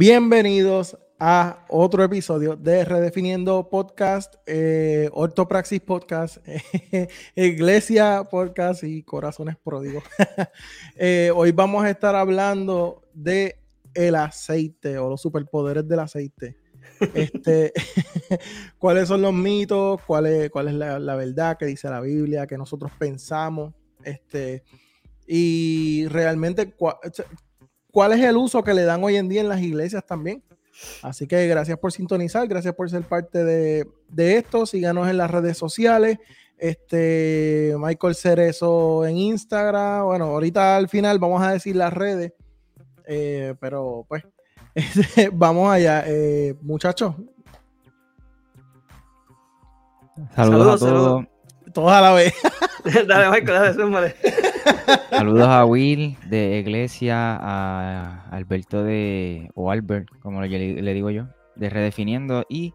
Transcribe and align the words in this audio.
Bienvenidos 0.00 0.96
a 1.18 1.64
otro 1.68 2.04
episodio 2.04 2.54
de 2.54 2.84
Redefiniendo 2.84 3.68
Podcast, 3.68 4.36
eh, 4.46 5.10
Ortopraxis 5.12 5.80
Podcast, 5.80 6.36
Iglesia 7.34 8.22
Podcast 8.30 8.84
y 8.84 9.02
Corazones 9.02 9.56
Pródigos. 9.56 10.04
Eh, 10.94 11.32
hoy 11.34 11.50
vamos 11.50 11.84
a 11.84 11.90
estar 11.90 12.14
hablando 12.14 13.02
de 13.12 13.58
el 13.92 14.14
aceite 14.14 14.98
o 14.98 15.08
los 15.10 15.20
superpoderes 15.20 15.88
del 15.88 15.98
aceite. 15.98 16.56
Este, 17.14 17.72
cuáles 18.78 19.08
son 19.08 19.22
los 19.22 19.32
mitos, 19.32 20.00
cuál 20.06 20.26
es, 20.26 20.52
la, 20.54 21.16
verdad 21.16 21.58
que 21.58 21.66
dice 21.66 21.90
la 21.90 22.00
Biblia, 22.00 22.46
que 22.46 22.56
nosotros 22.56 22.92
pensamos, 23.00 23.74
este, 24.04 24.62
y 25.26 26.06
realmente 26.06 26.72
cuál 27.90 28.12
es 28.12 28.20
el 28.20 28.36
uso 28.36 28.62
que 28.62 28.74
le 28.74 28.84
dan 28.84 29.02
hoy 29.02 29.16
en 29.16 29.28
día 29.28 29.40
en 29.40 29.48
las 29.48 29.60
iglesias 29.60 30.04
también. 30.06 30.42
Así 31.02 31.26
que 31.26 31.46
gracias 31.48 31.78
por 31.78 31.92
sintonizar, 31.92 32.46
gracias 32.46 32.74
por 32.74 32.88
ser 32.88 33.02
parte 33.02 33.44
de, 33.44 33.86
esto. 34.16 34.66
Síganos 34.66 35.08
en 35.08 35.16
las 35.16 35.30
redes 35.30 35.58
sociales. 35.58 36.18
Este 36.56 37.74
Michael 37.78 38.14
Cerezo 38.14 39.06
en 39.06 39.16
Instagram. 39.16 40.04
Bueno, 40.06 40.26
ahorita 40.26 40.76
al 40.76 40.88
final 40.88 41.18
vamos 41.18 41.42
a 41.42 41.52
decir 41.52 41.76
las 41.76 41.92
redes. 41.92 42.32
Eh, 43.06 43.54
pero 43.60 44.04
pues 44.08 44.24
vamos 45.32 45.72
allá, 45.72 46.04
eh, 46.06 46.54
muchachos. 46.60 47.14
Saludos, 50.34 50.82
a 50.82 50.86
todos. 50.86 51.24
Todos 51.78 51.92
a 51.92 52.00
la 52.00 52.12
vez. 52.12 52.34
dale, 53.06 53.30
Michael, 53.30 53.76
dale, 53.78 54.14
Saludos 55.10 55.46
a 55.46 55.64
Will 55.64 56.16
de 56.28 56.58
Iglesia, 56.58 57.36
a 57.36 58.28
Alberto 58.32 58.82
de, 58.82 59.48
o 59.54 59.70
Albert, 59.70 60.08
como 60.18 60.42
le, 60.42 60.92
digo 60.92 61.10
yo, 61.10 61.28
de 61.54 61.70
Redefiniendo, 61.70 62.44
y 62.48 62.74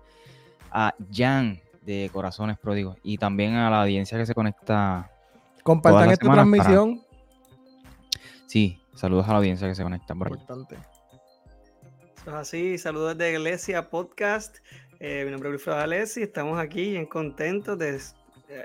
a 0.72 0.94
Jan 1.12 1.59
de 1.81 2.09
Corazones 2.14 2.58
Pródigos, 2.58 2.98
y 3.04 3.18
también 3.18 3.56
a 3.56 3.70
la 3.70 3.81
audiencia 3.81 4.18
que 4.18 4.26
se 4.26 4.34
conecta. 4.34 5.12
Compartan 5.64 6.12
esta 6.12 6.31
transmisión. 6.31 7.02
Sí, 8.48 8.80
saludos 8.96 9.28
a 9.28 9.31
la 9.34 9.38
audiencia 9.40 9.68
que 9.68 9.76
se 9.76 9.84
conecta 9.84 10.16
por 10.16 10.30
Importante. 10.30 10.78
así, 12.28 12.78
saludos 12.78 13.18
de 13.18 13.34
Iglesia 13.34 13.90
Podcast. 13.90 14.59
Eh, 15.02 15.24
mi 15.26 15.31
nombre 15.31 15.50
es 15.50 15.56
Luis 15.56 15.68
Alessi, 15.68 16.22
estamos 16.22 16.58
aquí 16.58 16.92
bien 16.92 17.06
contentos 17.06 17.78
de 17.78 18.00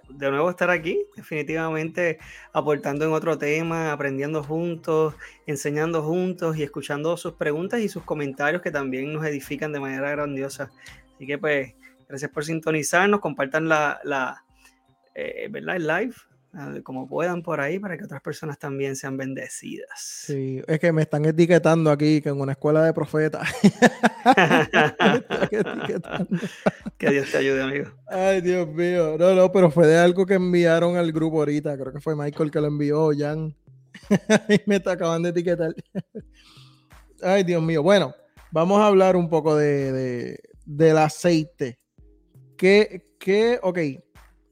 de 0.08 0.31
nuevo 0.31 0.50
estar 0.50 0.70
aquí, 0.70 1.05
definitivamente 1.17 2.19
aportando 2.53 3.05
en 3.05 3.12
otro 3.12 3.39
tema, 3.39 3.92
aprendiendo 3.92 4.42
juntos, 4.42 5.14
enseñando 5.47 6.03
juntos 6.03 6.56
y 6.56 6.62
escuchando 6.62 7.17
sus 7.17 7.34
preguntas 7.34 7.81
y 7.81 7.89
sus 7.89 8.03
comentarios 8.05 8.62
que 8.62 8.70
también 8.70 9.12
nos 9.12 9.25
edifican 9.25 9.72
de 9.72 9.81
manera 9.81 10.11
grandiosa. 10.11 10.70
Así 11.14 11.27
que 11.27 11.39
pues, 11.39 11.75
gracias 12.09 12.31
por 12.31 12.44
sintonizarnos, 12.44 13.20
compartan 13.20 13.69
la, 13.69 14.44
eh, 15.14 15.48
¿verdad? 15.50 15.77
el 15.77 15.86
live 15.86 16.14
como 16.82 17.06
puedan 17.06 17.42
por 17.42 17.60
ahí 17.60 17.78
para 17.78 17.96
que 17.96 18.04
otras 18.04 18.22
personas 18.22 18.58
también 18.58 18.96
sean 18.96 19.16
bendecidas. 19.16 19.98
Sí, 19.98 20.60
es 20.66 20.80
que 20.80 20.92
me 20.92 21.02
están 21.02 21.24
etiquetando 21.24 21.91
aquí 21.91 22.20
que 22.20 22.31
en 22.31 22.41
una 22.41 22.53
escuela 22.53 22.84
de 22.84 22.92
profetas. 22.92 23.48
que 26.98 27.10
Dios 27.10 27.31
te 27.31 27.38
ayude, 27.38 27.62
amigo. 27.62 27.91
Ay, 28.09 28.41
Dios 28.41 28.69
mío. 28.69 29.16
No, 29.19 29.34
no, 29.34 29.53
pero 29.53 29.70
fue 29.70 29.86
de 29.86 29.98
algo 29.98 30.26
que 30.26 30.34
enviaron 30.34 30.97
al 30.97 31.12
grupo 31.12 31.38
ahorita. 31.38 31.76
Creo 31.76 31.92
que 31.92 32.00
fue 32.00 32.16
Michael 32.16 32.50
que 32.50 32.60
lo 32.60 32.66
envió, 32.66 33.10
Jan. 33.16 33.54
y 34.48 34.60
me 34.66 34.76
acaban 34.76 35.22
de 35.22 35.30
etiquetar. 35.30 35.75
Ay, 37.22 37.44
Dios 37.44 37.62
mío. 37.62 37.82
Bueno, 37.82 38.15
vamos 38.50 38.80
a 38.80 38.86
hablar 38.86 39.16
un 39.16 39.28
poco 39.28 39.56
de, 39.56 39.92
de 39.92 40.41
del 40.65 40.98
aceite. 40.98 41.78
Que, 42.56 43.06
que, 43.19 43.59
ok, 43.62 43.78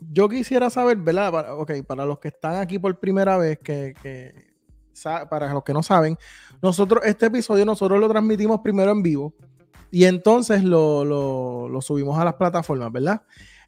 yo 0.01 0.29
quisiera 0.29 0.71
saber, 0.71 0.97
¿verdad? 0.99 1.33
Para, 1.33 1.55
ok, 1.55 1.73
para 1.87 2.05
los 2.05 2.19
que 2.19 2.29
están 2.29 2.57
aquí 2.57 2.79
por 2.79 2.99
primera 2.99 3.37
vez, 3.39 3.59
que, 3.59 3.95
para 5.29 5.53
los 5.53 5.65
que 5.65 5.73
no 5.73 5.83
saben, 5.83 6.17
nosotros, 6.63 7.03
este 7.05 7.27
episodio 7.27 7.65
nosotros 7.65 8.01
lo 8.01 8.09
transmitimos 8.09 8.61
primero 8.61 8.91
en 8.93 9.03
vivo 9.03 9.35
y 9.91 10.05
entonces 10.05 10.63
lo, 10.63 11.69
subimos 11.81 12.19
a 12.19 12.25
las 12.25 12.35
plataformas, 12.35 12.93
¿verdad? 12.93 13.23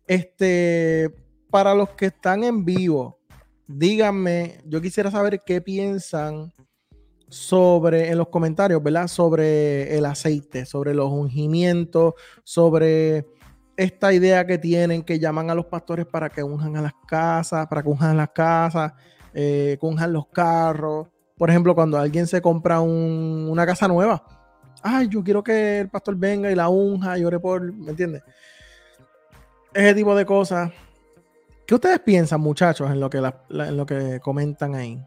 Este, 0.07 1.15
para 1.51 1.75
los 1.75 1.91
que 1.91 2.07
están 2.07 2.45
en 2.45 2.65
vivo, 2.65 3.19
díganme, 3.67 4.61
yo 4.67 4.81
quisiera 4.81 5.11
saber 5.11 5.43
qué 5.45 5.61
piensan 5.61 6.53
sobre, 7.29 8.11
en 8.11 8.19
los 8.19 8.29
comentarios, 8.29 8.83
¿verdad? 8.83 9.07
Sobre 9.07 9.97
el 9.97 10.07
aceite, 10.07 10.65
sobre 10.65 10.95
los 10.95 11.11
ungimientos, 11.11 12.15
sobre 12.43 13.27
esta 13.79 14.13
idea 14.13 14.45
que 14.45 14.59
tienen, 14.59 15.05
que 15.05 15.21
llaman 15.21 15.51
a 15.51 15.55
los 15.55 15.67
pastores 15.67 16.05
para 16.05 16.29
que 16.29 16.43
unjan 16.43 16.77
a 16.77 16.83
las 16.83 16.93
casas, 17.07 17.69
para 17.69 17.81
que 17.81 17.89
unjan 17.89 18.17
las 18.17 18.31
casas, 18.31 18.93
eh, 19.33 19.79
que 19.81 19.87
unjan 19.87 20.13
los 20.13 20.27
carros. 20.27 21.07
Por 21.37 21.49
ejemplo, 21.49 21.77
cuando 21.77 21.97
alguien 21.97 22.27
se 22.27 22.43
compra 22.43 22.81
una 22.81 23.65
casa 23.65 23.87
nueva, 23.87 24.21
ay, 24.83 25.07
yo 25.07 25.23
quiero 25.23 25.45
que 25.45 25.79
el 25.79 25.89
pastor 25.89 26.17
venga 26.17 26.51
y 26.51 26.57
la 26.57 26.69
unja 26.69 27.17
y 27.19 27.25
ore 27.25 27.39
por, 27.39 27.73
¿me 27.73 27.91
entiendes? 27.91 28.25
Ese 29.73 29.95
tipo 29.95 30.13
de 30.17 30.27
cosas. 30.27 30.73
¿Qué 31.65 31.77
ustedes 31.77 32.01
piensan, 32.01 32.41
muchachos, 32.41 32.91
en 32.91 32.99
lo 32.99 33.09
que, 33.09 33.19
en 33.19 33.77
lo 33.77 33.87
que 33.87 34.19
comentan 34.19 34.75
ahí? 34.75 35.01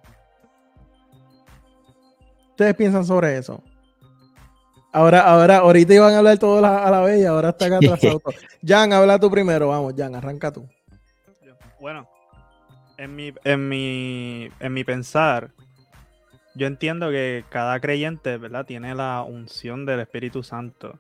¿Ustedes 2.51 2.73
piensan 2.75 3.03
sobre 3.03 3.37
eso? 3.37 3.61
Ahora, 4.93 5.21
ahora, 5.21 5.57
ahorita 5.57 5.93
iban 5.93 6.13
a 6.13 6.17
hablar 6.17 6.37
todos 6.37 6.63
a 6.63 6.91
la 6.91 7.01
vez 7.01 7.21
y 7.21 7.25
ahora 7.25 7.49
están 7.49 7.73
atrasados. 7.73 8.21
Jan, 8.65 8.91
habla 8.91 9.19
tú 9.19 9.31
primero, 9.31 9.69
vamos, 9.69 9.93
Jan, 9.95 10.15
arranca 10.15 10.51
tú. 10.51 10.67
Bueno, 11.79 12.07
en 12.97 13.15
mi, 13.15 13.33
en 13.43 13.69
mi, 13.69 14.49
en 14.59 14.73
mi 14.73 14.83
pensar, 14.83 15.51
yo 16.55 16.67
entiendo 16.67 17.09
que 17.09 17.45
cada 17.49 17.79
creyente, 17.79 18.37
¿verdad? 18.37 18.65
Tiene 18.65 18.93
la 18.93 19.23
unción 19.23 19.85
del 19.85 20.01
Espíritu 20.01 20.43
Santo 20.43 20.99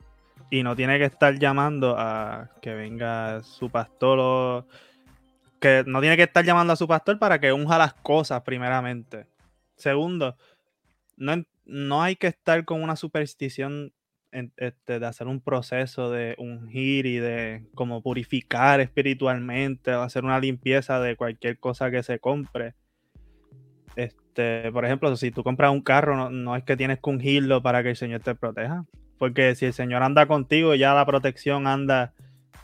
y 0.49 0.63
no 0.63 0.75
tiene 0.75 0.97
que 0.97 1.05
estar 1.05 1.37
llamando 1.37 1.95
a 1.97 2.49
que 2.61 2.73
venga 2.73 3.43
su 3.43 3.69
pastor 3.69 4.19
o 4.19 4.65
que 5.59 5.83
no 5.85 6.01
tiene 6.01 6.17
que 6.17 6.23
estar 6.23 6.43
llamando 6.43 6.73
a 6.73 6.75
su 6.75 6.87
pastor 6.87 7.19
para 7.19 7.39
que 7.39 7.53
unja 7.53 7.77
las 7.77 7.93
cosas 7.93 8.41
primeramente. 8.41 9.27
Segundo, 9.75 10.35
no, 11.17 11.43
no 11.65 12.01
hay 12.01 12.15
que 12.15 12.27
estar 12.27 12.65
con 12.65 12.81
una 12.83 12.95
superstición 12.95 13.93
este, 14.31 14.99
de 14.99 15.05
hacer 15.05 15.27
un 15.27 15.41
proceso 15.41 16.09
de 16.09 16.35
ungir 16.37 17.05
y 17.05 17.17
de 17.17 17.65
como 17.75 18.01
purificar 18.01 18.79
espiritualmente 18.79 19.93
o 19.93 20.01
hacer 20.01 20.23
una 20.23 20.39
limpieza 20.39 21.01
de 21.01 21.15
cualquier 21.15 21.59
cosa 21.59 21.91
que 21.91 22.01
se 22.01 22.19
compre. 22.19 22.73
Este, 23.97 24.71
por 24.71 24.85
ejemplo, 24.85 25.13
si 25.17 25.31
tú 25.31 25.43
compras 25.43 25.71
un 25.71 25.81
carro, 25.81 26.15
no, 26.15 26.29
no 26.29 26.55
es 26.55 26.63
que 26.63 26.77
tienes 26.77 26.99
que 26.99 27.09
ungirlo 27.09 27.61
para 27.61 27.83
que 27.83 27.89
el 27.89 27.97
Señor 27.97 28.21
te 28.21 28.33
proteja. 28.33 28.85
Porque 29.17 29.53
si 29.55 29.65
el 29.65 29.73
Señor 29.73 30.01
anda 30.01 30.25
contigo, 30.25 30.75
ya 30.75 30.93
la 30.93 31.05
protección 31.05 31.67
anda 31.67 32.13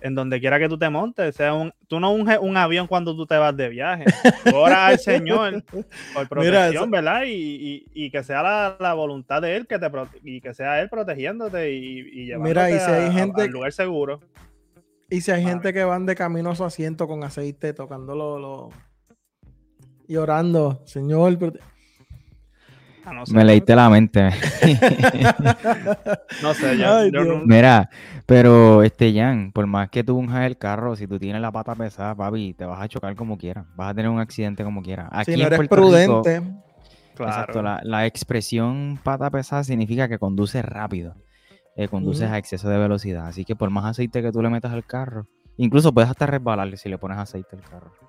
en 0.02 0.16
donde 0.16 0.40
quiera 0.40 0.60
que 0.60 0.70
tú 0.70 0.78
te 0.78 0.90
montes. 0.90 1.36
Sea 1.36 1.54
un, 1.54 1.74
tú 1.88 2.00
no 2.00 2.12
unges 2.12 2.40
un 2.42 2.58
avión 2.58 2.88
cuando 2.88 3.16
tú 3.16 3.26
te 3.26 3.38
vas 3.38 3.56
de 3.56 3.70
viaje. 3.70 4.06
Ora 4.56 4.88
al 4.88 5.00
Señor 5.00 5.64
por 6.14 6.28
protección, 6.28 6.92
¿verdad? 6.92 7.24
Y, 7.26 7.86
y, 7.94 8.12
que 8.12 8.24
sea 8.24 8.44
la, 8.44 8.78
la, 8.80 8.94
voluntad 8.94 9.42
de 9.42 9.56
Él 9.56 9.68
que 9.68 9.80
te 9.80 9.90
y 10.24 10.42
que 10.42 10.54
sea 10.54 10.82
Él 10.82 10.90
protegiéndote 10.90 11.72
y, 11.74 12.00
y 12.00 12.26
llevándote 12.26 12.50
Mira, 12.50 12.72
y 12.72 12.80
si 12.80 12.92
hay 12.92 13.12
gente, 13.12 13.42
al 13.44 13.50
lugar 13.50 13.72
seguro. 13.72 14.20
Y 15.10 15.22
si 15.22 15.32
hay 15.32 15.44
gente 15.44 15.74
que 15.74 15.84
van 15.84 16.06
de 16.06 16.16
camino 16.16 16.52
a 16.52 16.56
su 16.56 16.66
asiento 16.66 17.08
con 17.08 17.24
aceite, 17.24 17.74
tocándolo 17.74 18.40
lo, 18.40 18.70
y 20.08 20.16
orando, 20.16 20.82
Señor, 20.86 21.38
Ah, 23.10 23.24
me 23.32 23.46
leíste 23.46 23.74
la 23.74 23.90
mente. 23.90 24.22
no 26.42 26.54
sé, 26.54 26.78
ya. 26.78 27.04
Mira, 27.46 27.90
pero 28.26 28.84
este 28.84 29.14
Jan, 29.14 29.54
por 29.54 29.66
más 29.66 29.90
que 29.90 30.04
tú 30.04 30.18
unjas 30.18 30.46
el 30.46 30.58
carro, 30.58 30.98
si 30.98 31.08
tú 31.08 31.18
tienes 31.18 31.42
la 31.42 31.50
pata 31.50 31.74
pesada, 31.74 32.14
papi, 32.14 32.54
te 32.54 32.66
vas 32.66 32.82
a 32.82 32.90
chocar 32.90 33.16
como 33.16 33.38
quieras. 33.38 33.66
Vas 33.78 33.92
a 33.92 33.94
tener 33.94 34.12
un 34.12 34.20
accidente 34.20 34.66
como 34.66 34.84
quieras. 34.84 35.08
Aquí 35.14 35.32
si 35.32 35.40
no 35.40 35.48
eres 35.48 35.70
prudente. 35.70 36.42
Exacto, 37.18 37.62
la, 37.62 38.06
expresión 38.06 39.00
pata 39.02 39.30
pesada 39.30 39.64
significa 39.64 40.10
que 40.10 40.20
conduces 40.20 40.66
rápido. 40.66 41.16
Eh, 41.78 41.88
conduces 41.88 42.30
a 42.30 42.38
exceso 42.38 42.68
de 42.68 42.78
velocidad. 42.78 43.28
Así 43.28 43.46
que 43.46 43.56
por 43.56 43.70
más 43.70 43.86
aceite 43.86 44.22
que 44.22 44.34
tú 44.34 44.42
le 44.42 44.50
metas 44.50 44.74
al 44.74 44.86
carro, 44.86 45.28
incluso 45.56 45.94
puedes 45.94 46.10
hasta 46.10 46.26
resbalarle 46.26 46.76
si 46.76 46.90
le 46.90 46.98
pones 46.98 47.20
aceite 47.20 47.56
al 47.56 47.62
carro. 47.62 48.07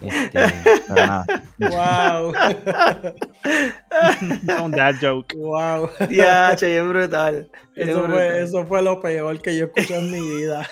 Este, 0.00 0.30
pero 0.88 0.94
nada. 0.94 1.24
Wow. 1.58 2.32
un 4.64 4.70
dad 4.70 4.94
joke. 5.00 5.34
wow. 5.36 5.88
Ya, 6.10 6.54
che, 6.56 6.66
bien 6.68 6.88
brutal. 6.88 7.50
Eso 7.74 8.02
brutal. 8.02 8.10
fue, 8.12 8.42
eso 8.42 8.66
fue 8.66 8.82
lo 8.82 9.00
peor 9.00 9.40
que 9.40 9.56
yo 9.56 9.66
escuché 9.66 9.96
en 9.98 10.10
mi 10.10 10.20
vida. 10.20 10.66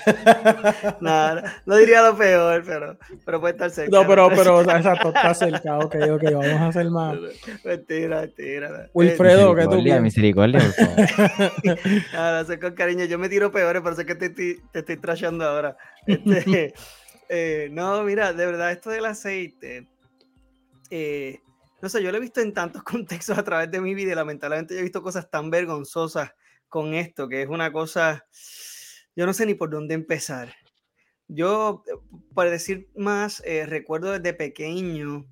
Nada, 1.01 1.63
no 1.65 1.77
diría 1.77 2.03
lo 2.03 2.17
peor, 2.17 2.63
pero, 2.67 2.99
pero 3.25 3.41
puede 3.41 3.53
estar 3.53 3.71
cerca. 3.71 3.97
No, 3.97 4.07
pero, 4.07 4.29
pero, 4.31 4.61
exacto, 4.63 5.09
está 5.09 5.35
cerca. 5.35 5.79
Ok, 5.79 5.95
ok, 6.11 6.23
vamos 6.25 6.47
a 6.61 6.67
hacer 6.69 6.91
más. 6.91 7.17
Mentira, 7.65 8.21
mentira. 8.23 8.89
Wilfredo, 8.93 9.55
¿qué 9.55 9.65
tú 9.65 9.79
Misericordia, 9.79 10.61
misericordia, 10.61 11.79
nada, 12.13 12.45
sé 12.45 12.59
con 12.59 12.75
cariño. 12.75 13.05
Yo 13.05 13.19
me 13.19 13.29
tiro 13.29 13.51
peores, 13.53 13.83
por 13.83 13.93
eso 13.93 14.03
es 14.03 14.07
que 14.07 14.15
te, 14.15 14.27
estoy- 14.27 14.61
te 14.73 14.81
estoy 14.81 14.97
trashando 14.99 15.45
ahora. 15.47 15.77
Este, 16.07 16.75
eh, 17.29 17.69
no, 17.71 18.03
mira, 18.05 18.33
de 18.33 18.47
verdad, 18.47 18.73
esto 18.73 18.91
del 18.91 19.07
aceite. 19.07 19.87
eh, 20.91 21.41
no 21.81 21.89
sé, 21.89 22.03
yo 22.03 22.11
lo 22.11 22.19
he 22.19 22.21
visto 22.21 22.41
en 22.41 22.53
tantos 22.53 22.83
contextos 22.85 23.39
a 23.39 23.45
través 23.45 23.71
de 23.71 23.81
mi 23.81 23.95
vida 23.95 24.13
y 24.13 24.15
lamentablemente 24.15 24.75
yo 24.75 24.81
he 24.81 24.85
visto 24.85 25.03
cosas 25.03 25.31
tan 25.31 25.51
vergonzosas 25.51 26.33
con 26.69 26.95
esto, 26.95 27.29
que 27.29 27.43
es 27.43 27.49
una 27.49 27.73
cosa, 27.73 28.27
yo 29.17 29.27
no 29.27 29.33
sé 29.33 29.47
ni 29.47 29.55
por 29.55 29.71
dónde 29.71 29.95
empezar. 29.95 30.55
Yo, 31.29 31.85
eh, 31.87 31.97
para 32.35 32.51
decir 32.51 32.89
más, 32.97 33.43
eh, 33.45 33.67
recuerdo 33.67 34.13
desde 34.13 34.35
pequeño, 34.35 35.27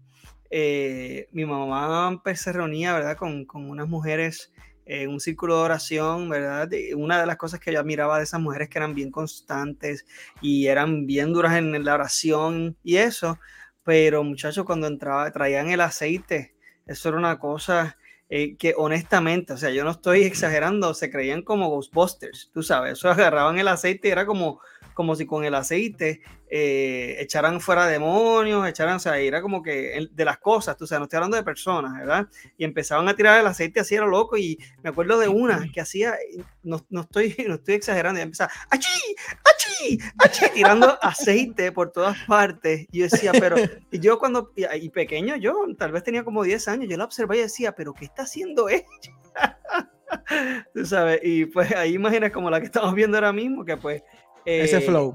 mi 0.50 1.44
mamá 1.44 2.22
se 2.34 2.52
reunía, 2.52 2.94
¿verdad?, 2.94 3.16
con, 3.16 3.44
con 3.44 3.68
unas 3.68 3.88
mujeres 3.88 4.52
en 4.86 5.10
un 5.10 5.20
círculo 5.20 5.56
de 5.56 5.64
oración, 5.64 6.28
¿verdad? 6.28 6.70
Una 6.96 7.20
de 7.20 7.26
las 7.26 7.36
cosas 7.36 7.60
que 7.60 7.72
yo 7.72 7.80
admiraba 7.80 8.18
de 8.18 8.24
esas 8.24 8.40
mujeres 8.40 8.68
que 8.68 8.78
eran 8.78 8.94
bien 8.94 9.10
constantes 9.10 10.06
y 10.40 10.68
eran 10.68 11.06
bien 11.06 11.32
duras 11.32 11.56
en 11.56 11.84
la 11.84 11.94
oración 11.94 12.76
y 12.82 12.96
eso, 12.96 13.38
pero 13.82 14.24
muchachos, 14.24 14.64
cuando 14.64 14.86
entraba, 14.86 15.30
traían 15.32 15.70
el 15.70 15.80
aceite, 15.80 16.54
eso 16.86 17.08
era 17.08 17.18
una 17.18 17.38
cosa 17.38 17.96
eh, 18.28 18.56
que 18.56 18.74
honestamente, 18.76 19.52
o 19.52 19.56
sea, 19.56 19.70
yo 19.70 19.84
no 19.84 19.90
estoy 19.90 20.22
exagerando, 20.22 20.94
se 20.94 21.10
creían 21.10 21.42
como 21.42 21.68
Ghostbusters, 21.68 22.50
tú 22.52 22.62
sabes, 22.62 22.94
eso 22.94 23.10
agarraban 23.10 23.58
el 23.58 23.68
aceite 23.68 24.08
y 24.08 24.10
era 24.10 24.26
como, 24.26 24.60
como 24.96 25.14
si 25.14 25.26
con 25.26 25.44
el 25.44 25.54
aceite 25.54 26.22
eh, 26.48 27.16
echaran 27.18 27.60
fuera 27.60 27.86
demonios, 27.86 28.66
echaran, 28.66 28.96
o 28.96 28.98
sea, 28.98 29.18
era 29.18 29.42
como 29.42 29.62
que 29.62 30.08
de 30.10 30.24
las 30.24 30.38
cosas, 30.38 30.74
tú 30.78 30.86
sabes, 30.86 31.00
no 31.00 31.04
estoy 31.04 31.18
hablando 31.18 31.36
de 31.36 31.42
personas, 31.42 31.92
¿verdad? 31.92 32.28
Y 32.56 32.64
empezaban 32.64 33.06
a 33.06 33.14
tirar 33.14 33.38
el 33.38 33.46
aceite 33.46 33.80
así, 33.80 33.94
era 33.94 34.06
loco, 34.06 34.38
y 34.38 34.58
me 34.82 34.88
acuerdo 34.88 35.18
de 35.18 35.28
una 35.28 35.68
que 35.70 35.82
hacía, 35.82 36.14
no, 36.62 36.82
no 36.88 37.02
estoy, 37.02 37.36
no 37.46 37.56
estoy 37.56 37.74
exagerando, 37.74 38.20
y 38.20 38.22
empezaba, 38.22 38.50
¡achí! 38.70 39.16
¡achí! 39.44 39.98
¡achí! 40.16 40.46
tirando 40.54 40.96
aceite 41.02 41.72
por 41.72 41.92
todas 41.92 42.16
partes, 42.26 42.86
y 42.90 43.00
yo 43.00 43.04
decía, 43.04 43.32
pero, 43.38 43.56
y 43.90 44.00
yo 44.00 44.18
cuando, 44.18 44.54
y, 44.56 44.88
pequeño 44.88 45.36
yo, 45.36 45.62
tal 45.76 45.92
vez 45.92 46.04
tenía 46.04 46.24
como 46.24 46.42
10 46.42 46.68
años, 46.68 46.88
yo 46.88 46.96
la 46.96 47.04
observé 47.04 47.36
y 47.36 47.42
decía, 47.42 47.72
pero 47.72 47.92
¿qué 47.92 48.06
está 48.06 48.22
haciendo 48.22 48.70
ella? 48.70 48.86
Tú 50.72 50.86
sabes, 50.86 51.20
y 51.22 51.44
pues 51.44 51.70
ahí 51.72 51.92
imaginas 51.92 52.32
como 52.32 52.48
la 52.48 52.60
que 52.60 52.66
estamos 52.66 52.94
viendo 52.94 53.18
ahora 53.18 53.34
mismo, 53.34 53.62
que 53.62 53.76
pues... 53.76 54.02
Ese 54.46 54.78
eh, 54.78 54.80
flow. 54.80 55.14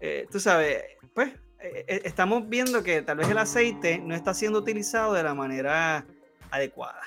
eh, 0.00 0.26
tú 0.30 0.40
sabes, 0.40 0.82
pues 1.14 1.30
eh, 1.60 2.00
estamos 2.04 2.48
viendo 2.48 2.82
que 2.82 3.02
tal 3.02 3.18
vez 3.18 3.28
el 3.28 3.38
aceite 3.38 3.98
no 3.98 4.14
está 4.14 4.32
siendo 4.34 4.60
utilizado 4.60 5.12
de 5.14 5.22
la 5.22 5.34
manera 5.34 6.04
adecuada. 6.50 7.00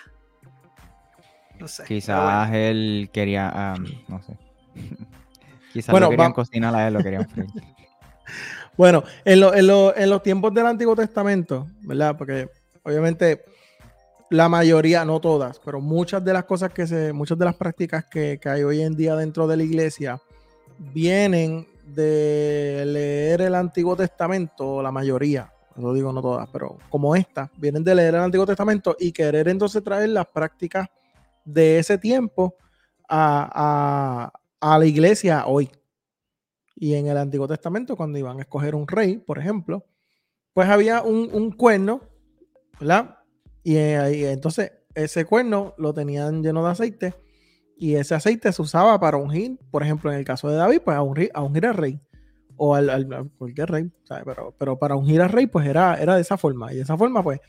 No 1.60 1.68
sé. 1.68 1.84
pero 1.84 1.88
Quizás 1.88 2.50
él 2.54 3.10
quería, 3.12 3.76
no 4.08 4.22
sé. 4.22 4.38
Quizás 5.74 5.92
Bueno, 5.92 6.08
lo 6.08 6.12
querían 6.12 6.32
va- 6.32 6.36
cocinar 6.36 6.76
a 6.76 6.88
él, 6.88 6.94
lo 6.94 7.04
querían 7.04 7.28
freír. 7.30 7.50
Bueno, 8.78 9.04
en, 9.26 9.42
lo- 9.42 9.54
en 9.54 9.68
lo- 9.68 9.94
en 9.96 10.10
los 10.10 10.24
tiempos 10.24 10.54
del 10.54 10.66
Antiguo 10.66 10.96
Testamento, 10.96 11.68
¿verdad? 11.82 12.16
Porque 12.18 12.48
obviamente 12.84 13.44
la 14.30 14.48
mayoría, 14.48 15.04
no 15.04 15.20
todas, 15.20 15.60
pero 15.60 15.82
muchas 15.82 16.24
de 16.24 16.32
las 16.32 16.46
cosas 16.46 16.72
que 16.72 16.88
se, 16.88 17.12
muchas 17.12 17.38
de 17.38 17.44
las 17.46 17.56
prácticas 17.56 18.06
que, 18.06 18.40
que 18.42 18.48
hay 18.48 18.64
hoy 18.64 18.82
en 18.82 18.96
día 18.96 19.16
dentro 19.18 19.48
de 19.48 19.58
la 19.58 19.64
iglesia 19.64 20.22
vienen 20.80 21.68
de 21.86 22.84
leer 22.86 23.42
el 23.42 23.56
Antiguo 23.56 23.96
Testamento, 23.96 24.82
la 24.82 24.92
mayoría, 24.92 25.52
no 25.76 25.94
digo 25.94 26.12
no 26.14 26.22
todas, 26.22 26.48
pero 26.50 26.78
como 26.90 27.16
esta, 27.16 27.50
vienen 27.58 27.84
de 27.84 27.96
leer 27.96 28.16
el 28.16 28.22
Antiguo 28.22 28.46
Testamento 28.46 28.96
y 29.00 29.12
querer 29.12 29.48
entonces 29.48 29.84
traer 29.84 30.10
las 30.10 30.28
prácticas 30.28 30.88
de 31.46 31.80
ese 31.80 31.98
tiempo 31.98 32.56
a, 33.08 34.30
a- 34.32 34.34
a 34.74 34.78
la 34.78 34.86
iglesia 34.86 35.46
hoy. 35.48 35.70
Y 36.76 36.94
en 36.96 37.08
el 37.08 37.18
Antiguo 37.18 37.48
Testamento, 37.48 37.96
cuando 37.96 38.18
iban 38.20 38.38
a 38.38 38.42
escoger 38.42 38.76
un 38.76 38.88
rey, 38.88 39.18
por 39.18 39.38
ejemplo, 39.40 39.86
pues 40.54 40.68
había 40.70 41.02
un, 41.02 41.30
un 41.34 41.52
cuerno, 41.52 42.02
¿verdad? 42.80 43.18
Y, 43.64 43.76
eh, 43.78 44.32
entonces 44.32 44.72
ese 44.96 45.26
cuerno 45.26 45.74
lo 45.78 45.94
tenían 45.94 46.44
lleno 46.44 46.64
de 46.66 46.72
aceite 46.72 47.14
y 47.82 47.96
ese 47.96 48.14
aceite 48.14 48.52
se 48.52 48.62
usaba 48.62 49.00
para 49.00 49.16
ungir, 49.16 49.58
por 49.72 49.82
ejemplo, 49.84 50.12
en 50.12 50.20
el 50.20 50.26
caso 50.26 50.50
de 50.50 50.58
David, 50.58 50.82
pues 50.84 50.98
a 50.98 51.02
ungir, 51.02 51.32
a 51.34 51.40
al 51.40 51.74
rey 51.78 52.00
o 52.58 52.76
al, 52.76 52.90
a 52.90 53.26
cualquier 53.38 53.72
rey, 53.72 53.90
¿sabes? 54.04 54.26
Pero, 54.26 54.54
pero 54.60 54.78
para 54.78 54.98
ungir 54.98 55.22
al 55.22 55.30
rey, 55.30 55.48
pues 55.48 55.66
era, 55.66 55.96
era 55.96 56.16
de 56.16 56.22
esa 56.22 56.38
forma. 56.38 56.74
Y 56.74 56.76
de 56.76 56.82
esa 56.82 56.98
forma, 56.98 57.24
pues, 57.24 57.40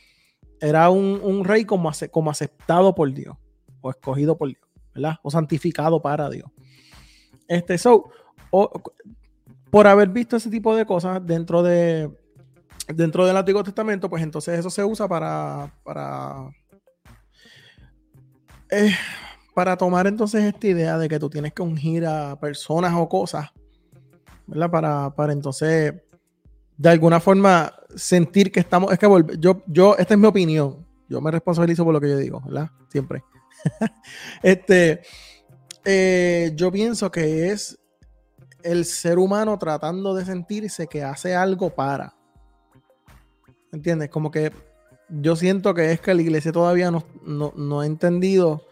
era 0.61 0.89
un, 0.89 1.21
un 1.21 1.45
rey 1.45 1.65
como 1.65 1.91
aceptado 2.31 2.95
por 2.95 3.13
Dios 3.13 3.37
o 3.81 3.91
escogido 3.91 4.39
por 4.39 4.49
Dios, 4.51 4.63
¿verdad? 4.95 5.17
O 5.25 5.33
santificado 5.33 6.01
para 6.01 6.31
Dios. 6.31 6.49
Este, 7.49 7.77
so, 7.77 8.11
o- 8.53 8.71
por 9.71 9.89
haber 9.89 10.11
visto 10.11 10.37
ese 10.37 10.49
tipo 10.49 10.77
de 10.77 10.87
cosas 10.87 11.27
dentro 11.27 11.63
de 11.65 12.09
dentro 12.95 13.27
del 13.27 13.37
Antiguo 13.37 13.65
Testamento, 13.65 14.09
pues 14.09 14.23
entonces 14.23 14.59
eso 14.59 14.71
se 14.71 14.85
usa 14.85 15.09
para 15.09 15.73
para 15.85 16.51
eh, 18.71 18.93
para 19.61 19.77
tomar 19.77 20.07
entonces 20.07 20.43
esta 20.43 20.69
idea 20.69 20.97
de 20.97 21.07
que 21.07 21.19
tú 21.19 21.29
tienes 21.29 21.53
que 21.53 21.61
ungir 21.61 22.07
a 22.07 22.35
personas 22.41 22.95
o 22.97 23.07
cosas, 23.07 23.51
¿verdad? 24.47 24.71
Para, 24.71 25.15
para 25.15 25.35
entonces 25.35 25.93
de 26.79 26.89
alguna 26.89 27.21
forma 27.21 27.71
sentir 27.95 28.51
que 28.51 28.61
estamos, 28.61 28.91
es 28.91 28.99
que 28.99 29.07
yo, 29.39 29.63
yo, 29.67 29.99
esta 29.99 30.15
es 30.15 30.19
mi 30.19 30.27
opinión, 30.27 30.87
yo 31.11 31.21
me 31.21 31.31
responsabilizo 31.31 31.85
por 31.85 31.93
lo 31.93 32.01
que 32.01 32.09
yo 32.09 32.17
digo, 32.17 32.41
¿verdad? 32.41 32.71
Siempre. 32.89 33.23
este, 34.43 35.03
eh, 35.85 36.53
yo 36.55 36.73
pienso 36.73 37.11
que 37.11 37.51
es 37.51 37.79
el 38.63 38.87
ser 38.87 39.19
humano 39.19 39.59
tratando 39.59 40.15
de 40.15 40.25
sentirse 40.25 40.87
que 40.87 41.05
hace 41.05 41.37
algo 41.37 41.69
para. 41.69 42.15
¿Entiendes? 43.73 44.09
Como 44.09 44.31
que 44.31 44.53
yo 45.11 45.37
siento 45.37 45.75
que 45.75 45.93
es 45.93 46.01
que 46.01 46.15
la 46.15 46.23
iglesia 46.23 46.51
todavía 46.51 46.91
no, 46.91 47.05
no, 47.27 47.53
no 47.55 47.81
ha 47.81 47.87
entendido 47.87 48.70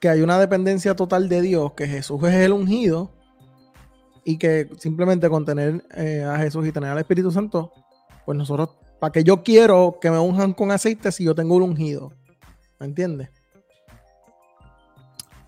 que 0.00 0.08
hay 0.08 0.20
una 0.20 0.38
dependencia 0.38 0.94
total 0.94 1.28
de 1.28 1.40
Dios, 1.42 1.72
que 1.72 1.86
Jesús 1.86 2.22
es 2.24 2.34
el 2.34 2.52
ungido 2.52 3.10
y 4.24 4.38
que 4.38 4.68
simplemente 4.78 5.28
con 5.28 5.44
tener 5.44 5.84
eh, 5.94 6.24
a 6.24 6.36
Jesús 6.38 6.66
y 6.66 6.72
tener 6.72 6.90
al 6.90 6.98
Espíritu 6.98 7.30
Santo, 7.30 7.72
pues 8.24 8.36
nosotros, 8.36 8.70
¿para 8.98 9.12
que 9.12 9.24
yo 9.24 9.42
quiero 9.42 9.98
que 10.00 10.10
me 10.10 10.18
unjan 10.18 10.52
con 10.52 10.70
aceite 10.70 11.12
si 11.12 11.24
yo 11.24 11.34
tengo 11.34 11.54
un 11.56 11.62
ungido? 11.62 12.12
¿Me 12.78 12.86
entiendes? 12.86 13.30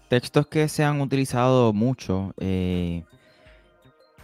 Textos 0.08 0.46
que 0.46 0.68
se 0.68 0.84
han 0.84 1.00
utilizado 1.00 1.72
mucho. 1.72 2.32
eh, 2.38 3.04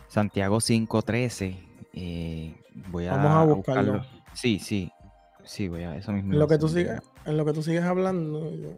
Santiago 0.09 0.59
5.13. 0.59 1.59
eh, 1.93 2.55
voy 2.87 3.07
a, 3.07 3.17
Vamos 3.17 3.31
a 3.33 3.55
buscarlo. 3.55 4.05
Sí, 4.33 4.59
sí. 4.59 4.91
Sí, 5.43 5.69
voy 5.69 5.83
a 5.83 5.97
eso 5.97 6.13
mismo. 6.13 6.33
En 6.33 6.39
lo 6.39 6.49
que 6.49 6.57
tú 6.57 6.69
en 6.69 7.37
lo 7.37 7.45
que 7.45 7.53
tú 7.53 7.63
sigues 7.63 7.83
hablando, 7.83 8.51
yo 8.55 8.71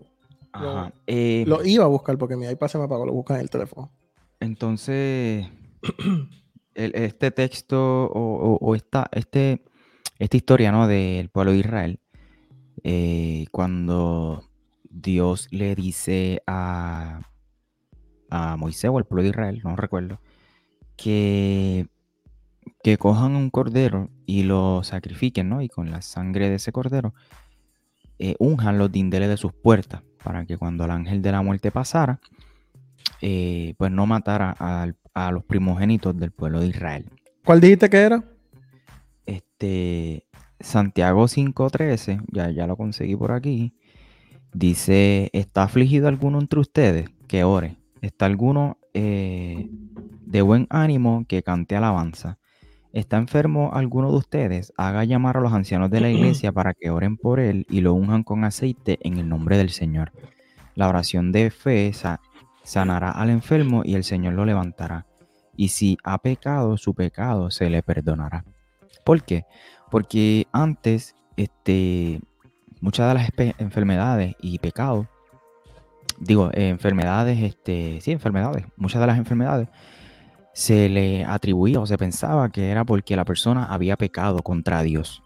Eh, 1.06 1.44
lo 1.46 1.64
iba 1.64 1.84
a 1.84 1.88
buscar 1.88 2.16
porque 2.18 2.36
mi 2.36 2.46
iPad 2.46 2.68
se 2.68 2.78
me 2.78 2.84
apagó, 2.84 3.06
lo 3.06 3.12
busca 3.12 3.34
en 3.34 3.40
el 3.40 3.50
teléfono. 3.50 3.90
Entonces, 4.40 5.46
el- 6.74 6.94
este 6.94 7.30
texto 7.30 8.04
o, 8.06 8.54
o- 8.54 8.58
o 8.60 8.74
esta, 8.74 9.08
este, 9.12 9.64
esta 10.18 10.36
historia 10.36 10.72
¿no? 10.72 10.86
del 10.88 11.28
pueblo 11.30 11.52
de 11.52 11.58
Israel, 11.58 12.00
eh, 12.84 13.46
cuando 13.50 14.44
Dios 14.88 15.48
le 15.50 15.74
dice 15.74 16.42
a, 16.46 17.20
a 18.30 18.56
Moisés 18.56 18.90
o 18.90 18.98
al 18.98 19.04
pueblo 19.04 19.22
de 19.24 19.30
Israel, 19.30 19.60
no 19.64 19.76
recuerdo, 19.76 20.20
que, 20.96 21.86
que 22.82 22.96
cojan 22.98 23.36
un 23.36 23.50
cordero 23.50 24.10
y 24.26 24.42
lo 24.44 24.82
sacrifiquen, 24.84 25.48
¿no? 25.48 25.62
Y 25.62 25.68
con 25.68 25.90
la 25.90 26.02
sangre 26.02 26.48
de 26.48 26.56
ese 26.56 26.72
cordero, 26.72 27.14
eh, 28.18 28.34
unjan 28.38 28.78
los 28.78 28.90
dindeles 28.90 29.28
de 29.28 29.36
sus 29.36 29.52
puertas, 29.52 30.02
para 30.26 30.44
que 30.44 30.58
cuando 30.58 30.84
el 30.84 30.90
ángel 30.90 31.22
de 31.22 31.30
la 31.30 31.40
muerte 31.40 31.70
pasara, 31.70 32.18
eh, 33.20 33.74
pues 33.78 33.92
no 33.92 34.06
matara 34.06 34.50
a 34.58 35.30
los 35.30 35.44
primogénitos 35.44 36.18
del 36.18 36.32
pueblo 36.32 36.58
de 36.58 36.66
Israel. 36.66 37.08
¿Cuál 37.44 37.60
dijiste 37.60 37.88
que 37.88 37.98
era? 37.98 38.24
Este, 39.24 40.26
Santiago 40.58 41.26
5.13, 41.26 42.24
ya, 42.32 42.50
ya 42.50 42.66
lo 42.66 42.76
conseguí 42.76 43.14
por 43.14 43.30
aquí, 43.30 43.76
dice, 44.52 45.30
¿está 45.32 45.62
afligido 45.62 46.08
alguno 46.08 46.40
entre 46.40 46.58
ustedes? 46.58 47.08
Que 47.28 47.44
ore. 47.44 47.76
¿Está 48.00 48.26
alguno 48.26 48.78
eh, 48.94 49.70
de 49.70 50.42
buen 50.42 50.66
ánimo 50.70 51.24
que 51.28 51.44
cante 51.44 51.76
alabanza? 51.76 52.40
¿Está 52.96 53.18
enfermo 53.18 53.72
alguno 53.74 54.10
de 54.10 54.16
ustedes? 54.16 54.72
Haga 54.78 55.04
llamar 55.04 55.36
a 55.36 55.40
los 55.40 55.52
ancianos 55.52 55.90
de 55.90 56.00
la 56.00 56.08
iglesia 56.10 56.50
para 56.50 56.72
que 56.72 56.90
oren 56.90 57.16
por 57.16 57.40
él 57.40 57.66
y 57.68 57.82
lo 57.82 57.92
unjan 57.92 58.22
con 58.22 58.44
aceite 58.44 58.98
en 59.02 59.18
el 59.18 59.28
nombre 59.28 59.58
del 59.58 59.70
Señor. 59.70 60.12
La 60.74 60.88
oración 60.88 61.30
de 61.30 61.50
fe 61.50 61.92
sanará 62.64 63.10
al 63.10 63.30
enfermo 63.30 63.82
y 63.84 63.94
el 63.94 64.04
Señor 64.04 64.34
lo 64.34 64.44
levantará. 64.44 65.06
Y 65.56 65.68
si 65.68 65.98
ha 66.04 66.18
pecado, 66.18 66.76
su 66.76 66.94
pecado 66.94 67.50
se 67.50 67.70
le 67.70 67.82
perdonará. 67.82 68.44
¿Por 69.04 69.22
qué? 69.22 69.44
Porque 69.90 70.46
antes, 70.52 71.14
este, 71.36 72.20
muchas 72.80 73.08
de 73.08 73.14
las 73.14 73.30
enfermedades 73.58 74.34
y 74.40 74.58
pecados, 74.58 75.06
digo, 76.18 76.50
enfermedades, 76.52 77.42
este, 77.42 78.00
sí, 78.00 78.12
enfermedades, 78.12 78.64
muchas 78.76 79.00
de 79.00 79.06
las 79.06 79.18
enfermedades 79.18 79.68
se 80.56 80.88
le 80.88 81.22
atribuía 81.22 81.78
o 81.80 81.86
se 81.86 81.98
pensaba 81.98 82.48
que 82.48 82.70
era 82.70 82.82
porque 82.82 83.14
la 83.14 83.26
persona 83.26 83.66
había 83.66 83.98
pecado 83.98 84.42
contra 84.42 84.82
Dios. 84.82 85.22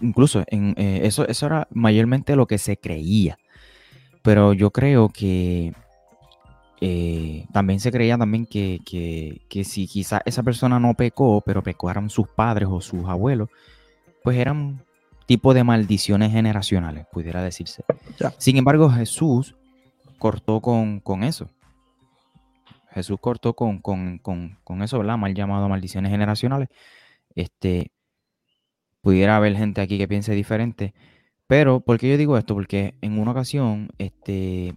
Incluso 0.00 0.42
en, 0.46 0.74
eh, 0.78 1.00
eso, 1.02 1.28
eso 1.28 1.44
era 1.44 1.68
mayormente 1.70 2.34
lo 2.34 2.46
que 2.46 2.56
se 2.56 2.78
creía. 2.78 3.38
Pero 4.22 4.54
yo 4.54 4.70
creo 4.70 5.10
que 5.10 5.74
eh, 6.80 7.44
también 7.52 7.78
se 7.78 7.92
creía 7.92 8.16
también 8.16 8.46
que, 8.46 8.80
que, 8.86 9.64
si 9.64 9.86
quizás 9.86 10.22
esa 10.24 10.42
persona 10.42 10.80
no 10.80 10.94
pecó, 10.94 11.42
pero 11.44 11.62
pecaron 11.62 12.08
sus 12.08 12.26
padres 12.26 12.70
o 12.72 12.80
sus 12.80 13.04
abuelos, 13.06 13.50
pues 14.24 14.38
eran 14.38 14.82
tipo 15.26 15.52
de 15.52 15.62
maldiciones 15.62 16.32
generacionales, 16.32 17.04
pudiera 17.12 17.42
decirse. 17.42 17.84
Sin 18.38 18.56
embargo, 18.56 18.88
Jesús 18.88 19.56
cortó 20.18 20.62
con, 20.62 21.00
con 21.00 21.22
eso. 21.22 21.50
Jesús 22.90 23.18
cortó 23.20 23.54
con, 23.54 23.78
con, 23.78 24.82
eso, 24.82 24.98
¿verdad? 24.98 25.16
Mal 25.16 25.34
llamado 25.34 25.68
maldiciones 25.68 26.10
generacionales. 26.10 26.68
Este, 27.34 27.92
pudiera 29.00 29.36
haber 29.36 29.56
gente 29.56 29.80
aquí 29.80 29.98
que 29.98 30.08
piense 30.08 30.32
diferente. 30.34 30.94
Pero, 31.46 31.80
¿por 31.80 31.98
qué 31.98 32.10
yo 32.10 32.16
digo 32.16 32.36
esto? 32.36 32.54
Porque 32.54 32.94
en 33.00 33.18
una 33.18 33.32
ocasión, 33.32 33.90
este, 33.98 34.74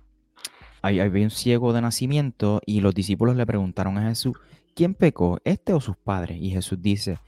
había 0.81 1.05
un 1.05 1.29
ciego 1.29 1.73
de 1.73 1.81
nacimiento 1.81 2.61
y 2.65 2.81
los 2.81 2.93
discípulos 2.93 3.35
le 3.35 3.45
preguntaron 3.45 3.97
a 3.97 4.09
Jesús, 4.09 4.37
¿quién 4.75 4.93
pecó, 4.93 5.39
este 5.43 5.73
o 5.73 5.79
sus 5.79 5.97
padres? 5.97 6.37
Y 6.41 6.49
Jesús 6.49 6.81
dice, 6.81 7.19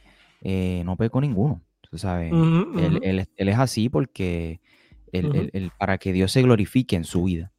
eh, 0.42 0.84
no 0.86 0.98
pecó 0.98 1.22
ninguno. 1.22 1.62
Tú 1.82 1.98
sabes, 1.98 2.32
Él, 2.34 3.28
es 3.38 3.58
así 3.58 3.90
porque 3.90 4.60
para 5.78 5.98
que 5.98 6.12
Dios 6.12 6.32
se 6.32 6.42
glorifique 6.42 6.96
en 6.96 7.06
su 7.06 7.24
vida. 7.24 7.52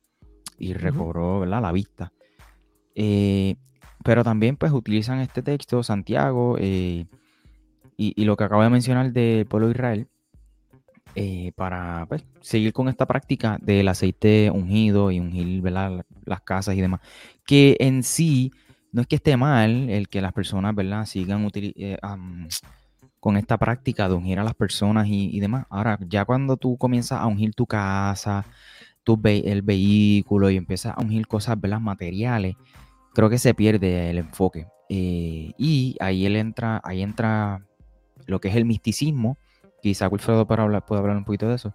Y 0.58 0.72
recobró 0.74 1.40
¿verdad? 1.40 1.62
la 1.62 1.72
vista. 1.72 2.12
Eh, 2.96 3.56
pero 4.02 4.24
también 4.24 4.56
pues 4.56 4.72
utilizan 4.72 5.20
este 5.20 5.42
texto, 5.42 5.82
Santiago, 5.82 6.56
eh, 6.58 7.06
y, 7.98 8.24
lo 8.24 8.36
que 8.36 8.44
acabo 8.44 8.62
de 8.62 8.70
mencionar 8.70 9.12
del 9.12 9.46
pueblo 9.46 9.68
de 9.68 9.72
Israel, 9.72 10.08
eh, 11.14 11.52
para 11.54 12.06
pues, 12.08 12.24
seguir 12.40 12.72
con 12.72 12.88
esta 12.88 13.06
práctica 13.06 13.58
del 13.60 13.88
aceite 13.88 14.50
ungido 14.50 15.10
y 15.10 15.20
ungir 15.20 15.62
las 15.62 16.40
casas 16.42 16.74
y 16.74 16.80
demás. 16.80 17.00
Que 17.46 17.76
en 17.80 18.02
sí 18.02 18.52
no 18.92 19.02
es 19.02 19.06
que 19.08 19.16
esté 19.16 19.36
mal 19.36 19.90
el 19.90 20.08
que 20.08 20.20
las 20.20 20.32
personas 20.32 20.74
¿verdad? 20.74 21.04
sigan 21.06 21.50
con 23.20 23.36
esta 23.36 23.58
práctica 23.58 24.08
de 24.08 24.14
ungir 24.14 24.38
a 24.38 24.44
las 24.44 24.54
personas 24.54 25.06
y, 25.08 25.40
demás. 25.40 25.66
Ahora, 25.68 25.98
ya 26.08 26.24
cuando 26.24 26.56
tú 26.56 26.76
comienzas 26.76 27.20
a 27.20 27.26
ungir 27.26 27.54
tu 27.54 27.66
casa, 27.66 28.44
tu 29.02 29.20
el 29.24 29.62
vehículo 29.62 30.50
y 30.50 30.56
empiezas 30.56 30.96
a 30.96 31.00
ungir 31.00 31.26
cosas 31.26 31.60
¿verdad? 31.60 31.80
materiales, 31.80 32.56
creo 33.16 33.30
que 33.30 33.38
se 33.38 33.54
pierde 33.54 34.10
el 34.10 34.18
enfoque. 34.18 34.66
Eh, 34.90 35.52
y 35.56 35.96
ahí 36.00 36.26
él 36.26 36.36
entra, 36.36 36.82
ahí 36.84 37.00
entra 37.00 37.64
lo 38.26 38.42
que 38.42 38.48
es 38.48 38.56
el 38.56 38.66
misticismo. 38.66 39.38
Quizá 39.80 40.08
Wilfredo 40.08 40.46
pueda 40.46 40.64
hablar, 40.64 40.84
puede 40.84 41.00
hablar 41.00 41.16
un 41.16 41.24
poquito 41.24 41.48
de 41.48 41.54
eso. 41.54 41.72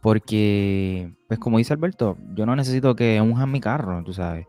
Porque, 0.00 1.12
pues 1.28 1.38
como 1.38 1.58
dice 1.58 1.74
Alberto, 1.74 2.16
yo 2.34 2.46
no 2.46 2.56
necesito 2.56 2.96
que 2.96 3.20
unjan 3.20 3.52
mi 3.52 3.60
carro, 3.60 4.02
tú 4.02 4.14
sabes. 4.14 4.46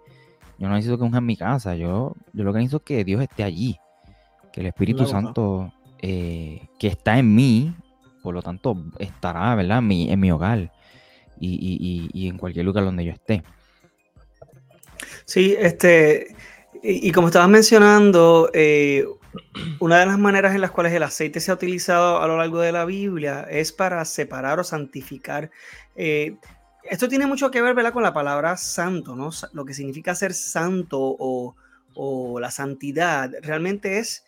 Yo 0.57 0.69
no 0.69 0.75
necesito 0.75 0.97
que 0.97 1.03
unjan 1.03 1.25
mi 1.25 1.35
casa. 1.35 1.75
Yo, 1.75 2.15
yo 2.31 2.43
lo 2.45 2.53
que 2.53 2.59
necesito 2.59 2.77
es 2.77 2.83
que 2.83 3.03
Dios 3.03 3.21
esté 3.21 3.43
allí. 3.43 3.75
Que 4.53 4.61
el 4.61 4.67
Espíritu 4.67 5.05
Santo 5.07 5.73
eh, 6.01 6.69
que 6.79 6.87
está 6.87 7.19
en 7.19 7.35
mí, 7.35 7.75
por 8.23 8.33
lo 8.33 8.41
tanto, 8.41 8.81
estará, 8.97 9.53
¿verdad? 9.55 9.79
En 9.79 9.87
mi, 9.87 10.09
en 10.09 10.19
mi 10.21 10.31
hogar 10.31 10.71
y, 11.37 12.09
y 12.13 12.27
en 12.29 12.37
cualquier 12.37 12.65
lugar 12.65 12.85
donde 12.85 13.03
yo 13.03 13.11
esté. 13.11 13.43
Sí, 15.29 15.55
este, 15.59 16.35
y, 16.81 17.11
como 17.11 17.27
estabas 17.27 17.49
mencionando, 17.49 18.49
eh, 18.51 19.05
una 19.79 19.99
de 19.99 20.07
las 20.07 20.17
maneras 20.17 20.55
en 20.55 20.61
las 20.61 20.71
cuales 20.71 20.91
el 20.91 21.03
aceite 21.03 21.39
se 21.39 21.51
ha 21.51 21.53
utilizado 21.53 22.19
a 22.19 22.25
lo 22.25 22.35
largo 22.35 22.59
de 22.61 22.71
la 22.71 22.83
Biblia 22.83 23.45
es 23.47 23.71
para 23.71 24.03
separar 24.05 24.59
o 24.59 24.63
santificar. 24.63 25.51
Eh, 25.95 26.35
esto 26.83 27.07
tiene 27.07 27.27
mucho 27.27 27.51
que 27.51 27.61
ver 27.61 27.75
con 27.93 28.01
la 28.01 28.11
palabra 28.11 28.57
santo, 28.57 29.15
¿no? 29.15 29.29
Lo 29.53 29.65
que 29.65 29.75
significa 29.75 30.15
ser 30.15 30.33
santo 30.33 30.97
o, 30.99 31.55
o 31.93 32.39
la 32.39 32.49
santidad 32.49 33.31
realmente 33.43 33.99
es 33.99 34.25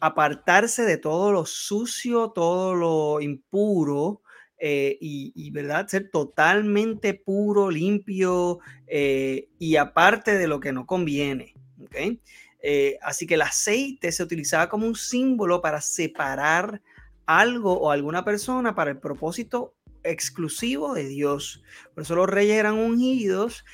apartarse 0.00 0.86
de 0.86 0.96
todo 0.96 1.30
lo 1.30 1.44
sucio, 1.44 2.30
todo 2.30 2.74
lo 2.74 3.20
impuro, 3.20 4.22
eh, 4.60 4.98
y, 5.00 5.50
¿verdad? 5.50 5.86
Ser 5.86 6.10
totalmente 6.10 7.14
puro, 7.14 7.70
limpio 7.70 8.58
eh, 8.86 9.48
y 9.58 9.76
aparte 9.76 10.36
de 10.36 10.48
lo 10.48 10.60
que 10.60 10.72
no 10.72 10.86
conviene. 10.86 11.54
¿okay? 11.80 12.20
Eh, 12.60 12.98
así 13.02 13.26
que 13.26 13.34
el 13.34 13.42
aceite 13.42 14.10
se 14.10 14.22
utilizaba 14.22 14.68
como 14.68 14.86
un 14.86 14.96
símbolo 14.96 15.60
para 15.60 15.80
separar 15.80 16.82
algo 17.26 17.74
o 17.74 17.90
alguna 17.90 18.24
persona 18.24 18.74
para 18.74 18.90
el 18.90 18.98
propósito 18.98 19.74
exclusivo 20.02 20.94
de 20.94 21.06
Dios. 21.06 21.62
Por 21.94 22.02
eso 22.02 22.16
los 22.16 22.28
reyes 22.28 22.56
eran 22.56 22.74
ungidos, 22.74 23.64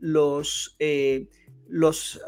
los, 0.00 0.76
los 1.68 2.20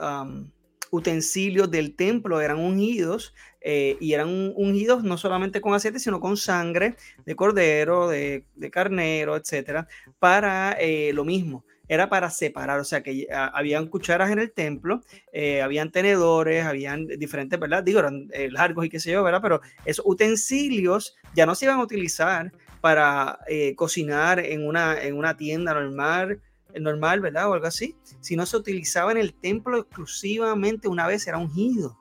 utensilios 0.90 1.70
del 1.70 1.94
templo 1.94 2.40
eran 2.40 2.58
ungidos 2.58 3.34
eh, 3.60 3.96
y 4.00 4.12
eran 4.12 4.52
ungidos 4.54 5.02
no 5.02 5.18
solamente 5.18 5.60
con 5.60 5.74
aceite, 5.74 5.98
sino 5.98 6.20
con 6.20 6.36
sangre 6.36 6.94
de 7.24 7.34
cordero, 7.34 8.08
de, 8.08 8.44
carnero, 8.70 9.36
etcétera, 9.36 9.88
para 10.18 10.76
eh, 10.78 11.12
lo 11.12 11.24
mismo. 11.24 11.64
Era 11.88 12.08
para 12.08 12.30
separar, 12.30 12.80
o 12.80 12.84
sea 12.84 13.02
que 13.02 13.28
habían 13.30 13.86
cucharas 13.86 14.30
en 14.30 14.40
el 14.40 14.50
templo, 14.50 15.02
eh, 15.32 15.62
habían 15.62 15.92
tenedores, 15.92 16.64
habían 16.64 17.06
diferentes, 17.06 17.60
¿verdad? 17.60 17.84
Digo, 17.84 18.00
eran 18.00 18.28
largos 18.50 18.86
y 18.86 18.88
qué 18.88 18.98
sé 18.98 19.12
yo, 19.12 19.22
¿verdad? 19.22 19.40
Pero 19.40 19.60
esos 19.84 20.04
utensilios 20.04 21.14
ya 21.36 21.46
no 21.46 21.54
se 21.54 21.66
iban 21.66 21.78
a 21.78 21.84
utilizar 21.84 22.52
para 22.80 23.38
cocinar 23.76 24.40
en 24.40 24.66
una, 24.66 25.00
en 25.00 25.16
una 25.16 25.36
tienda 25.36 25.74
normal, 25.74 26.40
normal, 26.80 27.20
¿verdad? 27.20 27.50
O 27.50 27.54
algo 27.54 27.66
así, 27.66 27.96
sino 28.20 28.46
se 28.46 28.56
utilizaba 28.56 29.12
en 29.12 29.18
el 29.18 29.34
templo 29.34 29.78
exclusivamente 29.78 30.88
una 30.88 31.06
vez 31.06 31.26
era 31.26 31.38
ungido. 31.38 31.98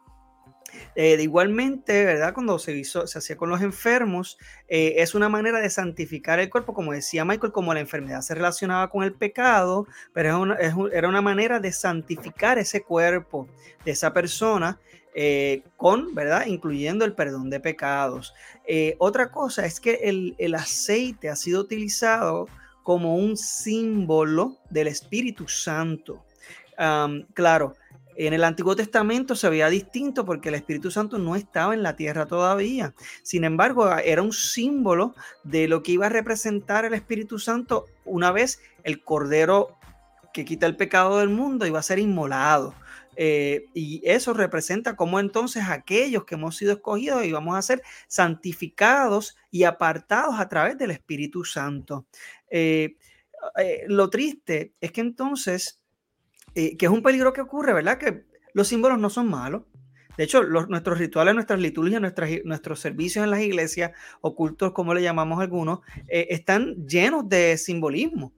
Eh, 0.95 1.17
igualmente, 1.21 2.05
¿verdad? 2.05 2.33
Cuando 2.33 2.57
se, 2.59 2.75
hizo, 2.75 3.05
se 3.07 3.17
hacía 3.17 3.35
con 3.35 3.49
los 3.49 3.61
enfermos, 3.61 4.37
eh, 4.67 4.95
es 4.97 5.13
una 5.15 5.29
manera 5.29 5.59
de 5.59 5.69
santificar 5.69 6.39
el 6.39 6.49
cuerpo, 6.49 6.73
como 6.73 6.93
decía 6.93 7.25
Michael, 7.25 7.51
como 7.51 7.73
la 7.73 7.79
enfermedad 7.81 8.21
se 8.21 8.35
relacionaba 8.35 8.89
con 8.89 9.03
el 9.03 9.13
pecado, 9.13 9.87
pero 10.13 10.55
era 10.91 11.09
una 11.09 11.21
manera 11.21 11.59
de 11.59 11.71
santificar 11.71 12.57
ese 12.57 12.81
cuerpo 12.81 13.47
de 13.83 13.91
esa 13.91 14.13
persona 14.13 14.79
eh, 15.13 15.63
con, 15.77 16.13
¿verdad? 16.13 16.45
Incluyendo 16.45 17.05
el 17.05 17.13
perdón 17.13 17.49
de 17.49 17.59
pecados. 17.59 18.33
otra 18.97 19.31
cosa 19.31 19.65
es 19.65 19.79
que 19.79 19.95
el, 20.03 20.35
el 20.37 20.55
aceite 20.55 21.29
ha 21.29 21.35
sido 21.35 21.61
utilizado 21.61 22.47
como 22.85 23.15
un 23.15 23.35
símbolo 23.35 24.59
del 24.69 24.85
Espíritu 24.85 25.47
Santo. 25.47 26.23
claro, 27.33 27.73
en 28.15 28.33
el 28.33 28.43
Antiguo 28.43 28.75
Testamento 28.75 29.35
se 29.35 29.49
veía 29.49 29.69
distinto 29.69 30.23
porque 30.23 30.49
el 30.49 30.55
Espíritu 30.55 30.91
Santo 30.91 31.17
no 31.17 31.35
estaba 31.35 31.73
en 31.73 31.81
la 31.81 31.95
tierra 31.95 32.27
todavía. 32.27 32.93
Sin 33.23 33.43
embargo, 33.43 33.91
era 33.97 34.21
un 34.21 34.31
símbolo 34.31 35.15
de 35.43 35.67
lo 35.67 35.81
que 35.81 35.93
iba 35.93 36.05
a 36.05 36.09
representar 36.09 36.85
el 36.85 36.93
Espíritu 36.93 37.39
Santo 37.39 37.87
una 38.05 38.31
vez 38.31 38.61
el 38.83 39.03
Cordero 39.03 39.79
que 40.31 40.45
quita 40.45 40.67
el 40.67 40.77
pecado 40.77 41.17
del 41.17 41.29
mundo 41.29 41.65
iba 41.65 41.79
a 41.79 41.83
ser 41.83 41.97
inmolado. 41.97 42.75
Eh, 43.17 43.67
y 43.73 44.01
eso 44.03 44.33
representa 44.33 44.95
cómo 44.95 45.19
entonces 45.19 45.63
aquellos 45.69 46.25
que 46.25 46.35
hemos 46.35 46.57
sido 46.57 46.73
escogidos 46.73 47.25
íbamos 47.25 47.55
a 47.55 47.61
ser 47.61 47.81
santificados 48.07 49.37
y 49.51 49.63
apartados 49.63 50.35
a 50.37 50.49
través 50.49 50.77
del 50.77 50.91
Espíritu 50.91 51.45
Santo. 51.45 52.05
Eh, 52.49 52.97
eh, 53.57 53.83
lo 53.87 54.09
triste 54.09 54.73
es 54.79 54.91
que 54.91 55.01
entonces 55.01 55.81
eh, 56.55 56.77
que 56.77 56.85
es 56.85 56.91
un 56.91 57.03
peligro 57.03 57.33
que 57.33 57.41
ocurre, 57.41 57.73
¿verdad? 57.73 57.97
Que 57.97 58.23
los 58.53 58.69
símbolos 58.69 58.97
no 58.97 59.09
son 59.09 59.29
malos. 59.29 59.63
De 60.17 60.23
hecho, 60.23 60.41
nuestros 60.43 60.97
rituales, 60.97 61.35
nuestras 61.35 61.59
liturgias, 61.59 62.01
nuestros 62.01 62.79
servicios 62.79 63.25
en 63.25 63.31
las 63.31 63.41
iglesias, 63.41 63.91
ocultos 64.21 64.71
como 64.71 64.93
le 64.93 65.01
llamamos 65.01 65.41
algunos, 65.41 65.79
eh, 66.07 66.27
están 66.29 66.87
llenos 66.87 67.27
de 67.27 67.57
simbolismo. 67.57 68.31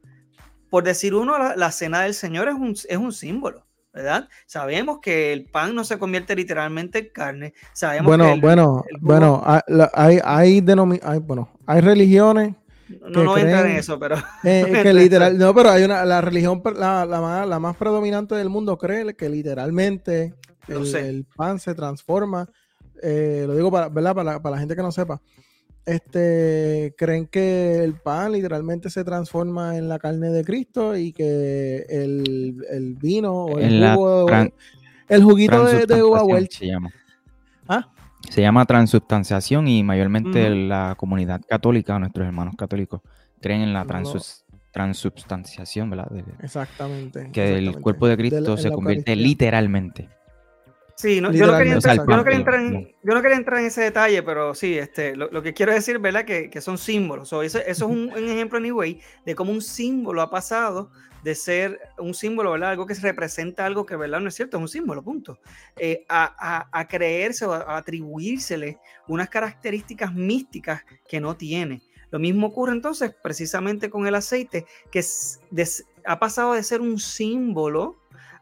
Por 0.72 0.84
decir 0.84 1.14
uno, 1.14 1.38
la, 1.56 1.72
cena 1.72 2.02
del 2.02 2.16
Señor 2.16 2.50
es 2.50 2.56
un, 2.56 2.72
es 2.72 2.98
un 2.98 3.14
símbolo. 3.14 3.64
¿verdad? 3.94 4.28
Sabemos 4.46 5.00
que 5.02 5.34
el 5.34 5.46
pan 5.46 5.74
no 5.74 5.84
se 5.84 5.98
convierte 5.98 6.36
literalmente 6.36 7.00
en 7.00 7.10
carne. 7.10 7.54
Sabemos 7.74 8.08
bueno, 8.08 8.26
que 8.26 8.34
el, 8.34 8.42
bueno, 8.42 8.84
el 8.90 8.98
bueno, 9.00 9.44
hay, 9.46 9.62
la- 9.68 9.92
hay, 9.94 10.20
hay, 10.24 10.64
hay, 11.04 11.20
bueno, 11.20 11.50
hay 11.66 11.82
religiones 11.82 12.56
no, 12.90 13.08
que 13.12 13.24
no 13.24 13.38
entrar 13.38 13.66
en 13.66 13.72
creen- 13.72 13.80
eso, 13.80 14.00
pero 14.00 14.16
eh, 14.44 14.80
que 14.84 14.94
literal, 14.94 15.38
no, 15.38 15.54
pero 15.54 15.70
hay 15.72 15.84
una, 15.84 16.06
la 16.06 16.22
religión, 16.22 16.62
la, 16.78 17.06
la 17.06 17.22
más, 17.22 17.48
la 17.48 17.60
más 17.60 17.76
predominante 17.78 18.36
del 18.36 18.50
mundo 18.50 18.78
cree 18.78 19.14
que 19.16 19.30
literalmente 19.30 20.34
el, 20.68 20.86
sé. 20.86 21.08
el 21.10 21.26
pan 21.36 21.60
se 21.60 21.74
transforma, 21.76 22.48
eh, 23.02 23.44
lo 23.48 23.56
digo 23.56 23.72
para, 23.72 23.90
¿verdad? 23.90 24.16
Para, 24.16 24.32
la- 24.34 24.42
para 24.42 24.56
la 24.56 24.60
gente 24.60 24.76
que 24.76 24.82
no 24.82 24.92
sepa, 24.92 25.22
este, 25.86 26.94
creen 26.98 27.28
que 27.28 27.84
el 27.84 27.94
pan 27.96 28.34
literalmente 28.34 28.90
se 28.90 29.04
transforma 29.06 29.78
en 29.78 29.88
la 29.88 30.00
carne 30.00 30.30
de 30.32 30.44
Cristo 30.44 30.98
y 30.98 31.14
que 31.14 31.86
el, 31.90 32.58
el 32.70 32.96
vino 32.96 33.46
o 33.46 33.60
el 33.60 33.80
jugo, 33.96 34.26
tran- 34.28 34.54
el 35.08 35.24
juguito 35.24 35.64
de, 35.66 35.86
de 35.86 36.04
uva 36.04 36.20
se 36.50 36.66
llama. 36.68 36.90
¿Ah? 37.70 37.90
Se 38.30 38.42
llama 38.42 38.66
transubstanciación 38.66 39.68
y 39.68 39.84
mayormente 39.84 40.50
la 40.50 40.96
comunidad 40.98 41.42
católica, 41.48 41.98
nuestros 42.00 42.26
hermanos 42.28 42.56
católicos, 42.58 43.02
creen 43.42 43.62
en 43.62 43.74
la 43.74 43.86
transubstanciación, 44.72 45.90
¿verdad? 45.90 46.10
De- 46.10 46.24
Exactamente. 46.44 47.30
que 47.32 47.58
el 47.58 47.80
cuerpo 47.80 48.08
de 48.08 48.18
Cristo 48.18 48.58
se 48.58 48.70
convierte 48.72 49.12
Eucaristía. 49.12 49.16
literalmente. 49.16 50.10
Sí, 50.98 51.22
no, 51.22 51.32
yo, 51.32 51.46
no 51.46 51.58
quería 51.60 51.74
entrar, 51.76 51.96
yo, 51.98 52.04
no 52.18 52.24
quería 52.24 52.40
entrar 52.40 52.60
en, 52.60 52.74
yo 53.04 53.14
no 53.14 53.22
quería 53.22 53.38
entrar 53.38 53.60
en 53.60 53.66
ese 53.68 53.82
detalle, 53.82 54.24
pero 54.24 54.56
sí, 54.56 54.78
este, 54.80 55.16
lo, 55.16 55.30
lo 55.30 55.44
que 55.44 55.54
quiero 55.54 55.72
decir, 55.72 56.00
¿verdad? 56.00 56.26
Que, 56.26 56.50
que 56.50 56.60
son 56.60 56.80
símbolos. 56.80 57.30
So, 57.30 57.44
eso, 57.44 57.60
eso 57.60 57.86
es 57.86 57.92
un, 57.92 58.12
un 58.12 58.30
ejemplo, 58.30 58.58
anyway, 58.58 59.00
de 59.24 59.36
cómo 59.36 59.52
un 59.52 59.62
símbolo 59.62 60.24
ha 60.24 60.32
pasado 60.32 60.90
de 61.24 61.36
ser 61.36 61.80
un 62.00 62.16
símbolo, 62.16 62.52
¿verdad? 62.52 62.72
Algo 62.72 62.88
que 62.88 62.96
representa 62.96 63.66
algo 63.68 63.86
que, 63.86 63.96
¿verdad? 63.96 64.20
No 64.22 64.30
es 64.30 64.34
cierto, 64.36 64.58
es 64.58 64.62
un 64.62 64.68
símbolo, 64.70 65.04
punto. 65.04 65.38
Eh, 65.76 66.04
a, 66.10 66.34
a- 66.40 66.70
a 66.80 66.88
creerse 66.88 67.46
o 67.46 67.54
a 67.54 67.78
atribuírsele 67.78 68.80
unas 69.08 69.30
características 69.30 70.12
místicas 70.16 70.82
que 71.08 71.20
no 71.20 71.36
tiene. 71.38 71.82
Lo 72.10 72.18
mismo 72.18 72.48
ocurre 72.48 72.72
entonces 72.72 73.14
precisamente 73.22 73.90
con 73.92 74.08
el 74.08 74.16
aceite, 74.16 74.66
que 74.92 75.00
es- 75.00 75.42
des- 75.52 75.86
ha 76.06 76.18
pasado 76.18 76.54
de 76.54 76.64
ser 76.64 76.82
un 76.82 76.98
símbolo 77.00 77.98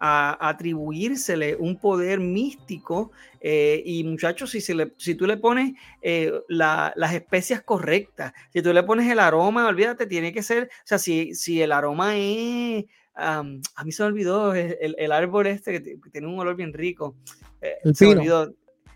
a 0.07 0.49
atribuírsele 0.49 1.55
un 1.55 1.77
poder 1.79 2.19
místico 2.19 3.11
eh, 3.41 3.81
y 3.85 4.03
muchachos, 4.03 4.51
si, 4.51 4.61
se 4.61 4.75
le- 4.75 4.93
si 4.97 5.15
tú 5.15 5.25
le 5.25 5.37
pones 5.37 5.73
eh, 6.01 6.31
la- 6.47 6.93
las 6.95 7.13
especias 7.13 7.61
correctas, 7.63 8.33
si 8.53 8.61
tú 8.61 8.71
le 8.73 8.83
pones 8.83 9.09
el 9.11 9.19
aroma, 9.19 9.67
olvídate, 9.67 10.05
tiene 10.05 10.31
que 10.33 10.43
ser, 10.43 10.65
o 10.65 10.87
sea, 10.87 10.97
si, 10.99 11.33
si 11.33 11.61
el 11.61 11.71
aroma 11.71 12.15
es, 12.17 12.85
a 13.15 13.43
mí 13.43 13.91
se 13.91 14.03
me 14.03 14.07
olvidó 14.07 14.53
el, 14.53 14.77
el- 14.81 14.95
el 14.99 15.11
árbol 15.11 15.47
este 15.47 15.81
que, 15.81 15.97
tiene 16.11 16.27
un 16.27 16.37
olor 16.39 16.55
bien 16.55 16.73
rico. 16.73 17.15
eh, 17.61 17.75
El 17.83 17.95
se 17.95 18.05
me 18.05 18.11
olvidó. 18.19 18.53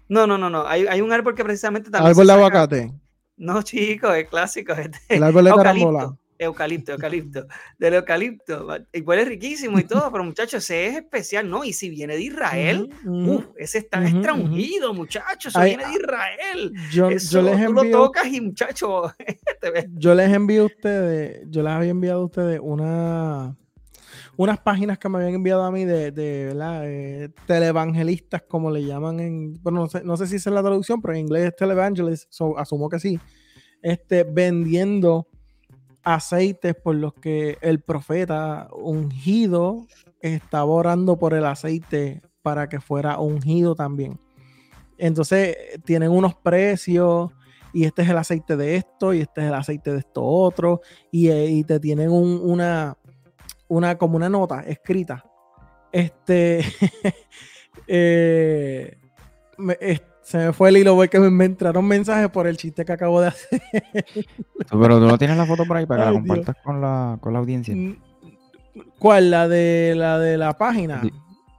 No, 0.10 0.26
no, 0.28 0.38
no, 0.38 0.50
no, 0.50 0.66
hay, 0.68 0.86
hay 0.88 1.02
un 1.02 1.12
árbol 1.14 1.36
que 1.36 1.44
precisamente 1.44 1.90
también... 1.92 2.12
Árbol 2.12 2.28
de 2.28 2.34
aguacate. 2.34 2.94
No, 3.38 3.62
chicos, 3.64 4.16
es 4.16 4.28
clásico. 4.28 4.74
Este. 4.74 5.00
El 5.16 5.24
árbol 5.24 5.46
de 5.46 5.52
Eucalipto. 6.40 6.94
Eucalipto. 6.94 7.46
Del 7.78 7.96
eucalipto. 7.96 8.68
Y 8.94 9.02
huele 9.02 9.26
riquísimo 9.26 9.78
y 9.78 9.84
todo, 9.84 10.10
pero 10.12 10.24
muchachos, 10.24 10.64
ese 10.64 10.88
es 10.88 10.96
especial, 10.96 11.50
¿no? 11.50 11.66
Y 11.66 11.74
si 11.74 11.90
viene 11.90 12.16
de 12.16 12.22
Israel, 12.24 12.90
uf, 13.06 13.46
ese 13.58 13.80
está 13.80 14.00
Ujú, 14.00 14.08
ujú. 14.08 14.18
extranjido, 14.18 14.94
muchachos. 14.94 15.54
Eso 15.54 15.60
Ay, 15.60 15.76
viene 15.76 15.86
de 15.86 15.94
Israel. 15.94 16.74
Yo, 16.92 17.10
Eso 17.10 17.32
yo 17.34 17.42
les 17.42 17.66
tú 17.66 17.74
lo 17.74 17.82
envío, 17.82 17.98
tocas 17.98 18.28
y 18.28 18.40
muchachos, 18.42 19.12
yo 19.94 20.16
les 20.16 20.34
envío 20.34 20.64
a 20.64 20.66
ustedes, 20.68 21.46
yo 21.50 21.62
les 21.62 21.74
había 21.74 21.92
enviado 21.92 22.22
a 22.22 22.26
ustedes 22.26 22.60
una, 22.64 23.58
unas 24.38 24.60
páginas 24.60 24.98
que 24.98 25.10
me 25.10 25.18
habían 25.18 25.34
enviado 25.36 25.64
a 25.64 25.72
mí 25.72 25.84
de, 25.84 26.12
de. 26.12 26.56
Eh, 26.86 27.30
televangelistas, 27.46 28.44
como 28.44 28.72
le 28.72 28.86
llaman 28.86 29.20
en, 29.20 29.62
bueno, 29.62 29.82
no 29.82 29.90
sé, 29.90 30.04
no 30.06 30.16
sé 30.16 30.28
si 30.28 30.38
es 30.38 30.46
la 30.46 30.64
traducción, 30.64 31.02
pero 31.02 31.14
en 31.16 31.20
inglés 31.20 31.48
es 31.50 31.56
televangelist, 31.58 32.32
so, 32.32 32.58
asumo 32.58 32.88
que 32.88 33.00
sí, 33.00 33.20
este, 33.82 34.24
vendiendo 34.24 35.28
aceites 36.16 36.76
por 36.76 36.96
los 36.96 37.14
que 37.14 37.58
el 37.62 37.80
profeta 37.82 38.68
ungido 38.74 39.86
estaba 40.22 40.66
orando 40.66 41.18
por 41.18 41.34
el 41.34 41.46
aceite 41.46 42.22
para 42.42 42.68
que 42.68 42.80
fuera 42.80 43.20
ungido 43.20 43.76
también. 43.76 44.20
Entonces 44.98 45.56
tienen 45.86 46.12
unos 46.12 46.36
precios 46.36 47.32
y 47.74 47.86
este 47.86 48.02
es 48.02 48.10
el 48.10 48.18
aceite 48.18 48.58
de 48.58 48.76
esto 48.78 49.14
y 49.14 49.22
este 49.22 49.42
es 49.42 49.48
el 49.48 49.54
aceite 49.54 49.92
de 49.94 50.00
esto 50.00 50.24
otro 50.24 50.82
y, 51.12 51.30
eh, 51.30 51.64
te 51.66 51.80
tienen 51.80 52.10
un- 52.12 52.42
una, 52.44 52.98
una 53.68 53.98
como 53.98 54.16
una 54.18 54.30
nota 54.30 54.62
escrita. 54.62 55.24
Este 55.92 56.60
eh, 57.88 58.98
se 60.30 60.38
me 60.38 60.54
fue 60.54 60.70
el 60.70 60.78
hilo 60.78 60.96
porque 60.96 61.20
me, 61.20 61.30
me 61.32 61.46
entraron 61.46 61.86
mensajes 61.88 62.30
por 62.30 62.46
el 62.46 62.56
chiste 62.56 62.86
que 62.86 62.92
acabo 62.94 63.20
de 63.22 63.28
hacer. 63.30 63.62
Pero 64.70 65.00
tú 65.00 65.08
no 65.08 65.18
tienes 65.18 65.38
la 65.38 65.46
foto 65.46 65.66
por 65.66 65.78
ahí 65.78 65.86
para 65.88 66.04
que 66.04 66.08
Ay, 66.10 66.14
la 66.14 66.20
compartas 66.20 66.56
con 66.64 66.80
la, 66.82 67.18
con 67.20 67.34
la 67.34 67.40
audiencia. 67.40 67.76
¿Cuál? 69.00 69.32
La 69.32 69.48
de 69.48 69.94
la 69.96 70.20
de 70.20 70.38
la 70.38 70.58
página. 70.58 71.02
Di- 71.02 71.12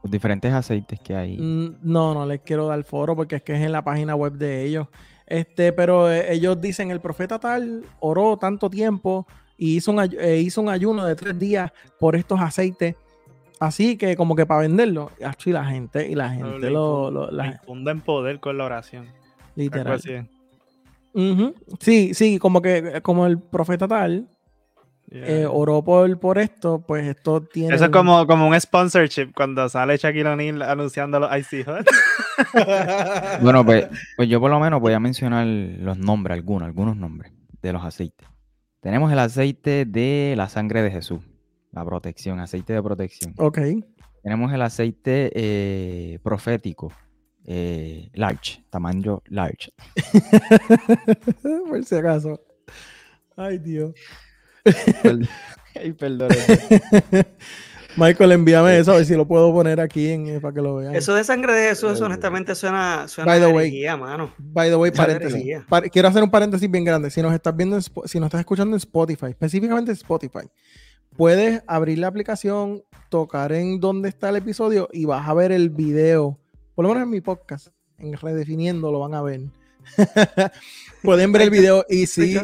Los 0.02 0.10
diferentes 0.10 0.52
aceites 0.52 1.00
que 1.00 1.16
hay. 1.16 1.36
Mm, 1.38 1.78
No, 1.82 2.14
no 2.14 2.26
les 2.26 2.40
quiero 2.42 2.66
dar 2.66 2.82
foro 2.84 3.16
porque 3.16 3.36
es 3.36 3.42
que 3.42 3.54
es 3.54 3.60
en 3.60 3.72
la 3.72 3.82
página 3.82 4.14
web 4.14 4.34
de 4.34 4.64
ellos. 4.64 4.86
Este, 5.26 5.72
pero 5.72 6.10
eh, 6.10 6.32
ellos 6.32 6.60
dicen 6.60 6.90
el 6.90 7.00
profeta 7.00 7.38
tal 7.38 7.84
oró 8.00 8.36
tanto 8.36 8.68
tiempo 8.68 9.26
y 9.56 9.76
hizo 9.76 9.90
un, 9.92 10.00
eh, 10.18 10.38
hizo 10.38 10.60
un 10.60 10.68
ayuno 10.68 11.04
de 11.04 11.14
tres 11.14 11.38
días 11.38 11.70
por 11.98 12.16
estos 12.16 12.40
aceites. 12.40 12.94
Así 13.60 13.96
que 13.96 14.16
como 14.16 14.34
que 14.34 14.46
para 14.46 14.62
venderlo. 14.62 15.10
Y 15.20 15.24
la 15.52 15.64
gente, 15.66 16.08
y 16.10 16.14
la 16.16 16.30
gente 16.30 16.58
le 16.58 16.70
lo, 16.70 17.10
lo- 17.10 17.30
la- 17.30 17.46
infunden 17.46 18.00
poder 18.00 18.40
con 18.40 18.58
la 18.58 18.64
oración. 18.64 19.06
Literal. 19.54 20.00
Sí, 21.80 22.14
sí, 22.14 22.38
como 22.38 22.62
que 22.62 23.00
como 23.02 23.26
el 23.26 23.38
profeta 23.38 23.86
tal 23.88 24.26
Yeah. 25.12 25.26
eh, 25.40 25.46
oró 25.46 25.82
por, 25.82 26.20
por 26.20 26.38
esto, 26.38 26.84
pues 26.86 27.04
esto 27.04 27.40
tiene. 27.42 27.74
Eso 27.74 27.86
es 27.86 27.90
como, 27.90 28.24
como 28.28 28.46
un 28.46 28.54
sponsorship 28.60 29.32
cuando 29.34 29.68
sale 29.68 29.96
Shaquille 29.96 30.28
O'Neal 30.28 30.62
anunciando 30.62 31.18
los 31.18 31.28
Hot. 31.66 31.84
Bueno, 33.42 33.64
pues, 33.64 33.88
pues 34.16 34.28
yo 34.28 34.38
por 34.40 34.52
lo 34.52 34.60
menos 34.60 34.80
voy 34.80 34.92
a 34.92 35.00
mencionar 35.00 35.44
los 35.46 35.98
nombres, 35.98 36.36
algunos, 36.36 36.66
algunos 36.66 36.96
nombres 36.96 37.32
de 37.60 37.72
los 37.72 37.84
aceites. 37.84 38.28
Tenemos 38.80 39.10
el 39.12 39.18
aceite 39.18 39.84
de 39.84 40.34
la 40.36 40.48
sangre 40.48 40.80
de 40.80 40.92
Jesús, 40.92 41.20
la 41.72 41.84
protección, 41.84 42.40
aceite 42.40 42.72
de 42.72 42.82
protección. 42.82 43.34
Ok. 43.38 43.58
Tenemos 44.22 44.52
el 44.52 44.62
aceite 44.62 45.30
eh, 45.34 46.18
profético, 46.22 46.92
eh, 47.46 48.10
large, 48.14 48.64
tamaño 48.70 49.22
large. 49.26 49.72
por 51.68 51.84
si 51.84 51.94
acaso. 51.94 52.40
Ay, 53.36 53.58
Dios. 53.58 53.94
Ay, 55.74 55.92
perdón. 55.92 56.28
Michael, 57.96 58.32
envíame 58.32 58.78
eso, 58.78 58.92
a 58.92 58.96
ver 58.96 59.04
si 59.04 59.14
lo 59.16 59.26
puedo 59.26 59.52
poner 59.52 59.80
aquí 59.80 60.08
en, 60.10 60.28
eh, 60.28 60.40
para 60.40 60.54
que 60.54 60.60
lo 60.60 60.76
vean. 60.76 60.94
Eso 60.94 61.14
de 61.14 61.24
sangre 61.24 61.54
de 61.54 61.70
Jesús, 61.70 61.92
eso 61.92 62.04
honestamente 62.04 62.54
suena, 62.54 63.08
suena 63.08 63.30
By 63.32 63.40
the 63.40 63.46
a 63.46 63.48
way. 63.48 63.68
herejía, 63.68 63.96
mano. 63.96 64.32
By 64.38 64.68
the 64.68 64.76
way, 64.76 64.90
paréntesis. 64.92 65.44
Par- 65.68 65.90
quiero 65.90 66.08
hacer 66.08 66.22
un 66.22 66.30
paréntesis 66.30 66.70
bien 66.70 66.84
grande. 66.84 67.10
Si 67.10 67.20
nos 67.20 67.34
estás 67.34 67.56
viendo, 67.56 67.80
si 67.80 68.20
nos 68.20 68.26
estás 68.26 68.40
escuchando 68.40 68.76
en 68.76 68.78
Spotify, 68.78 69.26
específicamente 69.30 69.90
en 69.90 69.96
Spotify, 69.96 70.46
puedes 71.20 71.62
abrir 71.66 71.98
la 71.98 72.06
aplicación, 72.06 72.82
tocar 73.10 73.52
en 73.52 73.78
donde 73.78 74.08
está 74.08 74.30
el 74.30 74.36
episodio 74.36 74.88
y 74.90 75.04
vas 75.04 75.28
a 75.28 75.34
ver 75.34 75.52
el 75.52 75.68
video. 75.68 76.38
Por 76.74 76.84
lo 76.84 76.88
menos 76.88 77.02
en 77.04 77.10
mi 77.10 77.20
podcast, 77.20 77.68
en 77.98 78.14
Redefiniendo, 78.14 78.90
lo 78.90 79.00
van 79.00 79.12
a 79.12 79.20
ver. 79.20 79.42
Pueden 81.02 81.30
ver 81.30 81.42
el 81.42 81.50
video 81.50 81.84
y 81.90 82.06
sí, 82.06 82.38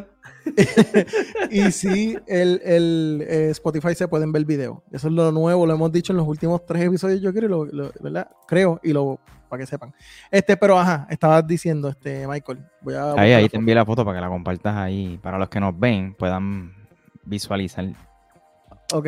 y 1.51 1.73
sí, 1.73 2.19
el, 2.27 2.61
el, 2.62 3.25
eh, 3.27 3.49
Spotify 3.53 3.95
se 3.95 4.09
pueden 4.09 4.31
ver 4.31 4.41
el 4.41 4.45
video. 4.47 4.83
Eso 4.93 5.09
es 5.09 5.15
lo 5.15 5.33
nuevo, 5.33 5.65
lo 5.65 5.73
hemos 5.73 5.91
dicho 5.91 6.12
en 6.12 6.19
los 6.19 6.29
últimos 6.29 6.67
tres 6.67 6.83
episodios, 6.83 7.23
yo 7.23 7.33
creo, 7.33 7.49
lo- 7.49 7.65
lo- 7.65 7.93
¿verdad? 8.03 8.29
Creo, 8.47 8.79
y 8.83 8.93
lo 8.93 9.19
para 9.49 9.61
que 9.62 9.67
sepan. 9.67 9.95
Este, 10.31 10.55
pero 10.55 10.79
ajá, 10.79 11.07
estabas 11.09 11.47
diciendo, 11.47 11.89
este, 11.89 12.29
Michael. 12.29 12.59
Voy 12.83 12.93
a 12.93 13.12
Ahí, 13.12 13.33
ahí 13.33 13.49
te 13.49 13.57
envié 13.57 13.75
la 13.75 13.87
foto 13.87 14.05
para 14.05 14.19
que 14.19 14.21
la 14.21 14.29
compartas 14.29 14.77
ahí, 14.77 15.19
para 15.23 15.39
los 15.39 15.49
que 15.49 15.61
nos 15.61 15.79
ven 15.79 16.12
puedan 16.12 16.75
visualizar. 17.25 17.87
Ok. 18.92 19.07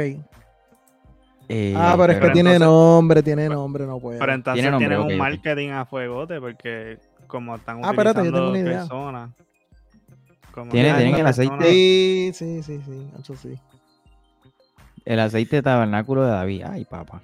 Eh, 1.50 1.74
ah, 1.76 1.94
pero 1.96 2.12
es 2.12 2.18
que 2.20 2.30
tiene 2.30 2.54
entonces- 2.54 2.60
nombre, 2.68 3.22
tiene 3.22 3.48
nombre, 3.48 3.86
no 3.86 3.98
puede. 3.98 4.18
Pero 4.18 4.32
entonces 4.34 4.60
Tiene 4.62 4.70
nombre, 4.70 4.88
tienen 4.96 5.12
un 5.12 5.16
marketing 5.18 5.68
a 5.70 5.86
fuegote 5.86 6.40
porque 6.40 6.98
como 7.26 7.56
están 7.56 7.80
Ah, 7.84 7.90
espérate, 7.90 8.18
yo 8.18 8.22
utilizando 8.28 8.38
tengo 8.38 8.50
una 8.50 8.58
idea. 8.58 8.78
personas. 8.80 9.30
como 10.52 10.70
Tiene- 10.72 10.88
están 10.88 11.02
tienen 11.04 11.20
el 11.20 11.26
aceite. 11.26 11.64
Sí, 11.70 12.30
sí, 12.34 12.62
sí, 12.62 12.80
sí, 12.84 13.10
eso 13.20 13.36
sí. 13.36 13.54
El 15.04 15.20
aceite 15.20 15.56
de 15.56 15.62
tabernáculo 15.62 16.24
de 16.24 16.30
David. 16.32 16.64
Ay, 16.68 16.84
papá. 16.84 17.22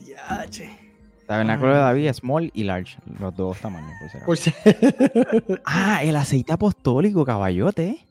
Diache. 0.00 0.78
Tabernáculo 1.26 1.70
Ay. 1.72 1.74
de 1.76 1.80
David, 1.82 2.12
small 2.12 2.50
y 2.54 2.64
large. 2.64 2.96
Los 3.18 3.34
dos 3.36 3.58
tamaños. 3.58 3.90
por 3.98 4.08
acaso. 4.08 4.24
Por 4.26 4.36
si- 4.36 4.54
Ah, 5.64 6.02
el 6.04 6.16
aceite 6.16 6.52
apostólico, 6.52 7.24
caballote. 7.24 8.06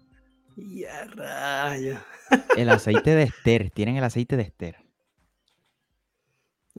Rayo. 1.15 1.97
El 2.57 2.69
aceite 2.69 3.15
de 3.15 3.23
Esther. 3.23 3.69
Tienen 3.71 3.97
el 3.97 4.03
aceite 4.03 4.37
de 4.37 4.43
Esther. 4.43 4.75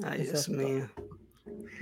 Ay, 0.02 0.22
Dios 0.22 0.48
mío. 0.48 0.90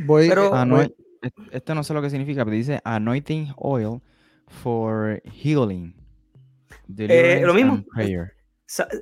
Voy, 0.01 0.29
Pero- 0.29 0.47
eh, 0.47 0.51
Anoint- 0.59 0.95
voy- 0.97 1.49
esto 1.53 1.75
no 1.75 1.83
sé 1.85 1.95
lo 1.95 2.03
que 2.03 2.11
significa, 2.11 2.45
pero 2.45 2.57
dice 2.57 2.81
anointing 2.85 3.53
oil 3.57 4.01
for 4.49 5.23
healing. 5.25 5.95
deliverance 6.89 7.39
Eh, 7.39 7.47
lo 7.47 7.55
mismo. 7.55 7.85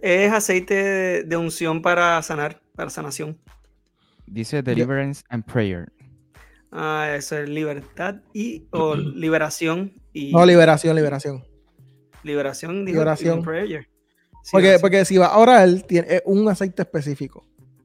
Es 0.03 0.33
aceite 0.33 0.75
de, 0.75 1.25
de 1.25 1.37
unción 1.37 1.81
para 1.83 2.21
sanar, 2.23 2.61
para 2.77 2.91
sanación. 2.91 3.39
Dice 4.27 4.63
deliverance 4.63 5.23
and 5.29 5.45
prayer. 5.45 5.93
Ah, 6.71 7.13
eso 7.17 7.37
es 7.39 7.49
libertad 7.49 8.17
y 8.33 8.67
o 8.71 8.95
liberación 8.97 9.93
y 10.13 10.33
no, 10.33 10.45
liberación, 10.47 10.95
liberación. 10.95 11.43
Liberación, 12.23 12.85
dijo, 12.85 12.97
Liberación. 12.99 13.43
prayer. 13.43 13.89
Sí, 14.43 14.51
Porque, 14.53 14.79
porque 14.81 15.05
si 15.05 15.19
va 15.19 15.27
a 15.27 15.39
orar, 15.39 15.69
tiene 15.83 16.23
un 16.25 16.49
aceite 16.49 16.83
específico. 16.83 17.45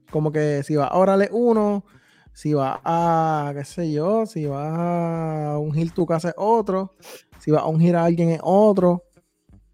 Como 0.09 0.31
que 0.31 0.63
si 0.63 0.75
va 0.75 0.87
a 0.87 0.97
orarle 0.97 1.29
uno, 1.31 1.85
si 2.33 2.53
va 2.53 2.79
a, 2.83 3.53
qué 3.55 3.65
sé 3.65 3.91
yo, 3.91 4.25
si 4.25 4.45
va 4.45 5.53
a 5.53 5.59
ungir 5.59 5.91
tu 5.91 6.05
casa 6.05 6.29
es 6.29 6.35
otro, 6.37 6.95
si 7.39 7.51
va 7.51 7.59
a 7.61 7.65
ungir 7.67 7.95
a 7.95 8.05
alguien 8.05 8.29
es 8.29 8.39
otro, 8.43 9.03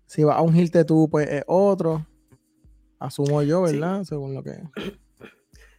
si 0.08 0.24
va 0.24 0.36
a 0.36 0.41
ungirte 0.41 0.84
tú, 0.84 1.08
pues 1.10 1.30
es 1.30 1.43
otro. 1.47 2.06
Asumo 3.00 3.41
yo, 3.43 3.65
Sí. 3.67 3.74
¿verdad? 3.74 4.04
Según 4.04 4.34
lo 4.34 4.43
que. 4.43 4.54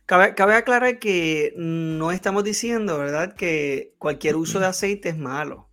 Cabe, 0.06 0.34
cabe 0.34 0.54
aclarar 0.56 0.98
que 0.98 1.54
no 1.56 2.10
estamos 2.12 2.42
diciendo, 2.44 2.98
¿verdad?, 2.98 3.34
que 3.34 3.94
cualquier 3.98 4.36
uso 4.36 4.58
de 4.60 4.66
aceite 4.66 5.08
es 5.08 5.16
malo. 5.16 5.68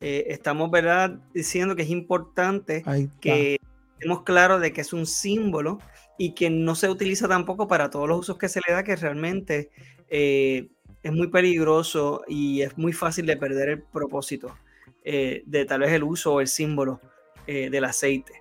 Eh, 0.00 0.26
estamos, 0.28 0.70
¿verdad?, 0.70 1.18
diciendo 1.34 1.74
que 1.74 1.82
es 1.82 1.90
importante 1.90 2.84
que 3.20 3.58
estemos 3.94 4.22
claros 4.22 4.60
de 4.60 4.72
que 4.72 4.80
es 4.80 4.92
un 4.92 5.06
símbolo 5.06 5.80
y 6.18 6.34
que 6.34 6.50
no 6.50 6.74
se 6.74 6.88
utiliza 6.88 7.26
tampoco 7.28 7.66
para 7.66 7.90
todos 7.90 8.08
los 8.08 8.20
usos 8.20 8.38
que 8.38 8.48
se 8.48 8.60
le 8.66 8.74
da, 8.74 8.84
que 8.84 8.96
realmente 8.96 9.70
eh, 10.08 10.68
es 11.02 11.12
muy 11.12 11.28
peligroso 11.28 12.22
y 12.28 12.62
es 12.62 12.78
muy 12.78 12.92
fácil 12.92 13.26
de 13.26 13.36
perder 13.36 13.68
el 13.70 13.82
propósito 13.82 14.56
eh, 15.04 15.42
de 15.46 15.64
tal 15.64 15.80
vez 15.80 15.92
el 15.92 16.04
uso 16.04 16.34
o 16.34 16.40
el 16.40 16.48
símbolo 16.48 17.00
eh, 17.46 17.70
del 17.70 17.84
aceite. 17.84 18.34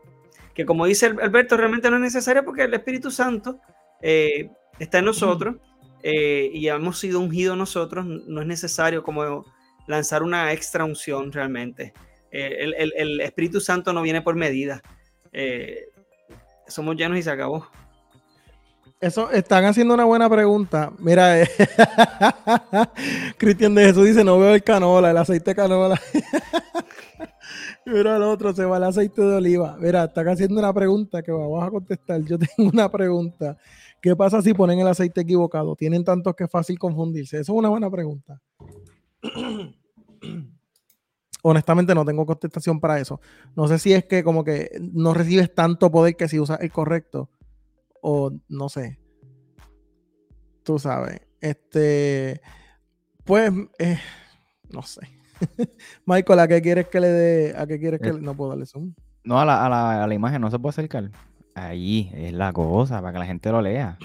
Que 0.54 0.66
como 0.66 0.86
dice 0.86 1.06
Alberto, 1.06 1.56
realmente 1.56 1.90
no 1.90 1.98
es 1.98 2.02
necesario 2.02 2.44
porque 2.44 2.64
el 2.64 2.74
Espíritu 2.74 3.12
Santo 3.12 3.60
está 4.00 5.00
en 5.00 5.06
nosotros 5.06 5.56
eh, 6.04 6.52
y 6.54 6.68
hemos 6.68 7.00
sido 7.00 7.20
ungidos 7.20 7.58
nosotros, 7.58 8.06
no 8.06 8.42
es 8.42 8.48
necesario 8.48 9.04
como 9.04 9.46
lanzar 9.88 10.24
una 10.24 10.54
extra 10.54 10.86
unción 10.86 11.32
realmente. 11.32 11.94
Eh, 12.32 12.58
el, 12.60 12.94
el- 12.96 13.22
Espíritu 13.22 13.60
Santo 13.60 13.94
no 13.94 14.02
viene 14.02 14.22
por 14.22 14.36
medida. 14.36 14.82
Eh, 15.32 15.86
somos 16.68 16.96
llenos 16.96 17.18
y 17.18 17.24
se 17.24 17.32
acabó. 17.32 17.66
Eso, 19.00 19.30
están 19.32 19.66
haciendo 19.66 19.94
una 19.94 20.06
buena 20.06 20.30
pregunta. 20.30 20.92
Mira, 21.00 21.40
eh, 21.42 21.48
Cristian 23.38 23.76
de 23.76 23.86
Jesús 23.86 24.06
dice, 24.06 24.24
no 24.24 24.40
veo 24.40 24.56
el 24.56 24.64
canola, 24.64 25.12
el 25.12 25.18
aceite 25.18 25.52
de 25.52 25.56
canola. 25.56 26.02
Mira 27.86 28.18
el 28.18 28.24
otro, 28.24 28.54
se 28.54 28.66
va 28.66 28.78
el 28.78 28.84
aceite 28.84 29.22
de 29.22 29.36
oliva. 29.36 29.78
Mira, 29.80 30.06
están 30.06 30.28
haciendo 30.28 30.60
una 30.60 30.74
pregunta 30.74 31.22
que 31.22 31.32
vamos 31.32 31.64
a 31.66 31.70
contestar. 31.70 32.22
Yo 32.24 32.38
tengo 32.58 32.70
una 32.72 32.92
pregunta. 32.92 33.58
¿Qué 34.02 34.16
pasa 34.16 34.42
si 34.42 34.54
ponen 34.54 34.80
el 34.80 34.88
aceite 34.88 35.22
equivocado? 35.22 35.76
Tienen 35.76 36.04
tantos 36.04 36.36
que 36.36 36.44
es 36.46 36.52
fácil 36.52 36.78
confundirse. 36.78 37.40
Eso 37.40 37.54
es 37.54 37.58
una 37.58 37.70
buena 37.70 37.90
pregunta. 37.90 38.40
Honestamente 41.44 41.94
no 41.96 42.04
tengo 42.04 42.26
contestación 42.26 42.80
para 42.80 43.00
eso. 43.00 43.22
No 43.56 43.68
sé 43.68 43.80
si 43.80 43.94
es 43.94 44.06
que 44.06 44.24
como 44.24 44.44
que 44.44 44.72
no 44.82 45.14
recibes 45.14 45.54
tanto 45.54 45.92
poder 45.92 46.16
que 46.16 46.28
si 46.28 46.40
usas 46.40 46.60
el 46.62 46.72
correcto 46.72 47.30
o 48.02 48.32
no 48.50 48.70
sé. 48.70 49.00
Tú 50.64 50.80
sabes. 50.80 51.22
Este, 51.40 52.42
pues, 53.24 53.52
eh, 53.80 54.00
no 54.72 54.82
sé. 54.82 55.02
Michael, 56.06 56.40
¿a 56.40 56.48
qué 56.48 56.62
quieres 56.62 56.88
que 56.88 57.00
le 57.00 57.08
dé? 57.10 57.56
¿A 57.58 57.68
qué 57.68 57.80
quieres 57.80 58.02
que 58.02 58.10
Eh, 58.10 58.14
le... 58.14 58.22
No 58.22 58.34
puedo 58.36 58.50
darle 58.50 58.66
zoom. 58.66 58.94
No, 59.24 59.40
a 59.40 59.46
la, 59.46 59.66
a, 59.66 59.70
la, 59.70 60.04
a 60.04 60.08
la 60.08 60.14
imagen 60.14 60.42
no 60.42 60.50
se 60.52 60.58
puede 60.60 60.72
acercar. 60.72 61.12
Ahí 61.54 62.12
es 62.14 62.34
la 62.34 62.52
cosa, 62.52 63.00
para 63.02 63.14
que 63.14 63.20
la 63.20 63.26
gente 63.26 63.52
lo 63.52 63.62
lea. 63.62 63.98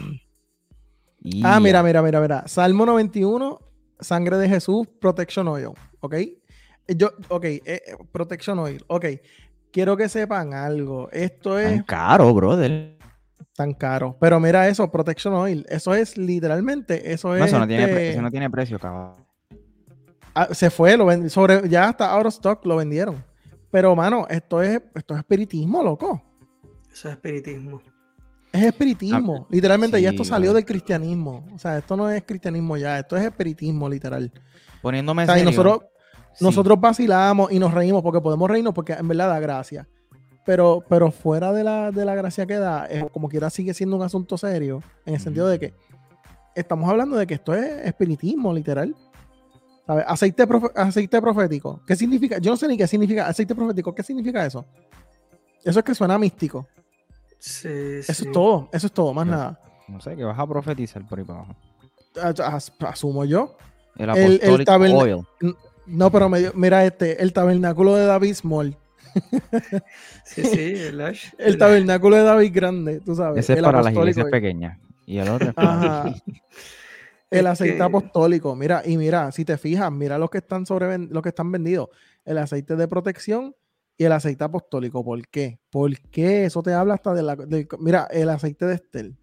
Y 1.21 1.43
Ah, 1.45 1.59
mira, 1.59 1.83
mira, 1.83 2.03
mira, 2.03 2.21
mira. 2.21 2.47
Salmo 2.47 2.87
91, 2.87 3.59
sangre 4.03 4.37
de 4.39 4.49
Jesús, 4.49 4.87
protection 5.01 5.49
oil. 5.49 5.69
¿Ok? 6.01 6.17
Yo, 6.89 7.11
ok, 7.29 7.45
eh, 7.45 7.63
eh, 7.67 7.81
protection 8.11 8.59
oil. 8.59 8.85
Ok. 8.89 9.07
Quiero 9.71 9.97
que 9.97 10.09
sepan 10.09 10.53
algo. 10.53 11.09
Esto 11.13 11.59
es 11.59 11.71
Tan 11.77 11.83
caro, 11.85 12.35
brother. 12.35 12.99
tan 13.55 13.73
caro. 13.75 14.17
Pero 14.21 14.39
mira 14.41 14.69
eso, 14.69 14.91
protection 14.91 15.33
oil. 15.35 15.65
Eso 15.69 15.95
es 15.95 16.19
literalmente, 16.19 17.13
eso 17.13 17.29
No, 17.29 17.37
es. 17.37 17.45
eso, 17.47 17.59
no 17.59 17.67
tiene, 17.67 17.85
este, 17.85 18.11
eso 18.11 18.23
no 18.23 18.31
tiene 18.31 18.51
precio, 18.51 18.79
cabrón. 18.79 19.15
Ah, 20.35 20.49
se 20.53 20.71
fue, 20.71 20.97
lo 20.97 21.07
ven- 21.07 21.29
sobre, 21.31 21.69
ya 21.69 21.89
hasta 21.89 22.11
out 22.13 22.27
of 22.27 22.35
stock 22.35 22.65
lo 22.67 22.77
vendieron. 22.77 23.23
Pero, 23.71 23.95
mano, 23.97 24.27
esto 24.29 24.63
es, 24.63 24.81
esto 24.95 25.15
es 25.15 25.21
espiritismo, 25.21 25.83
loco. 25.83 26.23
Eso 26.93 27.09
es 27.09 27.15
espiritismo. 27.15 27.81
Es 28.53 28.63
espiritismo. 28.65 29.47
Literalmente, 29.51 30.01
ya 30.01 30.11
sí, 30.11 30.15
esto 30.15 30.25
salió 30.25 30.53
del 30.53 30.65
cristianismo. 30.65 31.47
O 31.55 31.59
sea, 31.59 31.79
esto 31.79 31.97
no 31.97 32.11
es 32.11 32.23
cristianismo 32.25 32.77
ya, 32.77 32.99
esto 32.99 33.17
es 33.17 33.25
espiritismo, 33.25 33.89
literal. 33.89 34.31
Poniéndome 34.83 35.23
O 35.23 35.27
sea, 35.27 35.39
y 35.39 35.45
nosotros, 35.45 35.79
sí. 36.35 36.45
nosotros 36.45 36.79
vacilamos 36.81 37.51
y 37.51 37.59
nos 37.59 37.73
reímos 37.73 38.03
porque 38.03 38.21
podemos 38.21 38.51
reírnos 38.51 38.75
porque 38.75 38.93
en 38.93 39.09
verdad 39.09 39.29
da 39.29 39.41
gracia. 39.41 39.89
Pero, 40.45 40.85
pero 40.89 41.11
fuera 41.13 41.53
de 41.53 41.65
la, 41.65 41.93
de 41.93 42.05
la 42.05 42.15
gracia 42.15 42.45
que 42.47 42.57
da, 42.57 42.85
es, 42.87 43.05
como 43.13 43.29
quiera 43.29 43.49
sigue 43.49 43.73
siendo 43.75 43.97
un 43.97 44.03
asunto 44.03 44.37
serio, 44.37 44.83
en 45.07 45.15
el 45.15 45.21
sentido 45.21 45.47
de 45.47 45.59
que 45.59 45.75
estamos 46.55 46.91
hablando 46.91 47.17
de 47.17 47.27
que 47.27 47.35
esto 47.35 47.55
es 47.55 47.87
espiritismo, 47.87 48.53
literal. 48.53 48.95
¿Sabes? 49.87 50.05
Aceite, 50.07 50.47
profe- 50.47 50.73
aceite 50.75 51.21
profético. 51.23 51.81
¿Qué 51.87 51.97
significa? 51.97 52.39
Yo 52.39 52.51
no 52.51 52.57
sé 52.57 52.69
ni 52.69 52.77
qué 52.77 52.87
significa 52.87 53.27
aceite 53.29 53.55
profético. 53.55 53.95
¿Qué 53.95 54.03
significa 54.03 54.45
eso? 54.45 54.65
Eso 55.65 55.79
es 55.79 55.85
que 55.85 55.95
suena 55.95 56.19
místico. 56.19 56.67
Sí, 57.45 57.69
Eso 57.69 58.15
sí. 58.15 58.25
es 58.27 58.33
todo. 58.33 58.69
Eso 58.73 58.87
es 58.87 58.93
todo, 58.93 59.13
más 59.13 59.27
nada. 59.27 59.59
No 59.89 60.01
sé, 60.01 60.15
que 60.15 60.23
vas 60.23 60.39
a 60.39 60.47
profetizar 60.47 61.05
por 61.09 61.19
ahí 61.19 61.25
para 61.25 61.41
abajo. 61.41 61.57
As- 62.41 62.73
Asumo 62.81 63.25
yo. 63.25 63.57
El 63.97 64.11
El- 64.11 64.41
el 64.43 64.95
Oil. 64.95 65.27
No, 65.87 66.13
pero 66.13 66.29
me 66.29 66.39
dio- 66.39 66.53
mira 66.55 66.85
este, 66.85 67.21
el 67.21 67.33
tabernáculo 67.33 67.97
de 67.97 68.07
David 68.07 68.35
Small. 68.35 68.77
Sí, 70.25 70.45
sí, 70.45 70.75
el 70.77 71.01
Ash. 71.01 71.31
El 71.37 71.59
tabernáculo 71.59 72.17
de 72.17 72.23
David 72.23 72.53
Grande, 72.55 73.01
tú 73.01 73.15
sabes. 73.17 73.41
Ese 73.41 73.55
es 73.55 73.59
el 73.59 73.65
para 73.65 73.83
las 73.83 73.93
iglesias 73.93 74.29
pequeñas. 74.31 74.79
Y 75.05 75.19
el 75.19 75.29
otro 75.29 75.49
es 75.49 75.55
para... 75.55 76.03
Ajá. 76.03 76.15
El 77.29 77.47
aceite 77.49 77.77
que- 77.77 77.83
apostólico. 77.83 78.55
Mira, 78.55 78.83
y 78.87 78.97
mira, 78.97 79.33
si 79.33 79.45
te 79.45 79.59
fijas, 79.59 79.91
mira 79.91 80.17
los 80.17 80.31
que 80.31 80.39
están 80.39 80.65
sobre 80.65 80.97
los 80.99 81.23
que 81.23 81.31
están 81.31 81.51
vendidos. 81.51 81.89
El 82.25 82.39
aceite 82.39 82.77
de 82.77 82.87
protección 82.87 83.55
y 83.97 84.05
el 84.05 84.13
aceite 84.13 84.45
apostólico. 84.45 85.05
¿Por 85.05 85.27
qué? 85.29 85.61
¿Por 85.71 85.99
qué? 86.11 86.45
Eso 86.45 86.63
te 86.63 86.73
habla 86.73 86.95
hasta 86.95 87.15
de 87.15 87.23
la. 87.23 87.37
mira, 87.79 88.09
el 88.11 88.29
aceite 88.29 88.67
de 88.67 88.75
Estel. 88.75 89.17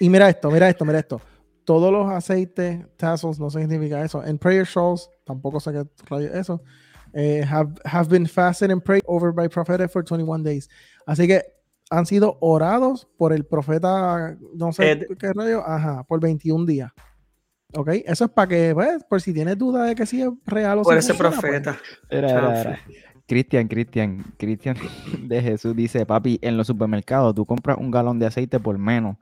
Y 0.00 0.08
mira 0.08 0.28
esto, 0.28 0.50
mira 0.50 0.68
esto, 0.68 0.84
mira 0.84 0.98
esto. 0.98 1.20
Todos 1.64 1.90
los 1.92 2.10
aceites, 2.10 2.84
tassels, 2.96 3.38
no 3.40 3.48
sé 3.50 3.60
qué 3.60 3.68
significa 3.68 4.04
eso. 4.04 4.24
En 4.24 4.38
prayer 4.38 4.66
shawls, 4.66 5.08
tampoco 5.24 5.60
sé 5.60 5.72
qué 5.72 5.84
rayo 6.10 6.28
es 6.28 6.34
eso. 6.34 6.60
eh, 7.14 7.42
have, 7.44 7.74
have 7.84 8.08
been 8.08 8.26
fasted 8.26 8.70
and 8.70 8.82
prayed 8.84 9.02
over 9.06 9.32
by 9.32 9.48
prophet 9.48 9.88
for 9.90 10.02
21 10.02 10.42
days. 10.42 10.68
Así 11.06 11.26
que 11.26 11.42
han 11.90 12.06
sido 12.06 12.36
orados 12.40 13.06
por 13.16 13.32
el 13.32 13.44
profeta, 13.44 14.36
no 14.54 14.72
sé 14.72 14.90
Ed. 14.90 15.04
qué 15.18 15.32
rayo, 15.32 15.62
ajá, 15.64 16.02
por 16.04 16.20
21 16.20 16.66
días. 16.66 16.90
¿Ok? 17.76 17.88
Eso 18.06 18.24
es 18.26 18.30
para 18.30 18.48
que, 18.48 18.72
pues, 18.74 19.04
por 19.04 19.20
si 19.20 19.32
tienes 19.32 19.58
duda 19.58 19.84
de 19.84 19.94
que 19.94 20.06
si 20.06 20.22
es 20.22 20.28
real 20.46 20.78
o 20.78 20.82
Por 20.82 20.96
ese 20.96 21.12
funciona, 21.14 21.30
pues. 21.30 21.40
profeta. 21.40 21.78
Era, 22.08 22.30
era, 22.30 22.40
Chanfle. 22.40 22.60
era. 22.70 22.80
Cristian, 23.26 23.68
Cristian, 23.68 24.24
Cristian 24.36 24.76
de 25.28 25.42
Jesús 25.42 25.74
dice, 25.74 26.04
papi, 26.06 26.38
en 26.42 26.56
los 26.56 26.66
supermercados 26.66 27.34
tú 27.34 27.46
compras 27.46 27.78
un 27.78 27.90
galón 27.90 28.18
de 28.18 28.26
aceite 28.26 28.60
por 28.60 28.76
menos, 28.78 29.16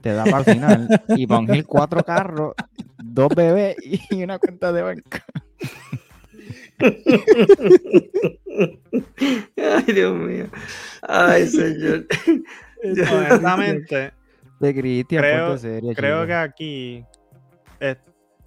te 0.00 0.12
da 0.12 0.24
para 0.24 0.38
el 0.38 0.44
final 0.44 1.02
y 1.08 1.26
para 1.26 1.40
ungir 1.40 1.66
cuatro 1.66 2.02
carros, 2.04 2.54
dos 3.02 3.28
bebés 3.34 3.76
y 4.10 4.22
una 4.22 4.38
cuenta 4.38 4.72
de 4.72 4.82
banco. 4.82 5.18
Ay, 9.56 9.92
Dios 9.92 10.16
mío. 10.16 10.46
Ay, 11.02 11.46
señor. 11.48 12.06
Honestamente, 12.84 14.12
De 14.60 14.74
Cristian, 14.74 15.22
Creo- 15.22 15.58
serio, 15.58 15.92
creo 15.94 16.26
que 16.26 16.34
aquí 16.34 17.04
eh, 17.80 17.96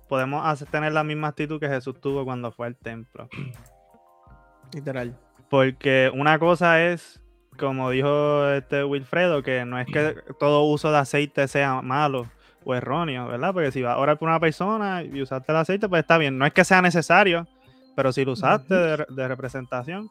podemos 0.10 0.46
hacer- 0.46 0.68
tener 0.70 0.92
la 0.94 1.04
misma 1.04 1.30
actitud 1.30 1.60
que 1.60 1.68
Jesús 1.68 2.00
tuvo 2.02 2.24
cuando 2.26 2.52
fue 2.52 2.68
al 2.68 2.76
templo. 2.76 3.28
Literal. 4.74 5.18
Porque 5.50 6.10
una 6.14 6.40
cosa 6.40 6.82
es, 6.84 7.22
como 7.60 7.90
dijo 7.90 8.48
este 8.50 8.84
Wilfredo, 8.84 9.44
que 9.44 9.66
no 9.66 9.80
es 9.80 9.88
que 9.88 10.16
todo 10.40 10.64
uso 10.64 10.92
de 10.92 10.98
aceite 11.00 11.48
sea 11.48 11.82
malo 11.82 12.28
o 12.64 12.74
erróneo, 12.76 13.28
¿verdad? 13.28 13.54
Porque 13.54 13.72
si 13.72 13.82
vas 13.82 13.96
a 13.96 13.98
orar 14.00 14.18
por 14.18 14.30
una 14.30 14.40
persona 14.40 15.04
y 15.04 15.22
usaste 15.22 15.52
el 15.52 15.58
aceite, 15.58 15.90
pues 15.90 16.02
está 16.02 16.18
bien. 16.18 16.38
No 16.38 16.46
es 16.46 16.54
que 16.54 16.64
sea 16.64 16.82
necesario, 16.82 17.48
pero 17.96 18.14
si 18.14 18.24
lo 18.24 18.32
usaste 18.34 18.74
de, 18.74 18.98
re- 18.98 19.08
de 19.10 19.28
representación, 19.28 20.10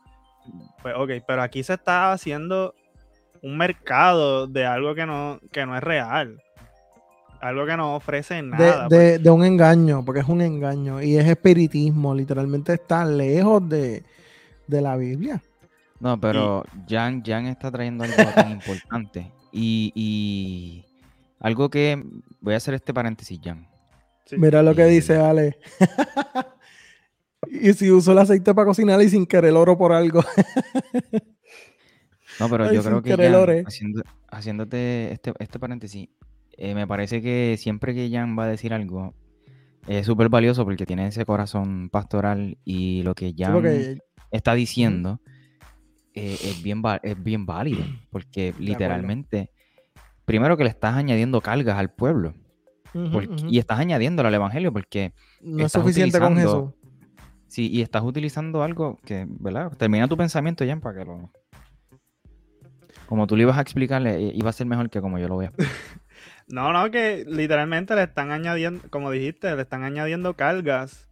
pues 0.83 0.95
ok. 0.97 1.11
Pero 1.27 1.43
aquí 1.43 1.63
se 1.63 1.75
está 1.75 2.13
haciendo 2.13 2.75
un 3.43 3.57
mercado 3.57 4.47
de 4.47 4.67
algo 4.67 4.95
que 4.95 5.07
no, 5.07 5.41
que 5.53 5.65
no 5.65 5.75
es 5.77 5.83
real. 5.83 6.43
Algo 7.41 7.67
que 7.67 7.77
no 7.77 7.97
ofrece 7.97 8.43
nada. 8.43 8.87
De, 8.89 9.19
de, 9.19 9.31
un 9.31 9.45
engaño, 9.45 10.05
porque 10.05 10.21
es 10.21 10.29
un 10.29 10.41
engaño 10.43 11.03
y 11.03 11.17
es 11.17 11.27
espiritismo, 11.27 12.15
literalmente 12.15 12.75
está 12.75 13.05
lejos 13.05 13.67
de, 13.69 14.05
la 14.69 14.97
Biblia. 14.97 15.43
No, 15.99 16.19
pero 16.21 16.65
Jan, 16.89 17.23
Jan 17.25 17.47
está 17.47 17.71
trayendo 17.71 18.05
algo 18.05 18.17
tan 18.35 18.51
importante 18.53 19.33
y, 19.53 19.93
y, 19.95 20.85
algo 21.41 21.71
que 21.71 22.03
voy 22.41 22.55
a 22.55 22.59
hacer 22.59 22.75
este 22.75 22.95
paréntesis, 22.95 23.41
Jan. 23.43 23.67
Mira 24.33 24.63
lo 24.63 24.75
que 24.75 24.85
dice 24.85 25.17
Ale. 25.17 25.59
y 27.51 27.73
si 27.73 27.91
uso 27.91 28.13
el 28.13 28.19
aceite 28.19 28.55
para 28.55 28.67
cocinar 28.67 29.01
y 29.03 29.09
sin 29.09 29.27
querer 29.27 29.53
oro 29.55 29.77
por 29.77 29.93
algo. 29.93 30.23
no, 32.39 32.49
pero 32.49 32.73
yo 32.73 32.83
creo 32.83 33.03
que 33.03 33.17
Jan, 33.17 33.65
haciendo, 33.67 34.03
haciéndote 34.31 35.13
este, 35.13 35.33
este 35.39 35.59
paréntesis, 35.59 36.09
eh, 36.61 36.75
me 36.75 36.87
parece 36.87 37.23
que 37.23 37.57
siempre 37.59 37.95
que 37.95 38.11
Jan 38.11 38.39
va 38.39 38.45
a 38.45 38.49
decir 38.49 38.75
algo, 38.75 39.15
es 39.89 40.05
súper 40.05 40.29
valioso 40.29 40.63
porque 40.65 40.85
tiene 40.85 41.07
ese 41.07 41.25
corazón 41.25 41.89
pastoral 41.89 42.59
y 42.67 43.03
lo 43.03 43.15
que 43.15 43.35
Jan 43.35 43.65
está 44.31 44.55
diciendo 44.55 45.21
eh, 46.13 46.37
es, 46.45 46.63
bien, 46.63 46.83
es 47.03 47.23
bien 47.23 47.47
válido, 47.47 47.83
porque 48.11 48.53
literalmente, 48.59 49.51
primero 50.27 50.59
que 50.59 50.65
le 50.65 50.71
estás 50.71 50.97
añadiendo 50.97 51.41
cargas 51.41 51.79
al 51.79 51.91
pueblo. 51.91 52.35
Y 53.49 53.59
estás 53.59 53.79
añadiéndolo 53.79 54.29
al 54.29 54.35
evangelio 54.35 54.71
porque. 54.71 55.15
No 55.41 55.65
es 55.65 55.73
suficiente 55.73 56.19
con 56.21 56.37
eso. 56.39 56.75
Sí, 57.47 57.71
y 57.71 57.81
estás 57.81 58.03
utilizando 58.03 58.63
algo 58.63 58.99
que, 59.05 59.27
¿verdad? 59.29 59.73
Termina 59.79 60.09
tu 60.09 60.17
pensamiento, 60.17 60.63
ya 60.65 60.77
para 60.77 60.99
que 60.99 61.05
lo. 61.07 61.31
Como 63.07 63.27
tú 63.27 63.35
le 63.35 63.45
ibas 63.45 63.57
a 63.57 63.63
explicarle, 63.63 64.33
iba 64.35 64.51
a 64.51 64.53
ser 64.53 64.67
mejor 64.67 64.91
que 64.91 65.01
como 65.01 65.19
yo 65.19 65.27
lo 65.27 65.37
voy 65.37 65.47
a 65.47 65.49
explicar. 65.49 65.75
no, 66.51 66.73
no, 66.73 66.91
que 66.91 67.25
literalmente 67.27 67.95
le 67.95 68.03
están 68.03 68.31
añadiendo, 68.33 68.83
como 68.91 69.11
dijiste, 69.11 69.55
le 69.55 69.63
están 69.63 69.85
añadiendo 69.85 70.35
cargas 70.35 71.11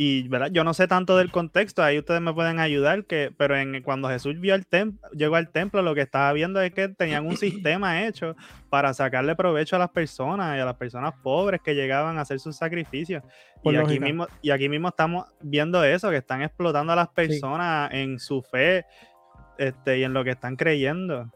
y 0.00 0.28
¿verdad? 0.28 0.50
yo 0.52 0.62
no 0.62 0.74
sé 0.74 0.86
tanto 0.86 1.16
del 1.16 1.32
contexto, 1.32 1.82
ahí 1.82 1.98
ustedes 1.98 2.20
me 2.20 2.32
pueden 2.32 2.60
ayudar, 2.60 3.04
que, 3.04 3.34
pero 3.36 3.56
en, 3.56 3.82
cuando 3.82 4.08
Jesús 4.08 4.38
vio 4.38 4.54
el 4.54 4.64
llegó 5.12 5.34
al 5.34 5.50
templo, 5.50 5.82
lo 5.82 5.92
que 5.92 6.02
estaba 6.02 6.32
viendo 6.32 6.60
es 6.60 6.72
que 6.72 6.88
tenían 6.88 7.26
un 7.26 7.36
sistema 7.36 8.06
hecho 8.06 8.36
para 8.70 8.94
sacarle 8.94 9.34
provecho 9.34 9.74
a 9.74 9.80
las 9.80 9.90
personas 9.90 10.56
y 10.56 10.60
a 10.60 10.64
las 10.64 10.76
personas 10.76 11.14
pobres 11.20 11.60
que 11.64 11.74
llegaban 11.74 12.16
a 12.16 12.20
hacer 12.20 12.38
sus 12.38 12.56
sacrificios. 12.56 13.24
y 13.64 13.74
aquí, 13.74 13.98
mismo, 13.98 14.28
y 14.40 14.50
aquí 14.50 14.68
mismo 14.68 14.86
estamos 14.86 15.26
viendo 15.40 15.82
eso, 15.82 16.10
que 16.10 16.18
están 16.18 16.42
explotando 16.42 16.92
a 16.92 16.96
las 16.96 17.08
personas 17.08 17.92
en 17.92 18.20
su 18.20 18.40
fe 18.40 18.86
este, 19.58 19.98
y 19.98 20.04
en 20.04 20.12
lo 20.12 20.22
que 20.22 20.30
están 20.30 20.54
creyendo. 20.54 21.28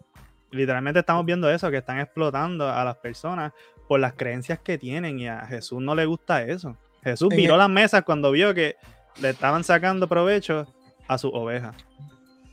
Literalmente 0.53 1.01
estamos 1.01 1.25
viendo 1.25 1.51
eso, 1.51 1.71
que 1.71 1.79
están 1.79 1.99
explotando 1.99 2.69
a 2.69 2.85
las 2.85 2.97
personas 2.97 3.53
por 3.89 4.01
las 4.01 4.15
creencias 4.15 4.59
que 4.61 4.79
tienen 4.79 5.19
y 5.19 5.29
a 5.29 5.45
Jesús 5.47 5.81
no 5.81 5.95
le 5.95 6.07
gusta 6.07 6.43
eso. 6.43 6.77
Jesús 7.03 7.31
viró 7.31 7.57
las 7.57 7.69
mesas 7.69 8.03
cuando 8.05 8.31
vio 8.31 8.55
que 8.55 8.77
le 9.21 9.31
estaban 9.31 9.65
sacando 9.65 10.09
provecho 10.09 10.67
a 11.09 11.19
su 11.19 11.29
oveja. 11.29 11.75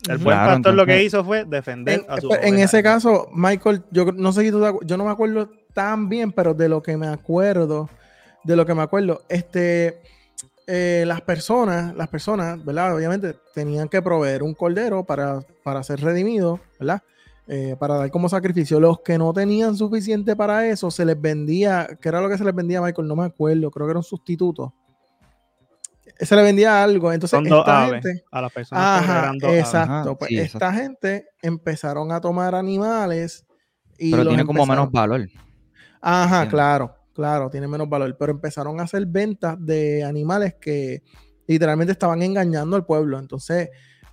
El 0.08 0.18
buen 0.18 0.38
pastor 0.38 0.74
lo 0.74 0.86
que 0.86 1.04
hizo 1.04 1.24
fue 1.24 1.46
defender 1.46 2.06
a 2.08 2.20
su 2.20 2.32
En 2.34 2.58
ese 2.58 2.82
caso, 2.82 3.30
Michael, 3.34 3.84
yo 3.92 4.06
no 4.12 4.32
sé 4.32 4.42
si 4.42 4.52
tú, 4.52 4.80
yo 4.84 4.98
no 4.98 5.06
me 5.06 5.12
acuerdo 5.12 5.50
tan 5.74 6.10
bien, 6.10 6.32
pero 6.32 6.54
de 6.54 6.70
lo 6.70 6.82
que 6.82 6.98
me 6.98 7.08
acuerdo, 7.08 7.90
de 8.44 8.56
lo 8.56 8.66
que 8.66 8.74
me 8.74 8.82
acuerdo, 8.82 9.22
este, 9.30 10.02
eh, 10.68 11.04
las 11.06 11.22
personas, 11.22 11.96
las 11.96 12.08
personas, 12.08 12.64
¿verdad? 12.64 12.96
Obviamente 12.96 13.36
tenían 13.54 13.90
que 13.90 14.02
proveer 14.02 14.42
un 14.42 14.54
cordero 14.54 15.04
para, 15.04 15.42
para 15.64 15.84
ser 15.84 16.00
redimido, 16.00 16.60
¿verdad? 16.80 17.02
Eh, 17.52 17.76
para 17.80 17.96
dar 17.96 18.12
como 18.12 18.30
sacrificio. 18.30 18.80
Los 18.80 19.00
que 19.00 19.18
no 19.18 19.34
tenían 19.34 19.76
suficiente 19.76 20.36
para 20.36 20.68
eso, 20.68 20.92
se 20.92 21.04
les 21.04 21.20
vendía, 21.20 21.98
¿qué 22.00 22.10
era 22.10 22.22
lo 22.22 22.30
que 22.30 22.38
se 22.38 22.44
les 22.44 22.54
vendía 22.54 22.78
a 22.78 22.84
Michael? 22.84 23.08
No 23.08 23.16
me 23.16 23.26
acuerdo, 23.26 23.72
creo 23.72 23.88
que 23.88 23.90
era 23.90 23.98
un 23.98 24.04
sustituto. 24.04 24.76
Se 26.20 26.36
le 26.36 26.44
vendía 26.44 26.84
algo, 26.84 27.12
entonces 27.12 27.40
esta 27.44 27.88
gente, 27.88 28.24
a 28.30 28.42
las 28.42 28.52
personas 28.52 29.04
ajá, 29.04 29.32
exacto, 29.58 30.16
pues 30.16 30.32
esta 30.32 30.72
gente 30.74 31.30
empezaron 31.42 32.12
a 32.12 32.22
tomar 32.22 32.54
animales 32.54 33.46
y 33.98 34.12
pero 34.12 34.28
tiene 34.28 34.46
como 34.46 34.66
menos 34.68 34.92
valor. 34.92 35.28
Ajá, 36.02 36.48
claro, 36.48 36.94
claro, 37.14 37.50
tiene 37.50 37.68
menos 37.68 37.90
valor, 37.90 38.16
pero 38.20 38.32
empezaron 38.32 38.80
a 38.80 38.84
hacer 38.84 39.08
ventas 39.08 39.56
de 39.60 40.04
animales 40.04 40.56
que 40.62 41.02
literalmente 41.48 41.94
estaban 41.94 42.22
engañando 42.22 42.76
al 42.76 42.86
pueblo, 42.86 43.18
entonces 43.18 43.70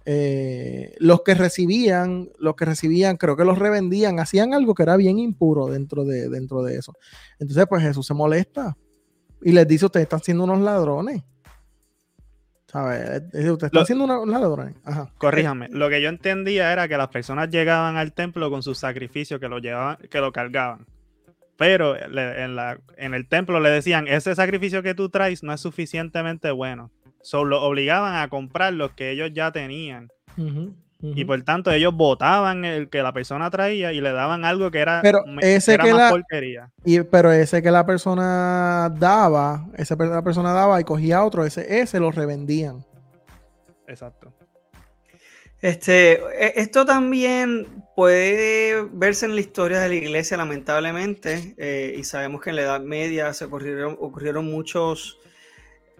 eh, 0.08 0.94
los 1.00 1.22
que 1.22 1.34
recibían, 1.34 2.30
los 2.38 2.54
que 2.54 2.64
recibían, 2.64 3.16
creo 3.16 3.36
que 3.36 3.44
los 3.44 3.58
revendían, 3.58 4.20
hacían 4.20 4.54
algo 4.54 4.72
que 4.72 4.84
era 4.84 4.96
bien 4.96 5.18
impuro 5.18 5.66
dentro 5.66 6.04
de, 6.04 6.28
dentro 6.28 6.62
de 6.62 6.76
eso. 6.76 6.94
Entonces, 7.40 7.66
pues 7.68 7.82
Jesús 7.82 8.06
se 8.06 8.14
molesta 8.14 8.76
y 9.42 9.50
les 9.50 9.66
dice, 9.66 9.86
ustedes 9.86 10.04
están 10.04 10.20
siendo 10.22 10.44
unos 10.44 10.60
ladrones. 10.60 11.24
¿Sabes? 12.68 13.22
Ustedes 13.32 13.64
están 13.64 13.86
siendo 13.86 14.04
unos 14.04 14.28
ladrones. 14.28 14.76
Corríjame. 15.18 15.68
Lo 15.70 15.88
que 15.88 16.00
yo 16.00 16.08
entendía 16.08 16.72
era 16.72 16.86
que 16.86 16.96
las 16.96 17.08
personas 17.08 17.50
llegaban 17.50 17.96
al 17.96 18.12
templo 18.12 18.48
con 18.48 18.62
sus 18.62 18.78
sacrificios, 18.78 19.40
que 19.40 19.48
lo 19.48 19.58
llevaban, 19.58 19.96
que 20.08 20.20
lo 20.20 20.30
cargaban. 20.30 20.86
Pero 21.56 21.96
en, 21.96 22.54
la, 22.54 22.78
en 22.96 23.14
el 23.14 23.26
templo 23.26 23.58
le 23.58 23.70
decían, 23.70 24.06
ese 24.06 24.36
sacrificio 24.36 24.84
que 24.84 24.94
tú 24.94 25.08
traes 25.08 25.42
no 25.42 25.52
es 25.52 25.60
suficientemente 25.60 26.52
bueno. 26.52 26.92
Solo 27.26 27.60
obligaban 27.64 28.14
a 28.14 28.28
comprar 28.28 28.72
los 28.72 28.92
que 28.92 29.10
ellos 29.10 29.32
ya 29.34 29.50
tenían. 29.50 30.12
Y 31.00 31.24
por 31.24 31.42
tanto, 31.42 31.72
ellos 31.72 31.92
votaban 31.92 32.64
el 32.64 32.88
que 32.88 33.02
la 33.02 33.12
persona 33.12 33.50
traía 33.50 33.92
y 33.92 34.00
le 34.00 34.12
daban 34.12 34.44
algo 34.44 34.70
que 34.70 34.78
era, 34.78 35.00
pero 35.02 35.24
ese 35.40 35.76
que 35.76 35.92
la, 35.92 36.10
porquería. 36.10 36.70
Y, 36.84 37.00
pero 37.00 37.32
ese 37.32 37.64
que 37.64 37.72
la 37.72 37.84
persona 37.84 38.94
daba, 38.96 39.66
esa 39.76 39.96
la 39.96 40.22
persona 40.22 40.52
daba 40.52 40.80
y 40.80 40.84
cogía 40.84 41.24
otro, 41.24 41.44
ese, 41.44 41.80
ese 41.80 41.98
lo 41.98 42.12
revendían. 42.12 42.84
Exacto. 43.88 44.32
Este, 45.60 46.20
e, 46.38 46.52
esto 46.60 46.86
también 46.86 47.66
puede 47.96 48.86
verse 48.92 49.26
en 49.26 49.34
la 49.34 49.40
historia 49.40 49.80
de 49.80 49.88
la 49.88 49.94
iglesia, 49.96 50.36
lamentablemente, 50.36 51.56
eh, 51.58 51.96
y 51.98 52.04
sabemos 52.04 52.40
que 52.40 52.50
en 52.50 52.56
la 52.56 52.62
Edad 52.62 52.80
Media 52.82 53.32
se 53.32 53.46
ocurrieron, 53.46 53.96
ocurrieron 53.98 54.46
muchos 54.46 55.18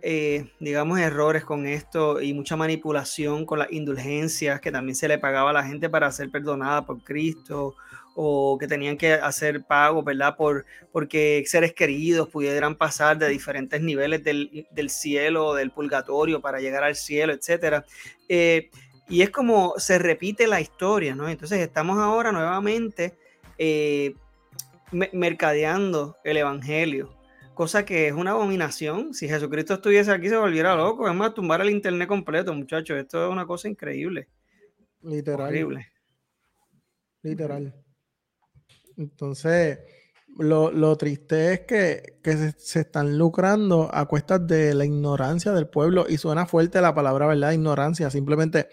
eh, 0.03 0.53
digamos, 0.61 0.99
errores 1.01 1.45
con 1.45 1.67
esto 1.67 2.21
y 2.21 2.35
mucha 2.35 2.57
manipulación 2.57 3.47
con 3.47 3.59
las 3.59 3.73
indulgencias 3.73 4.61
que 4.61 4.71
también 4.71 4.95
se 4.95 5.09
le 5.09 5.19
pagaba 5.19 5.51
a 5.51 5.55
la 5.55 5.65
gente 5.65 5.89
para 5.89 6.11
ser 6.13 6.31
perdonada 6.31 6.85
por 6.85 7.03
Cristo 7.03 7.75
o 8.15 8.57
que 8.59 8.67
tenían 8.67 8.97
que 8.97 9.13
hacer 9.13 9.65
pago, 9.65 10.03
¿verdad? 10.03 10.37
Por, 10.37 10.65
porque 10.93 11.43
seres 11.47 11.75
queridos 11.75 12.29
pudieran 12.29 12.75
pasar 12.75 13.19
de 13.19 13.29
diferentes 13.29 13.81
niveles 13.81 14.25
del, 14.25 14.67
del 14.71 14.91
cielo, 14.91 15.55
del 15.55 15.71
purgatorio 15.71 16.41
para 16.41 16.61
llegar 16.61 16.83
al 16.85 16.97
cielo, 16.97 17.33
etc. 17.33 17.85
Eh, 18.29 18.71
y 19.09 19.23
es 19.23 19.31
como 19.31 19.75
se 19.79 19.99
repite 19.99 20.47
la 20.47 20.61
historia, 20.61 21.15
¿no? 21.15 21.29
Entonces 21.29 21.61
estamos 21.61 21.99
ahora 21.99 22.33
nuevamente 22.33 23.15
eh, 23.59 24.15
mercadeando 24.91 26.17
el 26.25 26.39
Evangelio 26.39 27.16
cosa 27.57 27.85
que 27.85 28.07
es 28.07 28.13
una 28.13 28.33
abominación. 28.33 29.15
Si 29.15 29.29
Jesucristo 29.29 29.75
estuviese 29.75 30.13
aquí, 30.13 30.29
se 30.29 30.37
volviera 30.37 30.77
loco. 30.77 31.09
Es 31.09 31.15
más, 31.15 31.35
tumbar 31.35 31.63
el 31.63 31.71
internet 31.71 32.07
completo, 32.07 32.55
muchachos. 32.55 32.97
Esto 32.99 33.25
es 33.25 33.33
una 33.33 33.47
cosa 33.47 33.67
increíble. 33.67 34.29
Literal. 35.03 35.49
Horrible. 35.49 35.89
Literal. 37.23 37.75
Entonces, 38.99 39.79
lo, 40.39 40.97
triste 40.97 41.55
es 41.55 41.61
que, 41.61 42.55
se, 42.59 42.81
están 42.81 43.17
lucrando 43.17 43.89
a 43.93 44.05
cuestas 44.05 44.47
de 44.47 44.75
la 44.75 44.85
ignorancia 44.85 45.53
del 45.53 45.69
pueblo. 45.69 46.05
Y 46.09 46.19
suena 46.19 46.47
fuerte 46.47 46.81
la 46.83 46.95
palabra, 46.95 47.27
¿verdad? 47.27 47.53
Ignorancia. 47.53 48.11
Simplemente, 48.11 48.69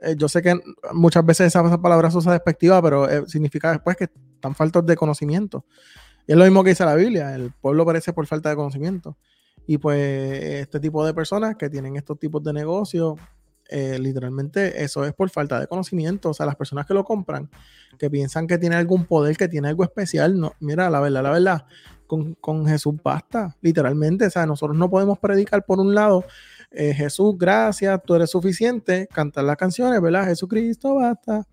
eh, 0.00 0.16
yo 0.18 0.28
sé 0.28 0.42
que 0.42 0.60
muchas 0.92 1.24
veces 1.24 1.46
esa, 1.46 1.64
esa 1.64 1.80
palabra 1.80 2.10
se 2.10 2.18
usa 2.18 2.32
despectiva, 2.32 2.82
pero 2.82 3.08
eh, 3.08 3.22
significa 3.28 3.70
después 3.70 3.96
que 3.96 4.04
están 4.34 4.56
faltos 4.56 4.84
de 4.84 4.96
conocimiento. 4.96 5.64
Y 6.26 6.32
es 6.32 6.38
lo 6.38 6.44
mismo 6.44 6.64
que 6.64 6.70
dice 6.70 6.84
la 6.84 6.94
Biblia, 6.94 7.34
el 7.34 7.52
pueblo 7.52 7.86
perece 7.86 8.12
por 8.12 8.26
falta 8.26 8.48
de 8.50 8.56
conocimiento. 8.56 9.16
Y 9.66 9.78
pues 9.78 9.98
este 10.42 10.80
tipo 10.80 11.04
de 11.04 11.14
personas 11.14 11.56
que 11.56 11.68
tienen 11.68 11.96
estos 11.96 12.18
tipos 12.18 12.42
de 12.42 12.52
negocios, 12.52 13.14
eh, 13.68 13.98
literalmente 13.98 14.84
eso 14.84 15.04
es 15.04 15.12
por 15.12 15.30
falta 15.30 15.58
de 15.60 15.66
conocimiento. 15.66 16.30
O 16.30 16.34
sea, 16.34 16.46
las 16.46 16.56
personas 16.56 16.86
que 16.86 16.94
lo 16.94 17.04
compran, 17.04 17.48
que 17.98 18.10
piensan 18.10 18.46
que 18.46 18.58
tiene 18.58 18.76
algún 18.76 19.04
poder, 19.06 19.36
que 19.36 19.48
tiene 19.48 19.68
algo 19.68 19.84
especial, 19.84 20.38
no, 20.38 20.52
mira, 20.60 20.90
la 20.90 21.00
verdad, 21.00 21.22
la 21.22 21.30
verdad, 21.30 21.66
con, 22.06 22.34
con 22.34 22.66
Jesús 22.66 22.94
basta, 23.02 23.56
literalmente. 23.60 24.26
O 24.26 24.30
sea, 24.30 24.46
nosotros 24.46 24.76
no 24.76 24.90
podemos 24.90 25.18
predicar 25.18 25.64
por 25.64 25.80
un 25.80 25.94
lado, 25.94 26.24
eh, 26.70 26.92
Jesús, 26.94 27.36
gracias, 27.38 28.00
tú 28.04 28.14
eres 28.14 28.30
suficiente, 28.30 29.08
cantar 29.12 29.44
las 29.44 29.56
canciones, 29.56 30.00
¿verdad? 30.00 30.26
Jesucristo 30.26 30.96
basta 30.96 31.46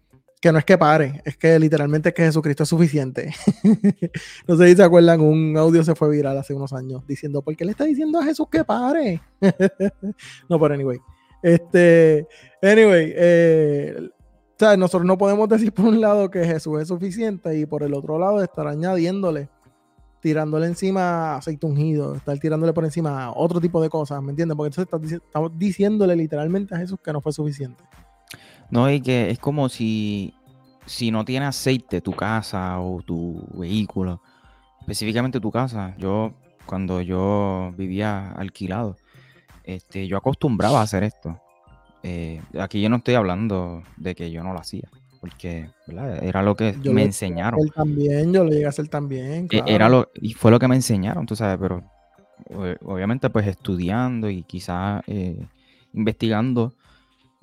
que 0.43 0.51
no 0.51 0.59
es 0.59 0.65
que 0.65 0.77
pare, 0.77 1.21
es 1.23 1.37
que 1.37 1.57
literalmente 1.57 2.09
es 2.09 2.15
que 2.15 2.23
Jesucristo 2.23 2.63
es 2.63 2.69
suficiente. 2.69 3.33
no 4.45 4.57
sé 4.57 4.67
si 4.67 4.75
se 4.75 4.83
acuerdan, 4.83 5.21
un 5.21 5.55
audio 5.55 5.85
se 5.85 5.95
fue 5.95 6.09
viral 6.09 6.37
hace 6.37 6.53
unos 6.53 6.73
años 6.73 7.07
diciendo, 7.07 7.41
¿por 7.41 7.55
qué 7.55 7.63
le 7.63 7.71
está 7.71 7.85
diciendo 7.85 8.19
a 8.19 8.25
Jesús 8.25 8.47
que 8.51 8.61
pare? 8.65 9.21
no, 10.49 10.59
pero 10.59 10.73
anyway. 10.73 10.99
Este, 11.41 12.27
anyway, 12.61 13.13
eh, 13.15 14.09
nosotros 14.77 15.05
no 15.05 15.17
podemos 15.17 15.47
decir 15.47 15.71
por 15.71 15.85
un 15.85 16.01
lado 16.01 16.29
que 16.29 16.43
Jesús 16.43 16.81
es 16.81 16.89
suficiente 16.89 17.57
y 17.57 17.65
por 17.65 17.81
el 17.81 17.93
otro 17.93 18.19
lado 18.19 18.43
estar 18.43 18.67
añadiéndole 18.67 19.47
tirándole 20.19 20.67
encima 20.67 21.37
aceite 21.37 21.65
ungido, 21.65 22.15
estar 22.15 22.37
tirándole 22.37 22.73
por 22.73 22.83
encima 22.83 23.31
otro 23.33 23.61
tipo 23.61 23.81
de 23.81 23.89
cosas, 23.89 24.21
¿me 24.21 24.31
entiendes? 24.31 24.57
Porque 24.57 24.77
entonces 24.81 25.21
estamos 25.25 25.57
diciéndole 25.57 26.17
literalmente 26.17 26.75
a 26.75 26.79
Jesús 26.79 26.99
que 27.01 27.13
no 27.13 27.21
fue 27.21 27.31
suficiente. 27.31 27.81
No, 28.73 28.89
y 28.89 29.01
que 29.01 29.29
es 29.29 29.37
como 29.37 29.69
si, 29.69 30.33
si 30.87 31.11
no 31.11 31.23
tiene 31.23 31.45
aceite 31.45 32.01
tu 32.01 32.11
casa 32.13 32.79
o 32.79 33.03
tu 33.03 33.47
vehículo, 33.53 34.19
específicamente 34.79 35.39
tu 35.39 35.51
casa. 35.51 35.93
Yo, 35.99 36.33
cuando 36.65 36.99
yo 36.99 37.71
vivía 37.77 38.31
alquilado, 38.31 38.97
este, 39.63 40.07
yo 40.07 40.17
acostumbraba 40.17 40.79
a 40.79 40.83
hacer 40.83 41.03
esto. 41.03 41.39
Eh, 42.01 42.41
aquí 42.59 42.81
yo 42.81 42.89
no 42.89 42.95
estoy 42.95 43.13
hablando 43.13 43.83
de 43.95 44.15
que 44.15 44.31
yo 44.31 44.43
no 44.43 44.53
lo 44.53 44.59
hacía, 44.59 44.89
porque 45.21 45.69
era 46.23 46.41
lo 46.41 46.55
que 46.55 46.75
me 46.83 47.03
enseñaron. 47.03 47.59
también, 47.75 48.33
yo 48.33 48.43
lo 48.43 48.49
llegué 48.49 48.65
a 48.65 48.69
hacer 48.69 48.87
también. 48.87 49.47
E, 49.51 49.61
era 49.67 49.87
lo, 49.87 50.09
y 50.15 50.33
fue 50.33 50.49
lo 50.49 50.57
que 50.57 50.67
me 50.67 50.75
enseñaron, 50.75 51.27
tú 51.27 51.35
sabes, 51.35 51.59
pero 51.61 51.83
obviamente 52.85 53.29
pues 53.29 53.45
estudiando 53.45 54.31
y 54.31 54.41
quizás 54.41 55.03
eh, 55.05 55.45
investigando 55.93 56.73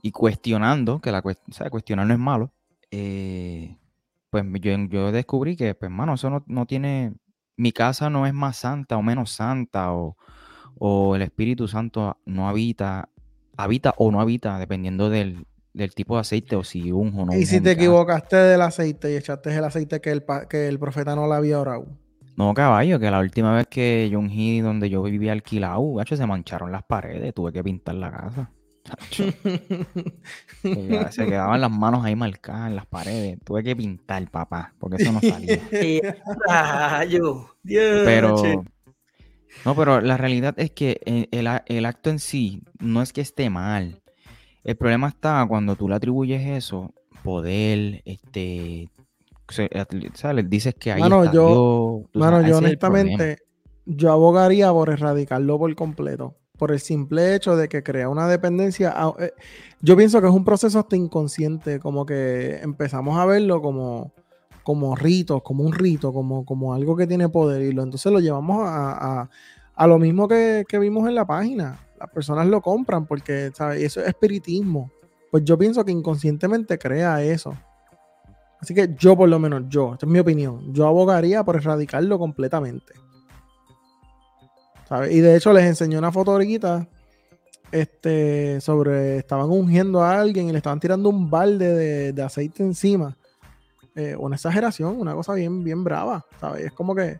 y 0.03 0.13
cuestionando, 0.13 1.01
que 1.01 1.13
la 1.13 1.19
o 1.21 1.71
cuestionar 1.71 2.07
no 2.07 2.15
es 2.15 2.21
malo, 2.21 2.53
eh, 2.91 3.77
pues 4.31 4.45
yo, 4.61 4.77
yo, 4.89 5.13
descubrí 5.13 5.57
que, 5.57 5.75
pues, 5.75 5.91
mano, 5.91 6.15
eso 6.15 6.31
no, 6.31 6.45
no, 6.47 6.67
tiene, 6.67 7.15
mi 7.57 7.73
casa 7.73 8.11
no 8.11 8.27
es 8.27 8.35
más 8.35 8.57
santa 8.57 8.97
o 8.97 9.03
menos 9.03 9.33
santa, 9.33 9.93
o, 9.93 10.17
o 10.79 11.17
el 11.17 11.23
Espíritu 11.23 11.69
Santo 11.69 12.19
no 12.25 12.49
habita, 12.49 13.09
habita 13.57 13.95
o 13.99 14.11
no 14.11 14.21
habita, 14.21 14.59
dependiendo 14.59 15.11
del, 15.11 15.47
del 15.73 15.95
tipo 15.95 16.15
de 16.15 16.21
aceite 16.21 16.57
o 16.57 16.65
si 16.65 16.93
un 16.93 17.13
o 17.19 17.27
no. 17.27 17.35
Y 17.35 17.47
si 17.47 17.61
te 17.61 17.73
equivocaste 17.73 18.37
del 18.37 18.63
aceite 18.63 19.13
y 19.13 19.17
echaste 19.17 19.55
el 19.55 19.65
aceite 19.65 20.01
que 20.01 20.11
el, 20.11 20.25
que 20.49 20.69
el 20.69 20.79
profeta 20.79 21.15
no 21.15 21.27
le 21.27 21.35
había 21.35 21.61
orado. 21.61 21.87
No, 22.37 22.55
caballo, 22.55 22.99
que 22.99 23.11
la 23.11 23.19
última 23.19 23.55
vez 23.55 23.67
que 23.67 24.09
yo 24.11 24.19
ungí 24.19 24.61
donde 24.61 24.89
yo 24.89 25.03
vivía 25.03 25.33
alquilado, 25.33 25.99
se 26.17 26.27
mancharon 26.27 26.73
las 26.73 26.85
paredes, 26.85 27.35
tuve 27.35 27.53
que 27.53 27.63
pintar 27.63 27.97
la 27.97 28.11
casa. 28.11 28.51
se 31.11 31.27
quedaban 31.27 31.61
las 31.61 31.71
manos 31.71 32.05
ahí 32.05 32.17
marcadas 32.17 32.69
en 32.69 32.77
las 32.77 32.87
paredes. 32.87 33.39
Tuve 33.45 33.63
que 33.63 33.77
pintar, 33.77 34.29
papá, 34.31 34.75
porque 34.79 35.03
eso 35.03 35.13
no 35.13 35.21
salía. 35.21 35.61
pero, 38.05 38.65
no, 39.65 39.75
pero 39.75 40.01
la 40.01 40.17
realidad 40.17 40.55
es 40.59 40.71
que 40.71 41.01
el, 41.05 41.49
el, 41.67 41.87
acto 41.87 42.11
en 42.11 42.19
sí 42.19 42.63
no 42.79 43.03
es 43.03 43.13
que 43.13 43.21
esté 43.21 43.51
mal. 43.51 44.03
El 44.65 44.77
problema 44.77 45.09
está 45.09 45.45
cuando 45.49 45.77
tú 45.77 45.89
le 45.89 45.95
atribuyes 45.95 46.47
eso, 46.47 46.93
poder, 47.23 48.03
este, 48.05 48.91
¿sabes? 50.15 50.51
Dices 50.51 50.75
que 50.75 50.93
ahí 50.93 51.01
mano, 51.01 51.33
yo, 51.33 52.03
mano, 52.13 52.47
yo 52.47 52.59
honestamente, 52.59 53.39
yo 53.87 54.13
abogaría 54.13 54.71
por 54.71 54.91
erradicarlo 54.91 55.59
por 55.59 55.75
completo 55.75 56.37
por 56.61 56.73
el 56.73 56.79
simple 56.79 57.35
hecho 57.35 57.57
de 57.57 57.71
que 57.71 57.83
crea 57.83 58.11
una 58.11 58.29
dependencia. 58.29 58.95
Eh, 59.19 59.33
yo 59.81 59.97
pienso 59.97 60.21
que 60.21 60.27
es 60.27 60.33
un 60.33 60.45
proceso 60.45 60.79
hasta 60.79 60.95
inconsciente, 60.95 61.81
como 61.81 62.05
que 62.05 62.59
empezamos 62.59 63.19
a 63.19 63.25
verlo 63.25 63.63
como, 63.63 64.13
como 64.63 64.95
ritos, 64.95 65.43
como 65.43 65.65
un 65.65 65.73
rito, 65.73 66.13
como, 66.13 66.45
como 66.45 66.75
algo 66.75 66.95
que 66.97 67.07
tiene 67.07 67.31
poder 67.31 67.63
y 67.63 67.73
lo, 67.73 67.83
entonces 67.83 68.13
lo 68.13 68.21
llevamos 68.21 68.59
a, 68.67 69.31
lo 69.87 69.99
mismo 69.99 70.29
que, 70.29 70.67
vimos 70.79 71.09
en 71.09 71.15
la 71.15 71.27
página. 71.27 71.81
Las 71.99 72.11
personas 72.11 72.47
lo 72.47 72.61
compran 72.61 73.07
porque 73.07 73.51
¿sabes? 73.55 73.83
eso 73.83 74.03
es 74.03 74.09
espiritismo. 74.09 74.93
Pues 75.31 75.43
yo 75.45 75.57
pienso 75.57 75.83
que 75.83 75.93
inconscientemente 75.93 76.79
crea 76.79 77.23
eso. 77.23 77.57
Así 78.61 78.75
que 78.75 78.95
yo, 78.99 79.17
por 79.17 79.31
lo 79.31 79.39
menos, 79.39 79.63
yo, 79.69 79.95
esta 79.95 80.05
es 80.05 80.13
mi 80.13 80.19
opinión, 80.19 80.75
yo 80.75 80.87
abogaría 80.87 81.43
por 81.43 81.57
erradicarlo 81.57 82.19
completamente. 82.19 82.93
Y 85.11 85.21
de 85.21 85.37
hecho 85.37 85.53
les 85.53 85.65
enseñó 85.65 85.99
una 85.99 86.11
foto 86.11 86.33
ahorita 86.33 86.87
este, 87.71 88.61
sobre, 88.61 89.19
estaban 89.19 89.49
ungiendo 89.49 90.03
a 90.03 90.21
alguien 90.21 90.49
y 90.49 90.53
le 90.53 90.59
estaban 90.59 90.81
tirando 90.81 91.09
un 91.09 91.31
balde 91.31 92.13
de, 92.13 92.23
aceite 92.23 92.63
encima. 92.63 93.17
Eh, 93.95 94.17
una 94.17 94.37
exageración, 94.37 95.01
una 95.01 95.15
cosa 95.15 95.35
bien, 95.35 95.63
bien 95.63 95.85
brava, 95.85 96.25
¿sabes? 96.41 96.67
Es 96.67 96.73
como 96.73 96.95
que, 96.95 97.19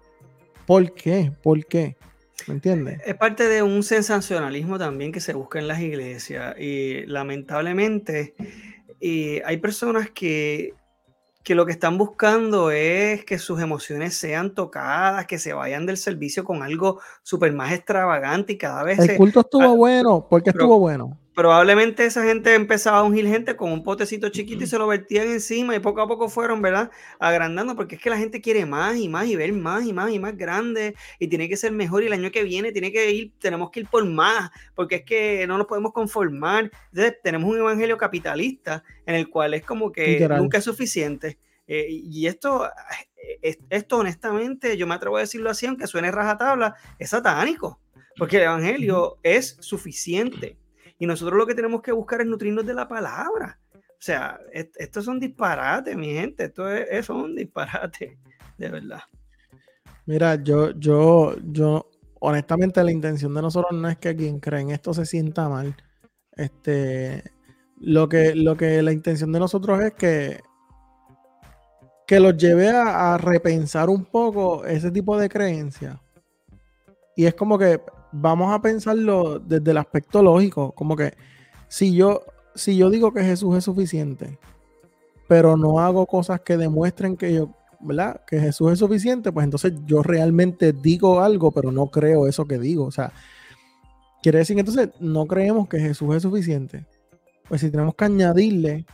¿por 0.67 0.93
qué? 0.95 1.33
¿Por 1.43 1.65
qué? 1.67 1.97
¿Me 2.47 2.55
entiendes? 2.55 3.01
Es 3.05 3.17
parte 3.17 3.49
de 3.49 3.63
un 3.63 3.83
sensacionalismo 3.83 4.79
también 4.79 5.13
que 5.13 5.21
se 5.21 5.35
busca 5.35 5.59
en 5.59 5.69
las 5.69 5.81
iglesias 5.81 6.57
y 6.59 7.05
lamentablemente 7.07 8.35
y 9.01 9.41
hay 9.45 9.57
personas 9.57 10.11
que 10.11 10.75
que 11.43 11.55
lo 11.55 11.65
que 11.67 11.73
están 11.73 11.97
buscando 11.97 12.71
es 12.71 13.25
que 13.25 13.39
sus 13.39 13.61
emociones 13.61 14.15
sean 14.15 14.55
tocadas, 14.55 15.27
que 15.27 15.39
se 15.39 15.53
vayan 15.53 15.87
del 15.87 15.97
servicio 15.97 16.45
con 16.45 16.63
algo 16.63 17.01
súper 17.23 17.53
más 17.53 17.73
extravagante 17.73 18.55
y 18.55 18.59
cada 18.59 18.83
vez... 18.83 18.99
El 18.99 19.17
culto 19.17 19.41
estuvo 19.41 19.77
bueno, 19.77 20.27
porque 20.29 20.51
estuvo 20.51 20.79
bueno. 20.79 21.17
Probablemente 21.35 22.05
esa 22.05 22.25
gente 22.25 22.55
empezaba 22.55 22.99
a 22.99 23.03
ungir 23.05 23.27
gente 23.27 23.55
con 23.57 23.71
un 23.71 23.85
potecito 23.85 24.29
chiquito 24.31 24.65
y 24.65 24.67
se 24.67 24.79
lo 24.79 24.89
vertían 24.89 25.29
encima 25.29 25.77
y 25.77 25.79
poco 25.79 26.01
a 26.01 26.09
poco 26.09 26.29
fueron, 26.29 26.61
¿verdad? 26.61 26.91
Agrandando, 27.21 27.77
porque 27.77 27.95
es 27.95 28.03
que 28.03 28.11
la 28.11 28.19
gente 28.19 28.41
quiere 28.41 28.67
más 28.67 28.97
y 28.97 29.09
más 29.09 29.27
y 29.27 29.37
ver 29.37 29.53
más 29.53 29.85
y 29.85 29.93
más 29.93 30.11
y 30.11 30.19
más 30.19 30.37
grande 30.37 30.97
y 31.21 31.29
tiene 31.29 31.49
que 31.49 31.57
ser 31.57 31.71
mejor 31.71 32.03
y 32.03 32.07
el 32.07 32.15
año 32.15 32.33
que 32.33 32.43
viene 32.43 32.73
tiene 32.73 32.91
que 32.91 33.11
ir, 33.13 33.33
tenemos 33.39 33.71
que 33.71 33.81
ir 33.81 33.87
por 33.87 34.05
más, 34.05 34.51
porque 34.75 34.97
es 34.97 35.03
que 35.05 35.47
no 35.47 35.57
nos 35.57 35.69
podemos 35.69 35.93
conformar. 35.93 36.71
Entonces 36.93 37.19
tenemos 37.23 37.49
un 37.49 37.59
evangelio 37.59 37.97
capitalista 37.97 38.83
en 39.07 39.15
el 39.15 39.31
cual 39.31 39.55
es 39.55 39.65
como 39.65 39.93
que 39.93 40.29
nunca 40.37 40.59
es 40.59 40.65
suficiente. 40.65 41.39
Eh, 41.69 41.87
y 41.89 42.27
esto, 42.27 42.69
eh, 43.41 43.57
esto 43.71 43.99
honestamente, 43.99 44.77
yo 44.77 44.89
me 44.89 44.95
atrevo 44.95 45.17
a 45.17 45.21
decirlo 45.21 45.51
así, 45.51 45.67
aunque 45.67 45.87
suene 45.87 46.11
rajatabla, 46.11 46.75
es 46.99 47.11
satánico, 47.11 47.81
porque 48.17 48.39
el 48.39 48.43
evangelio 48.43 49.19
es 49.23 49.57
suficiente. 49.61 50.57
Y 51.01 51.07
nosotros 51.07 51.39
lo 51.39 51.47
que 51.47 51.55
tenemos 51.55 51.81
que 51.81 51.93
buscar 51.93 52.21
es 52.21 52.27
nutrirnos 52.27 52.65
de 52.67 52.75
la 52.75 52.87
palabra. 52.87 53.59
O 53.75 54.03
sea, 54.03 54.39
estos 54.53 55.03
son 55.03 55.19
disparates, 55.19 55.97
mi 55.97 56.13
gente. 56.13 56.45
Esto 56.45 56.71
es, 56.71 57.09
un 57.09 57.35
disparate, 57.35 58.19
de 58.59 58.69
verdad. 58.69 59.01
Mira, 60.05 60.35
yo, 60.35 60.73
yo, 60.73 61.37
yo, 61.43 61.91
honestamente, 62.21 62.85
la 62.85 62.93
intención 62.93 63.33
de 63.33 63.41
nosotros 63.41 63.73
no 63.73 63.89
es 63.89 63.97
que 63.97 64.15
quien 64.15 64.41
cree 64.41 64.61
en 64.61 64.71
esto 64.73 64.93
se 64.93 65.07
sienta 65.07 65.49
mal. 65.49 65.75
Este, 66.37 67.25
lo 67.79 68.07
que, 68.07 68.35
lo 68.35 68.55
que 68.59 68.83
la 68.83 68.93
intención 68.93 69.33
de 69.33 69.41
nosotros 69.41 69.81
es 69.81 69.95
que, 69.95 70.41
que 72.07 72.21
los 72.21 72.37
lleve 72.37 72.69
a 72.69 73.17
repensar 73.17 73.89
un 73.89 74.05
poco 74.05 74.67
ese 74.67 74.91
tipo 74.91 75.19
de 75.19 75.31
creencias. 75.31 75.99
Y 77.17 77.25
es 77.25 77.35
como 77.35 77.59
que 77.59 77.81
vamos 78.13 78.53
a 78.53 78.61
pensarlo 78.61 79.39
desde 79.39 79.71
el 79.71 79.79
aspecto 79.79 80.23
lógico, 80.23 80.73
como 80.73 80.97
que 80.97 81.15
si 81.69 81.95
yo, 81.95 82.23
si 82.55 82.77
yo 82.77 82.91
digo 82.91 83.13
que 83.13 83.23
Jesús 83.23 83.57
es 83.57 83.65
suficiente, 83.65 84.39
pero 85.29 85.57
no 85.57 85.79
hago 85.79 86.07
cosas 86.07 86.41
que 86.41 86.57
demuestren 86.57 87.17
que 87.17 87.33
yo, 87.33 87.55
¿verdad? 87.81 88.23
Que 88.27 88.41
Jesús 88.41 88.73
es 88.73 88.79
suficiente, 88.81 89.31
pues 89.31 89.45
entonces 89.45 89.75
yo 89.87 90.03
realmente 90.03 90.73
digo 90.73 91.21
algo, 91.21 91.53
pero 91.53 91.71
no 91.71 91.87
creo 91.87 92.27
eso 92.27 92.47
que 92.47 92.59
digo. 92.59 92.85
O 92.85 92.91
sea, 92.91 93.13
quiere 94.23 94.39
decir 94.39 94.57
que 94.57 94.61
entonces 94.61 94.91
no 94.99 95.27
creemos 95.27 95.69
que 95.69 95.79
Jesús 95.79 96.17
es 96.17 96.23
suficiente. 96.23 96.85
Pues 97.49 97.61
si 97.61 97.71
tenemos 97.71 97.95
que 97.95 98.05
añadirle, 98.05 98.87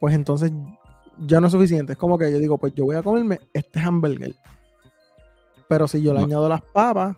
pues 0.00 0.14
entonces 0.14 0.52
ya 1.26 1.40
no 1.40 1.46
es 1.46 1.52
suficiente. 1.52 1.92
Es 1.92 1.98
como 1.98 2.18
que 2.18 2.30
yo 2.30 2.38
digo, 2.38 2.58
pues 2.58 2.74
yo 2.74 2.84
voy 2.84 2.96
a 2.96 3.02
comerme 3.02 3.40
este 3.52 3.80
hamburger. 3.80 4.34
Pero 5.68 5.88
si 5.88 6.02
yo 6.02 6.14
le 6.14 6.20
añado 6.20 6.48
las 6.48 6.62
papas, 6.62 7.16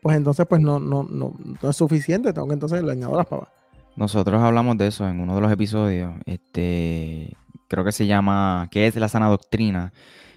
pues 0.00 0.16
entonces 0.16 0.46
pues 0.48 0.60
no, 0.60 0.78
no, 0.78 1.02
no, 1.04 1.34
es 1.62 1.76
suficiente, 1.76 2.32
tengo 2.32 2.48
que 2.48 2.54
entonces 2.54 2.82
le 2.82 2.92
añado 2.92 3.16
las 3.16 3.26
papas. 3.26 3.48
Nosotros 3.96 4.40
hablamos 4.40 4.78
de 4.78 4.86
eso 4.86 5.08
en 5.08 5.20
uno 5.20 5.34
de 5.34 5.40
los 5.40 5.52
episodios, 5.52 6.14
este, 6.26 7.36
creo 7.68 7.84
que 7.84 7.92
se 7.92 8.06
llama 8.06 8.68
¿Qué 8.70 8.86
es 8.86 8.96
la 8.96 9.08
sana 9.08 9.28
doctrina? 9.28 9.92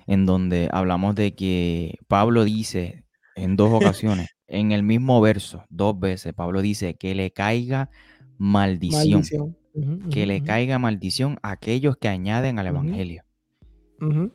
En 0.05 0.26
donde 0.26 0.70
hablamos 0.72 1.16
de 1.16 1.34
que 1.34 1.97
Pablo 2.07 2.43
dice 2.43 3.05
en 3.36 3.55
dos 3.55 3.72
ocasiones, 3.74 4.30
en 4.47 4.72
el 4.72 4.84
mismo 4.84 5.22
verso, 5.22 5.66
dos 5.70 5.99
veces, 5.99 6.34
Pablo 6.34 6.61
dice 6.61 6.95
que 6.95 7.16
le 7.16 7.32
caiga 7.32 7.89
maldición. 8.38 9.24
que 10.11 10.26
le 10.26 10.43
caiga 10.43 10.78
maldición 10.78 11.39
a 11.41 11.51
aquellos 11.51 11.97
que 11.97 12.09
añaden 12.09 12.59
al 12.59 12.68
Evangelio 12.68 13.24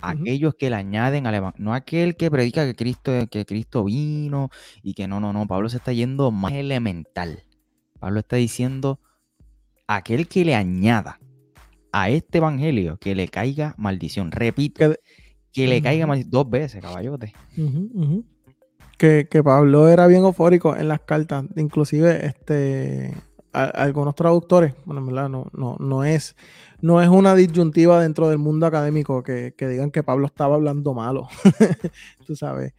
aquellos 0.00 0.54
que 0.54 0.70
le 0.70 0.76
añaden 0.76 1.26
al 1.26 1.34
evangelio, 1.34 1.64
no 1.64 1.74
aquel 1.74 2.16
que 2.16 2.30
predica 2.30 2.64
que 2.64 2.74
Cristo, 2.74 3.12
que 3.30 3.44
Cristo 3.44 3.84
vino 3.84 4.50
y 4.82 4.94
que 4.94 5.06
no, 5.08 5.20
no, 5.20 5.32
no, 5.32 5.46
Pablo 5.46 5.68
se 5.68 5.76
está 5.76 5.92
yendo 5.92 6.30
más 6.30 6.52
elemental. 6.52 7.44
Pablo 7.98 8.20
está 8.20 8.36
diciendo 8.36 9.00
aquel 9.86 10.28
que 10.28 10.44
le 10.44 10.54
añada 10.54 11.18
a 11.92 12.10
este 12.10 12.38
evangelio 12.38 12.98
que 12.98 13.14
le 13.14 13.28
caiga 13.28 13.74
maldición. 13.76 14.30
Repito, 14.30 14.94
que, 15.52 15.66
le 15.66 15.82
caiga 15.82 16.06
maldición 16.06 16.30
dos 16.30 16.48
veces, 16.48 16.80
caballote. 16.80 17.32
Que, 18.96 19.28
que, 19.30 19.42
Pablo 19.42 19.88
era 19.88 20.06
bien 20.06 20.22
eufórico 20.22 20.76
en 20.76 20.88
las 20.88 21.00
cartas, 21.00 21.44
inclusive 21.56 22.26
este 22.26 23.14
algunos 23.64 24.14
traductores, 24.14 24.74
bueno, 24.84 25.00
en 25.00 25.06
verdad 25.06 25.28
no, 25.28 25.50
no, 25.52 25.76
no, 25.78 26.04
es, 26.04 26.36
no 26.80 27.02
es 27.02 27.08
una 27.08 27.34
disyuntiva 27.34 28.00
dentro 28.02 28.28
del 28.28 28.38
mundo 28.38 28.66
académico 28.66 29.22
que, 29.22 29.54
digan 29.58 29.90
que 29.90 30.02
Pablo 30.02 30.26
estaba 30.26 30.54
hablando 30.54 30.94
malo, 30.94 31.28
tú 32.26 32.36
sabes, 32.36 32.74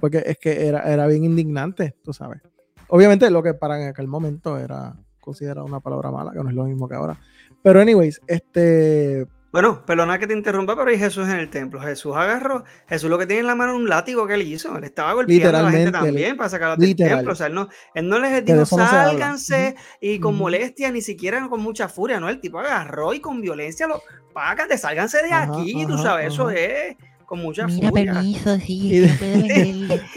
porque 0.00 0.22
es 0.26 0.38
que 0.38 0.66
era, 0.66 0.82
era 0.82 1.06
bien 1.06 1.24
indignante, 1.24 1.96
tú 2.02 2.12
sabes. 2.12 2.40
Obviamente 2.88 3.30
lo 3.30 3.42
que 3.42 3.54
para 3.54 3.80
en 3.80 3.88
aquel 3.88 4.08
momento 4.08 4.58
era 4.58 4.96
considerado 5.20 5.66
una 5.66 5.80
palabra 5.80 6.10
mala, 6.10 6.32
que 6.32 6.42
no 6.42 6.48
es 6.48 6.54
lo 6.54 6.64
mismo 6.64 6.88
que 6.88 6.94
ahora. 6.96 7.18
Pero 7.62 7.80
anyways, 7.80 8.20
este 8.26 9.26
bueno, 9.52 9.84
perdona 9.84 10.18
que 10.18 10.28
te 10.28 10.34
interrumpa, 10.34 10.76
pero 10.76 10.90
hay 10.90 10.98
Jesús 10.98 11.28
en 11.28 11.36
el 11.36 11.50
templo. 11.50 11.80
Jesús 11.80 12.14
agarró, 12.14 12.64
Jesús 12.88 13.10
lo 13.10 13.18
que 13.18 13.26
tiene 13.26 13.40
en 13.40 13.46
la 13.48 13.56
mano 13.56 13.72
es 13.72 13.78
un 13.78 13.88
látigo 13.88 14.26
que 14.26 14.34
él 14.34 14.42
hizo. 14.42 14.76
Él 14.76 14.84
estaba 14.84 15.12
golpeando 15.14 15.58
a 15.58 15.62
la 15.62 15.70
gente 15.70 15.90
también 15.90 16.36
para 16.36 16.48
sacarlos 16.48 16.78
del 16.78 16.94
templo. 16.94 17.32
O 17.32 17.34
sea, 17.34 17.48
él 17.48 17.54
no, 17.54 17.68
él 17.94 18.08
no 18.08 18.18
les 18.20 18.44
dijo, 18.44 18.64
sálganse 18.64 19.74
y 20.00 20.20
con 20.20 20.36
molestia, 20.36 20.92
ni 20.92 21.02
siquiera 21.02 21.48
con 21.48 21.60
mucha 21.60 21.88
furia, 21.88 22.20
¿no? 22.20 22.28
El 22.28 22.40
tipo 22.40 22.60
agarró 22.60 23.12
y 23.12 23.20
con 23.20 23.40
violencia 23.40 23.88
lo, 23.88 24.02
págate, 24.32 24.78
sálganse 24.78 25.22
de 25.22 25.32
aquí, 25.32 25.84
tú 25.86 25.98
sabes, 25.98 26.32
eso 26.32 26.50
es 26.50 26.96
con 27.26 27.40
mucha 27.40 27.66
Mira, 27.66 27.92
Permiso, 27.92 28.58
sí, 28.58 29.08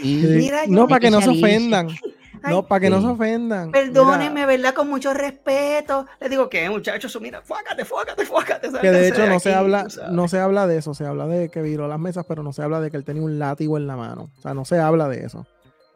Mira, 0.02 0.62
no, 0.66 0.88
para 0.88 1.00
que 1.00 1.10
no 1.10 1.20
se 1.20 1.30
ofendan 1.30 1.88
no, 2.48 2.66
para 2.66 2.80
que 2.80 2.90
no 2.90 3.00
se 3.00 3.06
ofendan. 3.06 3.70
Perdónenme, 3.70 4.46
¿verdad? 4.46 4.74
Con 4.74 4.88
mucho 4.88 5.14
respeto. 5.14 6.06
Les 6.20 6.30
digo 6.30 6.48
que, 6.48 6.68
muchachos, 6.68 7.18
mira, 7.20 7.42
fuácate, 7.42 7.84
fuácate, 7.84 8.24
fuácate. 8.24 8.68
Que 8.80 8.90
de 8.90 9.08
hecho 9.08 9.26
no 9.26 9.40
se 9.40 9.54
habla, 9.54 9.86
no 10.10 10.28
se 10.28 10.38
habla 10.38 10.66
de 10.66 10.78
eso, 10.78 10.94
se 10.94 11.06
habla 11.06 11.26
de 11.26 11.48
que 11.48 11.62
viró 11.62 11.88
las 11.88 11.98
mesas, 11.98 12.24
pero 12.28 12.42
no 12.42 12.52
se 12.52 12.62
habla 12.62 12.80
de 12.80 12.90
que 12.90 12.96
él 12.96 13.04
tenía 13.04 13.22
un 13.22 13.38
látigo 13.38 13.76
en 13.76 13.86
la 13.86 13.96
mano. 13.96 14.30
O 14.38 14.40
sea, 14.40 14.54
no 14.54 14.64
se 14.64 14.78
habla 14.78 15.08
de 15.08 15.24
eso. 15.24 15.46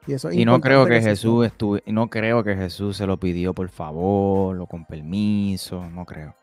Y, 0.07 0.15
eso 0.15 0.33
y 0.33 0.45
no 0.45 0.61
creo 0.61 0.87
que, 0.87 1.03
Jesús 1.03 1.47
estuvo, 1.47 1.79
no 1.87 2.09
creo 2.09 2.43
que 2.43 2.57
Jesús 2.57 2.97
se 2.97 3.07
lo 3.07 3.19
pidió 3.19 3.53
por 3.53 3.69
favor 3.69 4.59
o 4.59 4.67
con 4.67 4.87
permiso, 4.87 5.85
no 5.91 6.07
creo. 6.07 6.35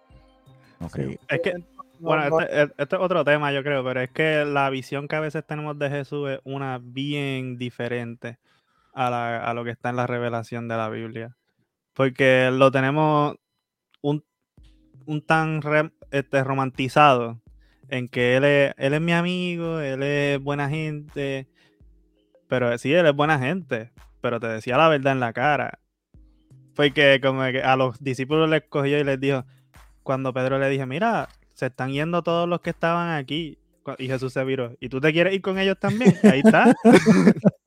No 0.79 0.89
creo. 0.89 1.17
Es 1.27 1.39
que 1.41 1.53
bueno, 1.99 2.39
este, 2.41 2.61
este, 2.77 2.95
es 2.95 3.01
otro 3.01 3.23
tema, 3.23 3.51
yo 3.51 3.63
creo, 3.63 3.83
pero 3.83 4.01
es 4.01 4.11
que 4.11 4.45
la 4.45 4.69
visión 4.69 5.07
que 5.07 5.15
a 5.15 5.19
veces 5.19 5.45
tenemos 5.45 5.79
de 5.79 5.89
Jesús 5.89 6.29
es 6.29 6.39
una 6.43 6.79
bien 6.81 7.57
diferente 7.57 8.37
a, 8.95 9.53
lo 9.53 9.63
que 9.63 9.71
está 9.71 9.89
en 9.89 9.97
la 9.97 10.07
revelación 10.07 10.67
de 10.67 10.77
la 10.77 10.89
Biblia. 10.89 11.35
Porque 11.93 12.49
lo 12.51 12.71
tenemos 12.71 13.35
un, 14.01 14.23
tan 15.25 15.61
este, 16.11 16.43
romantizado 16.43 17.41
en 17.89 18.07
que 18.07 18.37
él 18.37 18.43
es, 18.43 18.73
él 18.77 18.93
es 18.93 19.01
mi 19.01 19.11
amigo, 19.11 19.79
él 19.79 20.01
es 20.03 20.41
buena 20.41 20.69
gente. 20.69 21.47
Pero 22.47 22.77
sí, 22.77 22.93
él 22.93 23.05
es 23.05 23.15
buena 23.15 23.39
gente, 23.39 23.91
pero 24.21 24.39
te 24.39 24.47
decía 24.47 24.77
la 24.77 24.89
verdad 24.89 25.13
en 25.13 25.19
la 25.19 25.33
cara. 25.33 25.79
Porque 26.75 27.19
como 27.21 27.43
que 27.43 27.61
a 27.61 27.75
los 27.75 28.01
discípulos 28.03 28.49
les 28.49 28.63
cogió 28.63 28.99
y 28.99 29.03
les 29.03 29.19
dijo, 29.19 29.45
cuando 30.03 30.33
Pedro 30.33 30.59
le 30.59 30.69
dije, 30.69 30.85
mira, 30.85 31.29
se 31.53 31.67
están 31.67 31.91
yendo 31.91 32.21
todos 32.21 32.47
los 32.47 32.61
que 32.61 32.71
estaban 32.71 33.15
aquí. 33.15 33.57
Y 33.99 34.07
Jesús 34.07 34.33
se 34.33 34.43
viró, 34.43 34.75
¿y 34.79 34.89
tú 34.89 34.99
te 34.99 35.13
quieres 35.13 35.33
ir 35.33 35.41
con 35.41 35.59
ellos 35.59 35.77
también? 35.79 36.15
Ahí 36.23 36.41
está. 36.43 36.75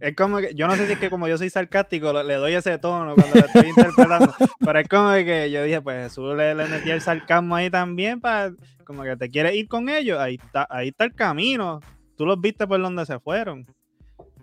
Es 0.00 0.14
como 0.14 0.38
que, 0.38 0.54
yo 0.54 0.68
no 0.68 0.76
sé 0.76 0.86
si 0.86 0.92
es 0.92 0.98
que 0.98 1.10
como 1.10 1.26
yo 1.26 1.36
soy 1.36 1.50
sarcástico, 1.50 2.22
le 2.22 2.34
doy 2.34 2.54
ese 2.54 2.78
tono 2.78 3.14
cuando 3.14 3.34
le 3.34 3.40
estoy 3.40 3.68
interpretando, 3.68 4.32
pero 4.60 4.78
es 4.78 4.88
como 4.88 5.12
que 5.12 5.50
yo 5.50 5.62
dije, 5.64 5.80
pues 5.80 6.04
Jesús 6.04 6.36
le, 6.36 6.54
le 6.54 6.66
metí 6.66 6.90
el 6.90 7.00
sarcasmo 7.00 7.56
ahí 7.56 7.68
también, 7.68 8.20
para 8.20 8.52
como 8.84 9.02
que 9.02 9.16
te 9.16 9.28
quieres 9.28 9.54
ir 9.54 9.68
con 9.68 9.88
ellos, 9.88 10.18
ahí 10.18 10.36
está, 10.42 10.66
ahí 10.70 10.88
está 10.88 11.04
el 11.04 11.14
camino, 11.14 11.80
tú 12.16 12.26
los 12.26 12.40
viste 12.40 12.66
por 12.66 12.80
donde 12.80 13.04
se 13.06 13.18
fueron. 13.18 13.66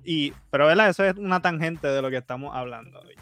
Y, 0.03 0.33
pero 0.51 0.67
¿verdad? 0.67 0.89
eso 0.89 1.03
es 1.03 1.15
una 1.15 1.41
tangente 1.41 1.87
de 1.87 2.01
lo 2.01 2.09
que 2.09 2.17
estamos 2.17 2.55
hablando 2.55 2.99
hoy. 2.99 3.15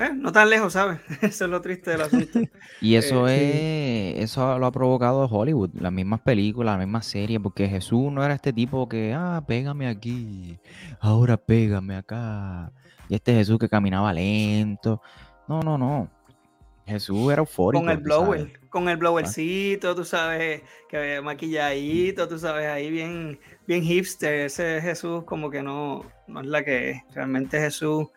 Eh, 0.00 0.14
no 0.14 0.32
tan 0.32 0.48
lejos, 0.48 0.72
¿sabes? 0.72 0.98
Eso 1.20 1.44
es 1.44 1.50
lo 1.50 1.60
triste 1.60 1.90
del 1.90 2.00
asunto. 2.00 2.40
y 2.80 2.94
eso 2.94 3.28
eh, 3.28 4.14
es, 4.16 4.30
eso 4.30 4.58
lo 4.58 4.64
ha 4.64 4.72
provocado 4.72 5.26
Hollywood, 5.26 5.70
las 5.74 5.92
mismas 5.92 6.20
películas, 6.20 6.78
las 6.78 6.86
mismas 6.86 7.04
series, 7.04 7.38
porque 7.38 7.68
Jesús 7.68 8.10
no 8.10 8.24
era 8.24 8.34
este 8.34 8.50
tipo 8.50 8.88
que, 8.88 9.12
ah, 9.14 9.44
pégame 9.46 9.88
aquí, 9.88 10.58
ahora 11.00 11.36
pégame 11.36 11.96
acá. 11.96 12.72
Y 13.10 13.16
este 13.16 13.34
Jesús 13.34 13.58
que 13.58 13.68
caminaba 13.68 14.10
lento. 14.14 15.02
No, 15.46 15.60
no, 15.60 15.76
no. 15.76 16.08
Jesús 16.86 17.30
era 17.30 17.40
eufórico. 17.40 17.82
Con 17.82 17.90
el 17.90 17.98
blower, 17.98 18.60
con 18.70 18.88
el 18.88 18.96
blowercito, 18.96 19.94
tú 19.94 20.04
sabes, 20.04 20.62
que 20.88 21.20
maquilladito, 21.20 22.26
tú 22.26 22.38
sabes, 22.38 22.68
ahí 22.68 22.90
bien, 22.90 23.38
bien 23.66 23.82
hipster. 23.82 24.46
Ese 24.46 24.80
Jesús 24.80 25.24
como 25.24 25.50
que 25.50 25.62
no, 25.62 26.04
no 26.26 26.40
es 26.40 26.46
la 26.46 26.64
que 26.64 26.90
es. 26.90 27.02
Realmente 27.14 27.60
Jesús 27.60 28.08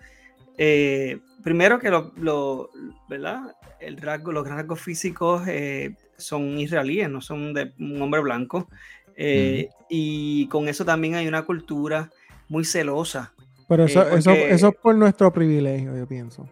eh, 0.58 1.20
primero 1.44 1.80
que 1.80 1.90
lo, 1.90 2.70
¿verdad? 3.10 3.56
El 3.80 3.98
rasgo, 3.98 4.32
los 4.32 4.48
rasgos 4.48 4.80
físicos 4.80 5.44
eh, 5.48 5.96
son 6.18 6.58
israelíes, 6.58 7.10
no 7.10 7.22
son 7.22 7.54
de 7.54 7.74
un 7.80 8.02
hombre 8.02 8.22
blanco. 8.22 8.68
Eh, 9.16 9.70
y 9.90 10.48
con 10.48 10.68
eso 10.68 10.86
también 10.86 11.16
hay 11.16 11.28
una 11.28 11.44
cultura 11.44 12.10
muy 12.48 12.66
celosa. 12.66 13.34
Pero 13.68 13.86
eso, 13.86 14.08
eso, 14.10 14.32
eso, 14.32 14.68
es 14.70 14.76
por 14.76 14.96
nuestro 14.96 15.32
privilegio, 15.32 15.96
yo 15.96 16.08
pienso. 16.08 16.48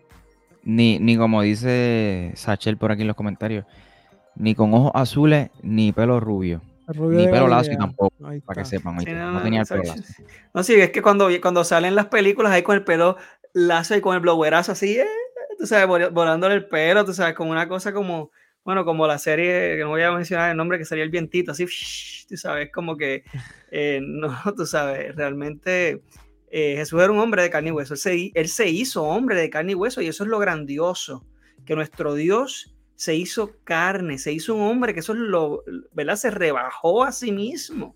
Ni, 0.64 1.00
ni 1.00 1.18
como 1.18 1.42
dice 1.42 2.32
Sachel 2.36 2.78
por 2.78 2.92
aquí 2.92 3.02
en 3.02 3.08
los 3.08 3.16
comentarios, 3.16 3.66
ni 4.36 4.56
con 4.56 4.74
ojos 4.74 4.92
azules, 4.94 5.50
ni 5.62 5.92
pelo 5.92 6.20
rubio. 6.20 6.62
Ni 6.88 7.26
pelo 7.28 7.48
lacio 7.48 7.78
tampoco, 7.78 8.14
para 8.46 8.62
que 8.62 8.68
sepan. 8.68 8.96
no, 8.96 9.42
tenía 9.42 9.62
el 9.62 9.68
pelo 9.68 9.84
lacio. 9.84 10.26
No, 10.54 10.64
sí, 10.64 10.74
es 10.74 10.90
que 10.92 11.02
cuando, 11.02 11.30
cuando 11.42 11.64
salen 11.64 11.96
las 11.96 12.08
películas 12.08 12.52
ahí 12.52 12.64
con 12.64 12.76
el 12.76 12.84
pelo 12.84 13.18
y 13.54 14.02
con 14.02 14.16
el 14.16 14.22
blowerazo 14.22 14.72
así, 14.72 14.98
eh, 14.98 15.08
tú 15.58 15.66
sabes, 15.66 16.12
volándole 16.12 16.56
el 16.56 16.68
pelo, 16.68 17.06
tú 17.06 17.14
sabes, 17.14 17.36
como 17.36 17.52
una 17.52 17.68
cosa 17.68 17.94
como, 17.94 18.32
bueno, 18.64 18.86
como 18.86 19.08
la 19.08 19.18
serie, 19.18 19.76
que 19.76 19.82
no 19.82 19.90
voy 19.90 20.02
a 20.02 20.12
mencionar 20.12 20.52
el 20.52 20.58
nombre, 20.58 20.78
que 20.78 20.86
sería 20.86 21.04
el 21.04 21.10
vientito, 21.10 21.52
así, 21.52 21.66
tú 22.30 22.38
sabes, 22.38 22.72
como 22.72 22.98
que, 22.98 23.24
eh, 23.72 24.00
no, 24.02 24.38
tú 24.56 24.66
sabes, 24.66 25.16
realmente 25.16 26.02
eh, 26.50 26.76
Jesús 26.78 27.02
era 27.02 27.12
un 27.12 27.20
hombre 27.20 27.44
de 27.44 27.50
carne 27.50 27.70
y 27.70 27.72
hueso, 27.72 27.94
él 27.94 28.00
se, 28.00 28.32
él 28.34 28.48
se 28.48 28.70
hizo 28.70 29.04
hombre 29.04 29.36
de 29.36 29.50
carne 29.50 29.74
y 29.74 29.76
hueso 29.76 30.02
y 30.02 30.08
eso 30.08 30.24
es 30.24 30.30
lo 30.30 30.40
grandioso, 30.40 31.26
que 31.66 31.76
nuestro 31.76 32.16
Dios 32.16 32.76
se 32.96 33.16
hizo 33.16 33.56
carne, 33.64 34.20
se 34.20 34.32
hizo 34.32 34.54
un 34.54 34.62
hombre, 34.62 34.94
que 34.94 35.00
eso 35.00 35.14
es 35.14 35.20
lo, 35.20 35.64
¿verdad? 35.92 36.18
Se 36.18 36.30
rebajó 36.30 37.04
a 37.04 37.12
sí 37.12 37.32
mismo 37.32 37.96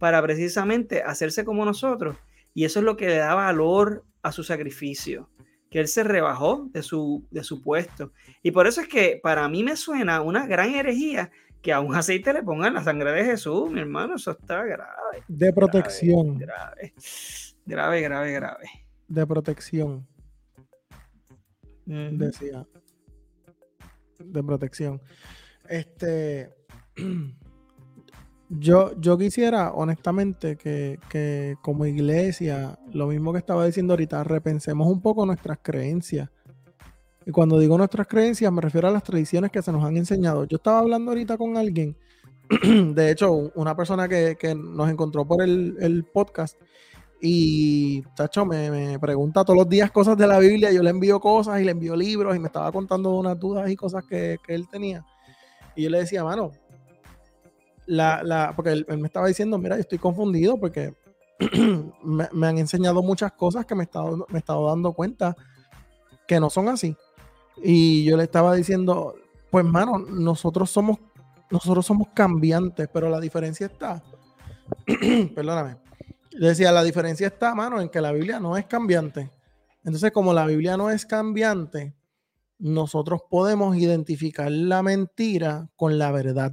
para 0.00 0.20
precisamente 0.22 1.04
hacerse 1.04 1.44
como 1.44 1.64
nosotros. 1.64 2.16
Y 2.52 2.64
eso 2.64 2.80
es 2.80 2.84
lo 2.84 2.96
que 2.96 3.06
le 3.06 3.16
da 3.18 3.34
valor 3.34 4.04
a 4.22 4.32
su 4.32 4.44
sacrificio, 4.44 5.28
que 5.70 5.80
él 5.80 5.88
se 5.88 6.02
rebajó 6.02 6.68
de 6.72 6.82
su, 6.82 7.26
de 7.30 7.44
su 7.44 7.62
puesto. 7.62 8.12
Y 8.42 8.50
por 8.50 8.66
eso 8.66 8.80
es 8.80 8.88
que 8.88 9.20
para 9.22 9.48
mí 9.48 9.62
me 9.62 9.76
suena 9.76 10.20
una 10.20 10.46
gran 10.46 10.74
herejía 10.74 11.30
que 11.62 11.72
a 11.72 11.80
un 11.80 11.94
aceite 11.94 12.32
le 12.32 12.42
pongan 12.42 12.74
la 12.74 12.82
sangre 12.82 13.12
de 13.12 13.24
Jesús, 13.24 13.70
mi 13.70 13.80
hermano, 13.80 14.16
eso 14.16 14.30
está 14.30 14.64
grave. 14.64 15.22
De 15.28 15.52
protección. 15.52 16.38
Grave, 16.38 16.94
grave, 17.66 18.00
grave, 18.00 18.32
grave. 18.32 18.70
De 19.08 19.26
protección. 19.26 20.06
Decía. 21.84 22.66
De 24.18 24.42
protección. 24.42 25.02
Este. 25.68 26.54
Yo, 28.52 29.00
yo 29.00 29.16
quisiera, 29.16 29.72
honestamente, 29.72 30.56
que, 30.56 31.56
como 31.62 31.86
iglesia, 31.86 32.76
lo 32.92 33.06
mismo 33.06 33.32
que 33.32 33.38
estaba 33.38 33.64
diciendo 33.64 33.92
ahorita, 33.92 34.24
repensemos 34.24 34.88
un 34.88 35.00
poco 35.00 35.24
nuestras 35.24 35.58
creencias. 35.62 36.28
Y 37.24 37.30
cuando 37.30 37.60
digo 37.60 37.78
nuestras 37.78 38.08
creencias, 38.08 38.52
me 38.52 38.60
refiero 38.60 38.88
a 38.88 38.90
las 38.90 39.04
tradiciones 39.04 39.52
que 39.52 39.62
se 39.62 39.70
nos 39.70 39.84
han 39.84 39.96
enseñado. 39.96 40.46
Yo 40.46 40.56
estaba 40.56 40.80
hablando 40.80 41.12
ahorita 41.12 41.38
con 41.38 41.56
alguien, 41.56 41.96
de 42.94 43.12
hecho, 43.12 43.52
una 43.54 43.76
persona 43.76 44.08
que, 44.08 44.36
nos 44.56 44.90
encontró 44.90 45.24
por 45.24 45.44
el, 45.44 46.04
podcast, 46.12 46.60
y 47.20 48.02
Tacho 48.16 48.44
me, 48.44 48.68
me, 48.68 48.98
pregunta 48.98 49.44
todos 49.44 49.58
los 49.58 49.68
días 49.68 49.92
cosas 49.92 50.16
de 50.16 50.26
la 50.26 50.40
Biblia. 50.40 50.72
Yo 50.72 50.82
le 50.82 50.90
envío 50.90 51.20
cosas 51.20 51.60
y 51.60 51.64
le 51.64 51.70
envío 51.70 51.94
libros 51.94 52.34
y 52.34 52.40
me 52.40 52.46
estaba 52.48 52.72
contando 52.72 53.16
unas 53.16 53.38
dudas 53.38 53.70
y 53.70 53.76
cosas 53.76 54.04
que, 54.06 54.38
que 54.44 54.56
él 54.56 54.66
tenía. 54.68 55.06
Y 55.76 55.84
yo 55.84 55.90
le 55.90 55.98
decía, 55.98 56.24
mano, 56.24 56.50
la, 57.90 58.52
porque 58.54 58.70
él, 58.72 58.86
me 58.98 59.06
estaba 59.06 59.26
diciendo, 59.26 59.58
mira, 59.58 59.76
yo 59.76 59.80
estoy 59.80 59.98
confundido 59.98 60.58
porque 60.58 60.94
me, 62.04 62.46
han 62.46 62.58
enseñado 62.58 63.02
muchas 63.02 63.32
cosas 63.32 63.66
que 63.66 63.74
me 63.74 63.82
he, 63.82 63.84
estado, 63.84 64.26
me 64.30 64.38
estado 64.38 64.66
dando 64.68 64.92
cuenta 64.92 65.36
que 66.26 66.38
no 66.38 66.50
son 66.50 66.68
así. 66.68 66.96
Y 67.62 68.04
yo 68.04 68.16
le 68.16 68.24
estaba 68.24 68.54
diciendo, 68.54 69.14
pues 69.50 69.64
mano, 69.64 69.98
nosotros 69.98 70.70
somos, 70.70 70.98
nosotros 71.50 71.84
somos 71.84 72.08
cambiantes, 72.14 72.88
pero 72.92 73.10
la 73.10 73.20
diferencia 73.20 73.66
está, 73.66 74.02
perdóname, 75.34 75.76
decía, 76.30 76.72
la 76.72 76.84
diferencia 76.84 77.26
está, 77.26 77.54
mano, 77.54 77.80
en 77.80 77.88
que 77.88 78.00
la 78.00 78.12
Biblia 78.12 78.38
no 78.38 78.56
es 78.56 78.66
cambiante. 78.66 79.30
Entonces, 79.84 80.12
como 80.12 80.32
la 80.32 80.46
Biblia 80.46 80.76
no 80.76 80.90
es 80.90 81.06
cambiante, 81.06 81.94
nosotros 82.58 83.22
podemos 83.28 83.76
identificar 83.76 84.50
la 84.50 84.82
mentira 84.82 85.70
con 85.74 85.98
la 85.98 86.12
verdad. 86.12 86.52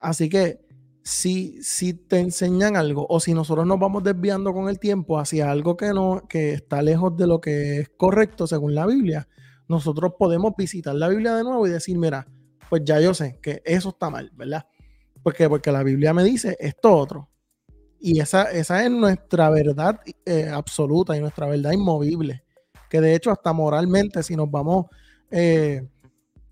Así 0.00 0.28
que 0.28 0.60
si, 1.02 1.62
si 1.62 1.94
te 1.94 2.20
enseñan 2.20 2.76
algo 2.76 3.06
o 3.08 3.18
si 3.18 3.32
nosotros 3.32 3.66
nos 3.66 3.78
vamos 3.78 4.04
desviando 4.04 4.52
con 4.52 4.68
el 4.68 4.78
tiempo 4.78 5.18
hacia 5.18 5.50
algo 5.50 5.76
que, 5.76 5.94
no, 5.94 6.22
que 6.28 6.52
está 6.52 6.82
lejos 6.82 7.16
de 7.16 7.26
lo 7.26 7.40
que 7.40 7.80
es 7.80 7.88
correcto 7.96 8.46
según 8.46 8.74
la 8.74 8.86
Biblia, 8.86 9.26
nosotros 9.68 10.12
podemos 10.18 10.52
visitar 10.56 10.94
la 10.94 11.08
Biblia 11.08 11.34
de 11.34 11.44
nuevo 11.44 11.66
y 11.66 11.70
decir, 11.70 11.96
mira, 11.98 12.26
pues 12.68 12.82
ya 12.84 13.00
yo 13.00 13.14
sé 13.14 13.38
que 13.40 13.62
eso 13.64 13.90
está 13.90 14.10
mal, 14.10 14.30
¿verdad? 14.34 14.66
Porque, 15.22 15.48
porque 15.48 15.72
la 15.72 15.82
Biblia 15.82 16.12
me 16.12 16.24
dice 16.24 16.56
esto 16.60 16.94
otro. 16.94 17.30
Y 18.00 18.20
esa, 18.20 18.44
esa 18.44 18.84
es 18.84 18.90
nuestra 18.90 19.50
verdad 19.50 20.00
eh, 20.24 20.48
absoluta 20.48 21.16
y 21.16 21.20
nuestra 21.20 21.46
verdad 21.46 21.72
inmovible. 21.72 22.44
Que 22.88 23.00
de 23.00 23.14
hecho, 23.14 23.30
hasta 23.30 23.52
moralmente, 23.52 24.22
si 24.22 24.36
nos 24.36 24.50
vamos 24.50 24.86
eh, 25.30 25.86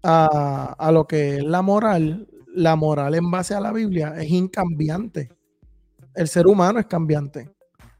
a, 0.03 0.75
a, 0.79 0.93
lo 0.93 1.07
que 1.07 1.37
es 1.37 1.45
la 1.45 1.63
moral, 1.63 2.27
la 2.57 2.75
moral 2.75 3.15
en 3.15 3.31
base 3.31 3.55
a 3.55 3.61
la 3.61 3.71
Biblia 3.71 4.15
es 4.17 4.31
incambiante. 4.31 5.29
El 6.15 6.27
ser 6.27 6.47
humano 6.47 6.79
es 6.79 6.87
cambiante, 6.87 7.51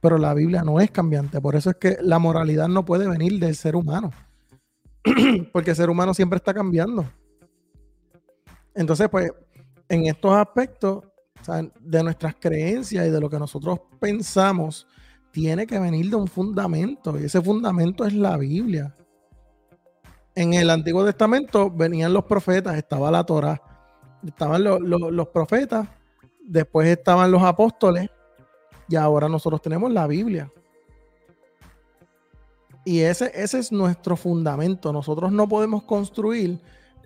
pero 0.01 0.17
la 0.17 0.33
Biblia 0.33 0.63
no 0.63 0.81
es 0.81 0.91
cambiante. 0.91 1.41
Por 1.43 1.57
eso 1.57 1.71
es 1.71 1.77
que 1.77 1.99
la 2.01 2.19
moralidad 2.19 2.67
no 2.67 2.85
puede 2.85 3.07
venir 3.07 3.39
del 3.39 3.55
ser 3.55 3.77
humano. 3.77 4.11
Porque 5.53 5.71
el 5.71 5.77
ser 5.77 5.91
humano 5.91 6.15
siempre 6.15 6.39
está 6.39 6.55
cambiando. 6.55 7.07
Entonces, 8.75 9.09
pues, 9.11 9.31
en 9.91 10.07
estos 10.07 10.33
aspectos 10.33 11.05
de 11.81 12.03
nuestras 12.03 12.35
creencias 12.41 13.07
y 13.07 13.11
de 13.11 13.21
lo 13.21 13.29
que 13.29 13.39
nosotros 13.39 13.79
pensamos, 14.01 14.87
tiene 15.33 15.67
que 15.67 15.79
venir 15.79 16.09
de 16.09 16.17
un 16.17 16.29
fundamento. 16.29 17.21
Y 17.21 17.25
ese 17.25 17.43
fundamento 17.43 18.07
es 18.07 18.15
la 18.15 18.39
Biblia. 18.39 18.97
En 20.35 20.55
el 20.55 20.71
Antiguo 20.71 21.05
Testamento 21.05 21.71
venían 21.71 22.15
los 22.15 22.25
profetas, 22.25 22.77
estaba 22.77 23.11
la 23.11 23.25
Torah 23.25 23.61
estaban 24.27 24.65
los 24.65 25.29
profetas, 25.29 25.89
después 26.47 26.89
estaban 26.89 27.31
los 27.31 27.43
apóstoles 27.43 28.11
y 28.89 28.97
ahora 28.97 29.29
nosotros 29.29 29.61
tenemos 29.63 29.93
la 29.93 30.07
Biblia. 30.07 30.51
Y 32.85 33.01
ese, 33.01 33.33
ese 33.35 33.59
es 33.59 33.73
nuestro 33.73 34.17
fundamento. 34.17 34.93
Nosotros 34.93 35.33
no 35.33 35.49
podemos 35.49 35.83
construir 35.83 36.61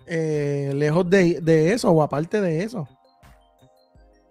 eh, 0.06 0.72
lejos 0.74 1.08
de, 1.08 1.40
de, 1.40 1.72
eso 1.72 1.90
o 1.90 2.02
aparte 2.02 2.40
de 2.42 2.62
eso. 2.62 2.86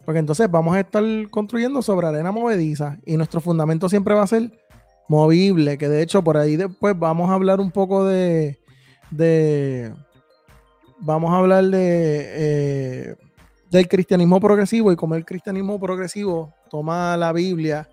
Porque 0.05 0.19
entonces 0.19 0.49
vamos 0.49 0.75
a 0.75 0.81
estar 0.81 1.03
construyendo 1.31 1.81
sobre 1.81 2.07
arena 2.07 2.31
movediza 2.31 2.99
y 3.03 3.17
nuestro 3.17 3.41
fundamento 3.41 3.89
siempre 3.89 4.13
va 4.13 4.23
a 4.23 4.27
ser 4.27 4.51
movible. 5.07 5.79
Que 5.79 5.89
de 5.89 6.03
hecho 6.03 6.23
por 6.23 6.37
ahí 6.37 6.55
después 6.55 6.97
vamos 6.97 7.31
a 7.31 7.33
hablar 7.33 7.59
un 7.59 7.71
poco 7.71 8.05
de, 8.05 8.59
de 9.09 9.91
vamos 11.01 11.31
a 11.31 11.37
hablar 11.37 11.65
de, 11.65 11.79
eh, 11.81 13.15
del 13.69 13.87
cristianismo 13.87 14.39
progresivo 14.39 14.91
y 14.91 14.95
cómo 14.95 15.15
el 15.15 15.25
cristianismo 15.25 15.79
progresivo 15.79 16.53
toma 16.69 17.15
la 17.17 17.31
Biblia 17.33 17.89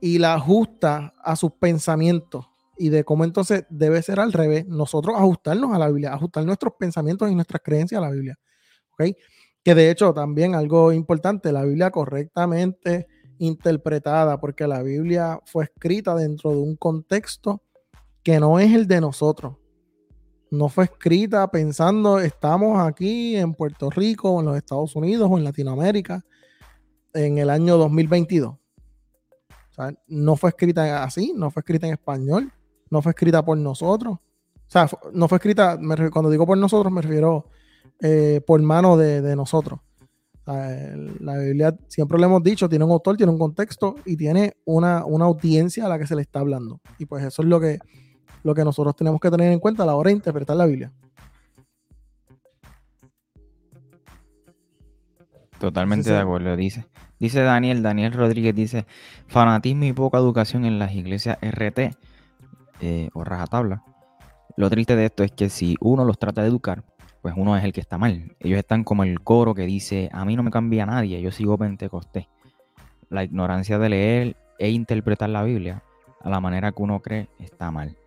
y 0.00 0.18
la 0.18 0.34
ajusta 0.34 1.12
a 1.22 1.36
sus 1.36 1.52
pensamientos 1.52 2.46
y 2.78 2.88
de 2.88 3.04
cómo 3.04 3.24
entonces 3.24 3.66
debe 3.68 4.00
ser 4.02 4.20
al 4.20 4.32
revés, 4.32 4.66
nosotros 4.66 5.14
ajustarnos 5.16 5.74
a 5.74 5.78
la 5.78 5.88
Biblia, 5.88 6.14
ajustar 6.14 6.44
nuestros 6.44 6.74
pensamientos 6.78 7.30
y 7.30 7.34
nuestras 7.34 7.60
creencias 7.62 7.98
a 7.98 8.06
la 8.06 8.10
Biblia. 8.10 8.38
¿okay? 8.92 9.14
Que 9.62 9.74
de 9.74 9.90
hecho 9.90 10.14
también 10.14 10.54
algo 10.54 10.90
importante, 10.92 11.52
la 11.52 11.64
Biblia 11.64 11.90
correctamente 11.90 13.06
interpretada, 13.38 14.40
porque 14.40 14.66
la 14.66 14.82
Biblia 14.82 15.40
fue 15.44 15.64
escrita 15.64 16.14
dentro 16.14 16.50
de 16.52 16.58
un 16.58 16.76
contexto 16.76 17.62
que 18.22 18.40
no 18.40 18.58
es 18.58 18.72
el 18.72 18.86
de 18.86 19.00
nosotros 19.00 19.56
no 20.50 20.68
fue 20.68 20.84
escrita 20.84 21.48
pensando 21.50 22.18
estamos 22.18 22.80
aquí 22.80 23.36
en 23.36 23.54
Puerto 23.54 23.88
Rico, 23.90 24.30
o 24.30 24.40
en 24.40 24.46
los 24.46 24.56
Estados 24.56 24.96
Unidos 24.96 25.28
o 25.30 25.38
en 25.38 25.44
Latinoamérica 25.44 26.24
en 27.14 27.38
el 27.38 27.50
año 27.50 27.76
2022. 27.76 28.56
no 30.08 30.36
fue 30.36 30.50
escrita 30.50 31.02
así, 31.02 31.32
no 31.34 31.50
fue 31.50 31.60
escrita 31.60 31.86
en 31.86 31.94
español, 31.94 32.52
no 32.90 33.02
fue 33.02 33.10
escrita 33.10 33.44
por 33.44 33.56
nosotros. 33.58 34.14
O 34.14 34.72
sea, 34.72 34.88
no 35.12 35.26
fue 35.26 35.36
escrita, 35.36 35.78
cuando 36.12 36.30
digo 36.30 36.46
por 36.46 36.58
nosotros 36.58 36.92
me 36.92 37.02
refiero 37.02 37.46
eh, 38.00 38.40
por 38.46 38.60
mano 38.62 38.96
de, 38.96 39.34
nosotros. 39.34 39.80
la 40.46 41.38
Biblia, 41.38 41.76
siempre 41.88 42.18
lo 42.18 42.26
hemos 42.26 42.42
dicho, 42.42 42.68
tiene 42.68 42.84
un 42.84 42.92
autor, 42.92 43.16
tiene 43.16 43.32
un 43.32 43.38
contexto 43.38 43.96
y 44.04 44.16
tiene 44.16 44.56
una, 44.64 45.04
una 45.04 45.24
audiencia 45.24 45.86
a 45.86 45.88
la 45.88 45.98
que 45.98 46.06
se 46.06 46.14
le 46.16 46.22
está 46.22 46.40
hablando. 46.40 46.80
Y 46.98 47.06
pues 47.06 47.24
eso 47.24 47.42
es 47.42 47.48
lo 47.48 47.60
que 47.60 47.78
lo 48.42 48.54
que 48.54 48.64
nosotros 48.64 48.96
tenemos 48.96 49.20
que 49.20 49.30
tener 49.30 49.52
en 49.52 49.60
cuenta 49.60 49.82
a 49.82 49.86
la 49.86 49.94
hora 49.94 50.08
de 50.08 50.16
interpretar 50.16 50.56
la 50.56 50.66
Biblia. 50.66 50.92
Totalmente 55.58 56.10
de 56.10 56.18
acuerdo, 56.18 56.56
dice. 56.56 56.86
Dice 57.18 57.42
Daniel, 57.42 57.82
Daniel 57.82 58.14
Rodríguez 58.14 58.54
dice, 58.54 58.86
fanatismo 59.26 59.84
y 59.84 59.92
poca 59.92 60.16
educación 60.16 60.64
en 60.64 60.78
las 60.78 60.94
iglesias 60.94 61.36
RT 61.42 61.94
eh, 62.80 63.10
o 63.12 63.24
rajatabla. 63.24 63.84
Lo 64.56 64.70
triste 64.70 64.96
de 64.96 65.04
esto 65.04 65.22
es 65.22 65.32
que 65.32 65.50
si 65.50 65.76
uno 65.80 66.06
los 66.06 66.18
trata 66.18 66.40
de 66.40 66.48
educar, 66.48 66.82
pues 67.20 67.34
uno 67.36 67.58
es 67.58 67.64
el 67.64 67.74
que 67.74 67.82
está 67.82 67.98
mal. 67.98 68.34
Ellos 68.40 68.58
están 68.58 68.84
como 68.84 69.04
el 69.04 69.20
coro 69.20 69.54
que 69.54 69.66
dice, 69.66 70.08
a 70.14 70.24
mí 70.24 70.34
no 70.34 70.42
me 70.42 70.50
cambia 70.50 70.86
nadie, 70.86 71.20
yo 71.20 71.30
sigo 71.30 71.58
Pentecostés. 71.58 72.26
La 73.10 73.22
ignorancia 73.22 73.78
de 73.78 73.88
leer 73.90 74.36
e 74.58 74.70
interpretar 74.70 75.28
la 75.28 75.42
Biblia 75.42 75.82
a 76.22 76.30
la 76.30 76.40
manera 76.40 76.72
que 76.72 76.82
uno 76.82 77.00
cree 77.00 77.28
está 77.38 77.70
mal 77.70 77.99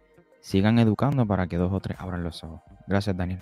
sigan 0.43 0.77
educando 0.77 1.25
para 1.25 1.47
que 1.47 1.57
dos 1.57 1.71
o 1.71 1.79
tres 1.79 1.97
abran 1.99 2.21
los 2.23 2.43
ojos. 2.43 2.61
Gracias, 2.85 3.15
Daniel. 3.15 3.39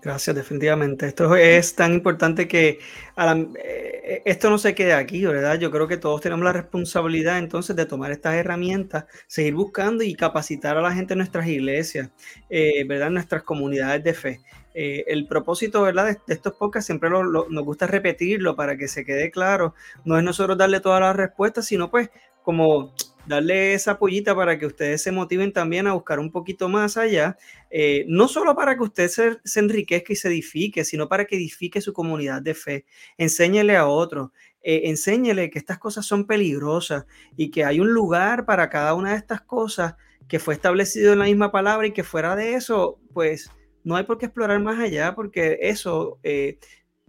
Gracias, 0.00 0.36
definitivamente. 0.36 1.06
Esto 1.06 1.34
es 1.34 1.74
tan 1.74 1.92
importante 1.92 2.46
que 2.46 2.78
eh, 3.18 4.22
esto 4.24 4.48
no 4.48 4.58
se 4.58 4.72
quede 4.72 4.92
aquí, 4.92 5.26
¿verdad? 5.26 5.58
Yo 5.58 5.72
creo 5.72 5.88
que 5.88 5.96
todos 5.96 6.20
tenemos 6.20 6.44
la 6.44 6.52
responsabilidad 6.52 7.38
entonces 7.38 7.74
de 7.74 7.86
tomar 7.86 8.12
estas 8.12 8.34
herramientas, 8.34 9.06
seguir 9.26 9.54
buscando 9.54 10.04
y 10.04 10.14
capacitar 10.14 10.76
a 10.78 10.80
la 10.82 10.92
gente 10.92 11.14
en 11.14 11.18
nuestras 11.18 11.48
iglesias, 11.48 12.10
eh, 12.48 12.84
¿verdad? 12.86 13.08
En 13.08 13.14
nuestras 13.14 13.42
comunidades 13.42 14.04
de 14.04 14.14
fe. 14.14 14.40
Eh, 14.74 15.04
el 15.08 15.26
propósito, 15.26 15.82
¿verdad? 15.82 16.06
De, 16.06 16.34
estos 16.34 16.52
podcasts 16.52 16.86
siempre 16.86 17.10
nos 17.10 17.64
gusta 17.64 17.88
repetirlo 17.88 18.54
para 18.54 18.76
que 18.76 18.86
se 18.86 19.04
quede 19.04 19.32
claro. 19.32 19.74
No 20.04 20.16
es 20.16 20.22
nosotros 20.22 20.56
darle 20.56 20.78
todas 20.78 21.00
las 21.00 21.16
respuestas, 21.16 21.66
sino 21.66 21.90
pues 21.90 22.10
como 22.44 22.94
darle 23.26 23.74
esa 23.74 23.98
pollita 23.98 24.34
para 24.34 24.58
que 24.58 24.66
ustedes 24.66 25.02
se 25.02 25.12
motiven 25.12 25.52
también 25.52 25.86
a 25.86 25.94
buscar 25.94 26.18
un 26.18 26.30
poquito 26.30 26.68
más 26.68 26.96
allá, 26.96 27.36
eh, 27.70 28.04
no 28.08 28.28
solo 28.28 28.54
para 28.54 28.76
que 28.76 28.84
usted 28.84 29.08
se, 29.08 29.60
enriquezca 29.60 30.12
y 30.12 30.16
se 30.16 30.28
edifique, 30.28 30.84
sino 30.84 31.08
para 31.08 31.24
que 31.24 31.36
edifique 31.36 31.80
su 31.80 31.92
comunidad 31.92 32.40
de 32.42 32.54
fe. 32.54 32.84
Enséñele 33.18 33.76
a 33.76 33.86
otros, 33.86 34.30
eh, 34.62 34.82
enséñele 34.84 35.50
que 35.50 35.58
estas 35.58 35.78
cosas 35.78 36.06
son 36.06 36.26
peligrosas 36.26 37.06
y 37.36 37.50
que 37.50 37.64
hay 37.64 37.80
un 37.80 37.92
lugar 37.92 38.46
para 38.46 38.70
cada 38.70 38.94
una 38.94 39.12
de 39.12 39.18
estas 39.18 39.40
cosas 39.40 39.94
que 40.28 40.38
fue 40.38 40.54
establecido 40.54 41.12
en 41.12 41.20
la 41.20 41.26
misma 41.26 41.52
palabra 41.52 41.86
y 41.86 41.92
que 41.92 42.04
fuera 42.04 42.34
de 42.36 42.54
eso, 42.54 42.98
pues 43.12 43.50
no 43.84 43.96
hay 43.96 44.04
por 44.04 44.18
qué 44.18 44.26
explorar 44.26 44.60
más 44.60 44.78
allá 44.78 45.14
porque 45.14 45.58
eso 45.62 46.18
eh, 46.22 46.58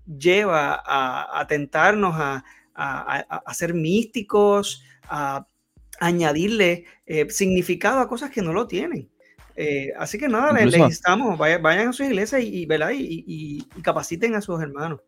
lleva 0.05 0.81
a, 0.85 1.45
tentarnos 1.47 2.13
a, 2.15 2.43
a 2.75 3.53
ser 3.55 3.73
místicos, 3.73 4.83
a 5.03 5.47
añadirle 5.99 6.85
eh, 7.05 7.29
significado 7.29 7.99
a 7.99 8.07
cosas 8.07 8.31
que 8.31 8.41
no 8.41 8.53
lo 8.53 8.67
tienen. 8.67 9.09
Eh, 9.55 9.91
así 9.97 10.19
que 10.19 10.27
nada, 10.27 10.53
les, 10.53 10.77
instamos, 10.77 11.37
vayan, 11.37 11.87
a 11.87 11.93
su 11.93 12.03
iglesia 12.03 12.39
y, 12.39 12.67
y, 12.67 13.63
capaciten 13.81 14.35
a 14.35 14.41
sus 14.41 14.61
hermanos. 14.61 15.01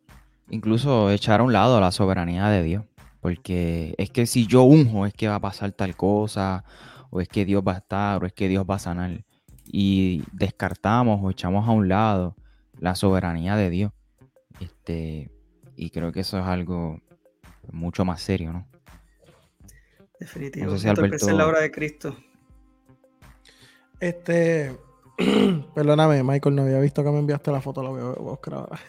Incluso 0.50 1.12
echar 1.12 1.40
a 1.40 1.44
un 1.44 1.54
lado 1.54 1.80
la 1.80 1.92
soberanía 1.92 2.50
de 2.50 2.64
Dios, 2.64 2.84
porque 3.22 3.94
es 4.00 4.10
que 4.10 4.26
si 4.26 4.48
yo 4.48 4.64
unjo 4.64 5.06
es 5.06 5.14
que 5.14 5.28
va 5.28 5.36
a 5.36 5.40
pasar 5.40 5.72
tal 5.74 5.96
cosa, 5.96 6.64
o 7.12 7.22
es 7.22 7.28
que 7.28 7.46
Dios 7.46 7.64
va 7.68 7.74
a 7.74 7.78
estar, 7.78 8.24
o 8.24 8.26
es 8.26 8.34
que 8.34 8.48
Dios 8.48 8.66
va 8.68 8.76
a 8.76 8.80
sanar. 8.80 9.24
Y 9.66 10.24
descartamos 10.32 11.20
o 11.22 11.30
echamos 11.30 11.68
a 11.68 11.72
un 11.72 11.88
lado 11.88 12.36
la 12.80 12.96
soberanía 12.96 13.56
de 13.56 13.70
Dios. 13.70 13.92
Este, 14.60 15.30
y 15.76 15.92
creo 15.92 16.12
que 16.12 16.22
eso 16.22 16.40
es 16.40 16.46
algo 16.46 17.00
mucho 17.72 18.04
más 18.04 18.22
serio, 18.22 18.52
¿no? 18.52 18.69
Definitivo. 20.20 20.76
No 20.76 21.38
la 21.38 21.48
obra 21.48 21.62
de 21.62 21.72
Cristo. 21.72 22.16
Este, 24.00 24.76
perdóname, 25.76 26.24
Michael, 26.24 26.56
no 26.56 26.64
había 26.64 26.80
visto 26.80 27.04
que 27.04 27.10
me 27.10 27.20
enviaste 27.20 27.52
la 27.52 27.62
foto, 27.62 27.84
lo 27.84 27.92
voy 27.92 28.02
a 28.02 28.20
buscar 28.20 28.54
ahora. 28.54 28.80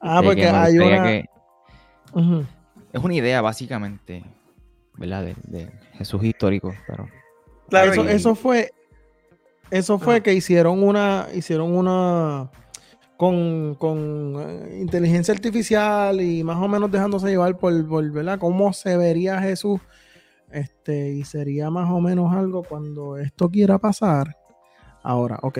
ah, 0.00 0.20
porque 0.22 0.46
hay 0.46 0.78
una... 0.78 1.24
Es 2.92 3.02
una 3.02 3.14
idea, 3.14 3.40
básicamente, 3.42 4.24
¿verdad? 4.94 5.34
De, 5.44 5.70
Jesús 5.94 6.22
histórico, 6.24 6.74
pero... 6.86 7.08
Claro, 7.68 7.92
eso, 7.92 8.08
eso 8.08 8.34
fue... 8.34 8.72
Eso 9.70 9.98
fue 9.98 10.22
que 10.22 10.32
hicieron 10.32 10.82
una... 10.82 11.26
Hicieron 11.34 11.76
una 11.76 12.50
con, 13.16 13.76
eh, 14.38 14.78
inteligencia 14.80 15.34
artificial 15.34 16.20
y 16.20 16.44
más 16.44 16.56
o 16.56 16.68
menos 16.68 16.90
dejándose 16.90 17.28
llevar 17.28 17.56
por, 17.58 17.88
por 17.88 18.10
¿verdad? 18.10 18.38
cómo 18.38 18.72
se 18.72 18.96
vería 18.96 19.40
Jesús. 19.40 19.80
Este, 20.50 21.10
y 21.10 21.24
sería 21.24 21.70
más 21.70 21.90
o 21.90 22.00
menos 22.00 22.32
algo 22.32 22.62
cuando 22.62 23.18
esto 23.18 23.50
quiera 23.50 23.78
pasar. 23.78 24.36
Ahora, 25.02 25.38
ok. 25.42 25.58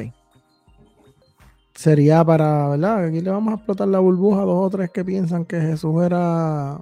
sería 1.75 2.25
para, 2.25 2.69
¿verdad? 2.71 3.05
Aquí 3.05 3.21
le 3.21 3.31
vamos 3.31 3.53
a 3.53 3.57
explotar 3.57 3.89
la 3.89 3.99
burbuja 3.99 4.43
a 4.43 4.45
dos 4.45 4.67
o 4.67 4.71
tres 4.71 4.91
que 4.91 5.05
piensan 5.05 5.45
que 5.45 5.61
Jesús 5.61 6.03
era 6.03 6.81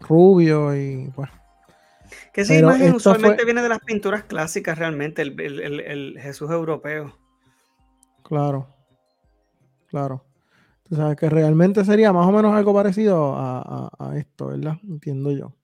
rubio 0.00 0.74
y 0.76 1.10
pues. 1.14 1.30
Que 2.32 2.42
esa 2.42 2.58
imagen 2.58 2.94
usualmente 2.94 3.44
viene 3.44 3.62
de 3.62 3.68
las 3.68 3.78
pinturas 3.80 4.24
clásicas 4.24 4.78
realmente, 4.78 5.22
el, 5.22 6.18
Jesús 6.20 6.50
europeo. 6.50 7.16
Claro, 8.22 8.68
claro. 9.92 10.24
Tú 10.82 10.96
sabes 10.96 11.16
que 11.16 11.28
realmente 11.30 11.84
sería 11.84 12.12
más 12.12 12.26
o 12.26 12.32
menos 12.32 12.54
algo 12.54 12.74
parecido 12.74 13.34
a, 13.36 14.14
esto, 14.16 14.48
¿verdad? 14.48 14.78
Entiendo 14.82 15.30
yo. 15.30 15.54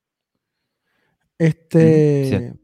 Este. 1.38 2.54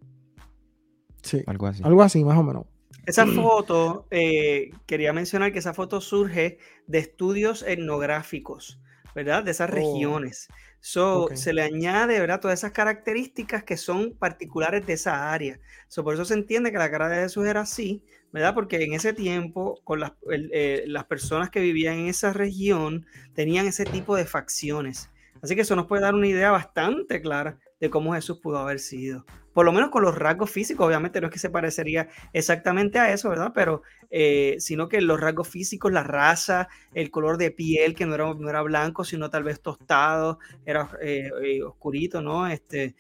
sí. 1.23 1.43
Algo 1.47 1.67
así. 1.67 1.83
Algo 1.83 2.03
así, 2.03 2.25
más 2.25 2.39
o 2.39 2.43
menos. 2.43 2.67
Esa 3.07 3.27
foto, 3.27 4.07
eh, 4.11 4.71
quería 4.87 5.13
mencionar 5.13 5.53
que 5.53 5.59
esa 5.59 5.75
foto 5.75 6.01
surge 6.01 6.59
de 6.87 6.99
estudios 6.99 7.63
etnográficos, 7.63 8.81
¿verdad? 9.15 9.45
De 9.45 9.51
esas 9.51 9.71
oh, 9.71 9.75
regiones. 9.75 10.49
So, 10.81 11.29
Se 11.35 11.53
le 11.53 11.63
añade, 11.63 12.21
¿verdad? 12.21 12.41
Todas 12.41 12.61
esas 12.61 12.73
características 12.73 13.65
que 13.65 13.77
son 13.77 14.15
particulares 14.19 14.87
de 14.87 14.95
esa 14.95 15.33
área. 15.33 15.59
So, 15.89 16.05
por 16.05 16.15
eso 16.15 16.25
se 16.25 16.35
entiende 16.35 16.73
que 16.73 16.79
la 16.79 16.91
cara 16.91 17.09
de 17.09 17.23
Jesús 17.23 17.47
era 17.47 17.63
así, 17.63 18.05
¿verdad? 18.35 18.53
Porque 18.53 18.83
en 18.83 18.95
ese 18.95 19.13
tiempo, 19.13 19.81
con 19.85 20.01
las, 20.01 20.11
eh, 20.29 20.83
las 20.89 21.05
personas 21.05 21.51
que 21.51 21.61
vivían 21.61 22.01
en 22.01 22.09
esa 22.09 22.33
región 22.33 23.07
tenían 23.33 23.69
ese 23.69 23.85
tipo 23.85 24.17
de 24.17 24.25
facciones. 24.25 25.09
Así 25.41 25.55
que 25.55 25.61
eso 25.61 25.77
nos 25.77 25.87
puede 25.87 26.03
dar 26.03 26.17
una 26.17 26.27
idea 26.27 26.51
bastante 26.51 27.23
clara 27.23 27.61
de 27.79 27.91
cómo 27.91 28.13
Jesús 28.13 28.41
pudo 28.43 28.59
haber 28.59 28.81
sido 28.81 29.25
por 29.55 29.65
lo 29.65 29.73
menos 29.73 29.91
con 29.91 30.03
los 30.03 30.17
rasgos 30.19 30.51
físicos, 30.51 30.85
obviamente 30.85 31.21
no 31.21 31.29
es 31.29 31.33
que 31.33 31.39
se 31.39 31.49
parecería 31.49 32.09
exactamente 32.33 32.99
a 32.99 33.13
eso, 33.13 33.31
¿verdad? 33.31 33.53
Pero, 33.55 33.83
eh, 34.11 34.57
sino 34.59 34.89
que 34.89 35.01
los 35.01 35.21
rasgos 35.21 35.49
físicos, 35.49 35.93
la 35.93 36.03
raza, 36.03 36.69
el 36.93 37.13
color 37.13 37.39
de 37.39 37.53
piel, 37.53 37.95
que 37.95 38.05
no 38.05 38.17
era, 38.17 38.35
no 38.35 38.51
era 38.51 38.63
blanco, 38.63 39.05
sino 39.05 39.31
tal 39.31 39.45
vez 39.45 39.61
tostado, 39.63 40.41
era 40.67 40.91
eh, 41.01 41.31
eh, 41.43 41.63
oscurito, 41.63 42.21
¿no? 42.21 42.49
Este, 42.49 42.97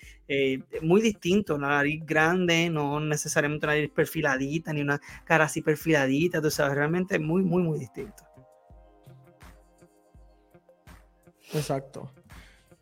muy 0.80 1.02
distinto, 1.02 1.56
una 1.56 1.68
nariz 1.68 2.02
grande, 2.06 2.70
no 2.70 3.00
necesariamente 3.00 3.66
una 3.66 3.74
nariz 3.74 3.90
perfiladita, 3.90 4.72
ni 4.72 4.80
una 4.80 5.00
cara 5.24 5.44
así 5.46 5.60
perfiladita, 5.60 6.40
tú 6.40 6.50
sabes, 6.50 6.76
realmente 6.76 7.18
muy, 7.18 7.42
muy, 7.42 7.62
muy 7.64 7.80
distinto. 7.80 8.22
Exacto. 11.52 12.10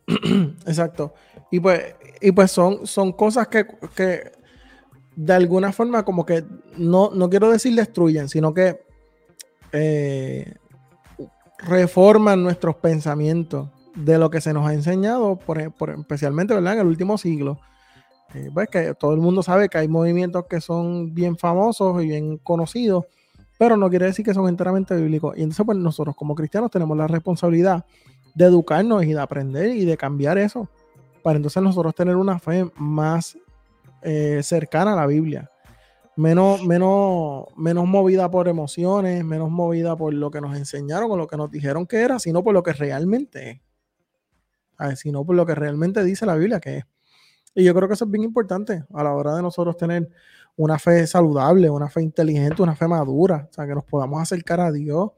Exacto. 0.66 1.14
Y 1.50 1.60
pues, 1.60 1.94
y 2.20 2.32
pues 2.32 2.50
son, 2.50 2.86
son 2.86 3.12
cosas 3.12 3.48
que, 3.48 3.66
de 5.14 5.32
alguna 5.32 5.72
forma 5.72 6.04
como 6.04 6.24
que 6.24 6.44
no, 6.76 7.10
no 7.12 7.28
quiero 7.28 7.50
decir 7.50 7.74
destruyen, 7.74 8.28
sino 8.28 8.54
que 8.54 8.80
eh, 9.72 10.54
reforman 11.58 12.42
nuestros 12.42 12.76
pensamientos 12.76 13.68
de 13.94 14.18
lo 14.18 14.30
que 14.30 14.40
se 14.40 14.52
nos 14.52 14.66
ha 14.66 14.72
enseñado, 14.72 15.36
por, 15.36 15.60
especialmente 15.60 16.54
¿verdad? 16.54 16.74
en 16.74 16.80
el 16.80 16.86
último 16.86 17.18
siglo. 17.18 17.58
Eh, 18.34 18.50
pues 18.52 18.68
que 18.70 18.94
todo 18.94 19.12
el 19.12 19.20
mundo 19.20 19.42
sabe 19.42 19.68
que 19.68 19.76
hay 19.76 19.88
movimientos 19.88 20.46
que 20.48 20.60
son 20.60 21.12
bien 21.14 21.36
famosos 21.36 22.02
y 22.02 22.06
bien 22.06 22.38
conocidos, 22.38 23.04
pero 23.58 23.76
no 23.76 23.90
quiere 23.90 24.06
decir 24.06 24.24
que 24.24 24.32
son 24.32 24.48
enteramente 24.48 24.96
bíblicos. 24.96 25.36
Y 25.36 25.42
entonces, 25.42 25.66
pues 25.66 25.76
nosotros 25.76 26.16
como 26.16 26.34
cristianos 26.34 26.70
tenemos 26.70 26.96
la 26.96 27.06
responsabilidad 27.06 27.84
de 28.34 28.44
educarnos 28.44 29.04
y 29.04 29.12
de 29.12 29.20
aprender 29.20 29.68
y 29.70 29.84
de 29.84 29.96
cambiar 29.96 30.38
eso, 30.38 30.68
para 31.22 31.36
entonces 31.36 31.62
nosotros 31.62 31.94
tener 31.94 32.16
una 32.16 32.38
fe 32.38 32.70
más 32.76 33.38
eh, 34.02 34.40
cercana 34.42 34.94
a 34.94 34.96
la 34.96 35.06
Biblia, 35.06 35.50
menos, 36.16 36.64
menos, 36.64 37.46
menos 37.56 37.86
movida 37.86 38.30
por 38.30 38.48
emociones, 38.48 39.24
menos 39.24 39.50
movida 39.50 39.96
por 39.96 40.12
lo 40.12 40.30
que 40.30 40.40
nos 40.40 40.56
enseñaron 40.56 41.10
o 41.10 41.16
lo 41.16 41.26
que 41.26 41.36
nos 41.36 41.50
dijeron 41.50 41.86
que 41.86 42.00
era, 42.00 42.18
sino 42.18 42.42
por 42.42 42.54
lo 42.54 42.62
que 42.62 42.72
realmente 42.72 43.62
es, 44.90 44.98
sino 45.00 45.24
por 45.24 45.36
lo 45.36 45.46
que 45.46 45.54
realmente 45.54 46.02
dice 46.04 46.26
la 46.26 46.34
Biblia 46.34 46.60
que 46.60 46.78
es. 46.78 46.84
Y 47.54 47.64
yo 47.64 47.74
creo 47.74 47.86
que 47.86 47.94
eso 47.94 48.06
es 48.06 48.10
bien 48.10 48.24
importante 48.24 48.84
a 48.92 49.04
la 49.04 49.12
hora 49.12 49.36
de 49.36 49.42
nosotros 49.42 49.76
tener 49.76 50.08
una 50.56 50.78
fe 50.78 51.06
saludable, 51.06 51.68
una 51.70 51.88
fe 51.88 52.02
inteligente, 52.02 52.62
una 52.62 52.74
fe 52.74 52.88
madura, 52.88 53.48
o 53.50 53.52
sea, 53.52 53.66
que 53.66 53.74
nos 53.74 53.84
podamos 53.84 54.20
acercar 54.20 54.60
a 54.60 54.72
Dios 54.72 55.10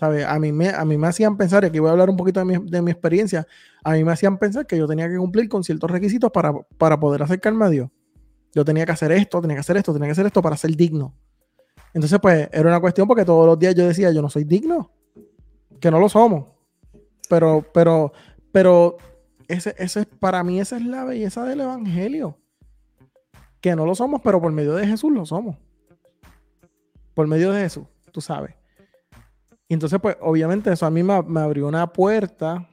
a 0.00 0.38
mí, 0.38 0.52
me, 0.52 0.70
a 0.70 0.84
mí 0.84 0.96
me 0.96 1.06
hacían 1.06 1.36
pensar, 1.36 1.64
y 1.64 1.66
aquí 1.66 1.78
voy 1.78 1.88
a 1.88 1.92
hablar 1.92 2.10
un 2.10 2.16
poquito 2.16 2.40
de 2.40 2.46
mi, 2.46 2.70
de 2.70 2.82
mi, 2.82 2.90
experiencia, 2.90 3.46
a 3.84 3.92
mí 3.92 4.02
me 4.02 4.12
hacían 4.12 4.38
pensar 4.38 4.66
que 4.66 4.76
yo 4.76 4.88
tenía 4.88 5.08
que 5.08 5.16
cumplir 5.16 5.48
con 5.48 5.62
ciertos 5.62 5.90
requisitos 5.90 6.30
para, 6.30 6.52
para 6.78 6.98
poder 6.98 7.22
acercarme 7.22 7.64
a 7.66 7.68
Dios. 7.68 7.90
Yo 8.54 8.64
tenía 8.64 8.84
que 8.84 8.92
hacer 8.92 9.12
esto, 9.12 9.40
tenía 9.40 9.56
que 9.56 9.60
hacer 9.60 9.76
esto, 9.76 9.92
tenía 9.92 10.08
que 10.08 10.12
hacer 10.12 10.26
esto 10.26 10.42
para 10.42 10.56
ser 10.56 10.74
digno. 10.74 11.14
Entonces, 11.94 12.18
pues, 12.20 12.48
era 12.52 12.68
una 12.68 12.80
cuestión 12.80 13.06
porque 13.06 13.24
todos 13.24 13.46
los 13.46 13.58
días 13.58 13.74
yo 13.74 13.86
decía, 13.86 14.10
yo 14.10 14.22
no 14.22 14.28
soy 14.28 14.44
digno, 14.44 14.90
que 15.80 15.90
no 15.90 15.98
lo 15.98 16.08
somos. 16.08 16.46
Pero, 17.28 17.64
pero, 17.72 18.12
pero, 18.50 18.96
ese, 19.48 19.74
ese, 19.78 20.06
para 20.06 20.42
mí 20.42 20.60
esa 20.60 20.76
es 20.76 20.84
la 20.84 21.04
belleza 21.04 21.44
del 21.44 21.60
Evangelio. 21.60 22.38
Que 23.60 23.76
no 23.76 23.86
lo 23.86 23.94
somos, 23.94 24.20
pero 24.22 24.40
por 24.40 24.52
medio 24.52 24.74
de 24.74 24.86
Jesús 24.86 25.12
lo 25.12 25.24
somos. 25.24 25.56
Por 27.14 27.26
medio 27.26 27.52
de 27.52 27.60
Jesús, 27.60 27.84
tú 28.10 28.20
sabes. 28.20 28.54
Entonces, 29.74 29.98
pues, 30.00 30.16
obviamente 30.20 30.72
eso 30.72 30.86
a 30.86 30.90
mí 30.90 31.02
me, 31.02 31.14
abrió 31.40 31.66
una 31.66 31.92
puerta 31.92 32.68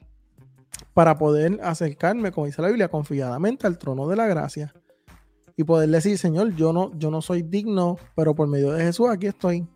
para 0.94 1.18
poder 1.18 1.60
acercarme, 1.64 2.32
como 2.32 2.48
dice 2.48 2.62
la 2.62 2.68
Biblia, 2.68 2.90
confiadamente 2.90 3.68
al 3.68 3.78
trono 3.78 4.08
de 4.08 4.16
la 4.16 4.28
gracia 4.28 4.74
y 5.56 5.64
poder 5.64 5.90
decir, 5.90 6.18
Señor, 6.18 6.56
yo 6.56 6.74
no, 6.74 6.92
yo 6.98 7.12
no 7.12 7.22
soy 7.22 7.42
digno, 7.42 7.98
pero 8.16 8.36
por 8.36 8.48
medio 8.48 8.72
de 8.72 8.84
Jesús 8.84 9.10
aquí 9.10 9.28
estoy 9.28 9.68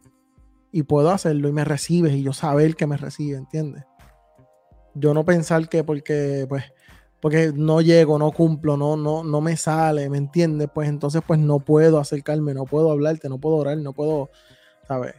y 0.71 0.83
puedo 0.83 1.11
hacerlo 1.11 1.49
y 1.49 1.51
me 1.51 1.65
recibes 1.65 2.13
y 2.13 2.23
yo 2.23 2.33
saber 2.33 2.75
que 2.75 2.87
me 2.87 2.97
recibe, 2.97 3.37
¿entiendes? 3.37 3.83
Yo 4.95 5.13
no 5.13 5.25
pensar 5.25 5.67
que 5.69 5.83
porque, 5.83 6.45
pues, 6.47 6.63
porque 7.21 7.53
no 7.55 7.81
llego, 7.81 8.19
no 8.19 8.31
cumplo, 8.31 8.75
no, 8.75 8.97
no, 8.97 9.23
no 9.23 9.41
me 9.41 9.55
sale, 9.55 10.09
¿me 10.09 10.17
entiendes? 10.17 10.69
Pues 10.73 10.89
entonces, 10.89 11.21
pues 11.25 11.39
no 11.39 11.59
puedo 11.59 11.99
acercarme, 11.99 12.53
no 12.53 12.65
puedo 12.65 12.91
hablarte, 12.91 13.29
no 13.29 13.39
puedo 13.39 13.57
orar, 13.57 13.77
no 13.77 13.93
puedo, 13.93 14.29
¿sabes? 14.87 15.15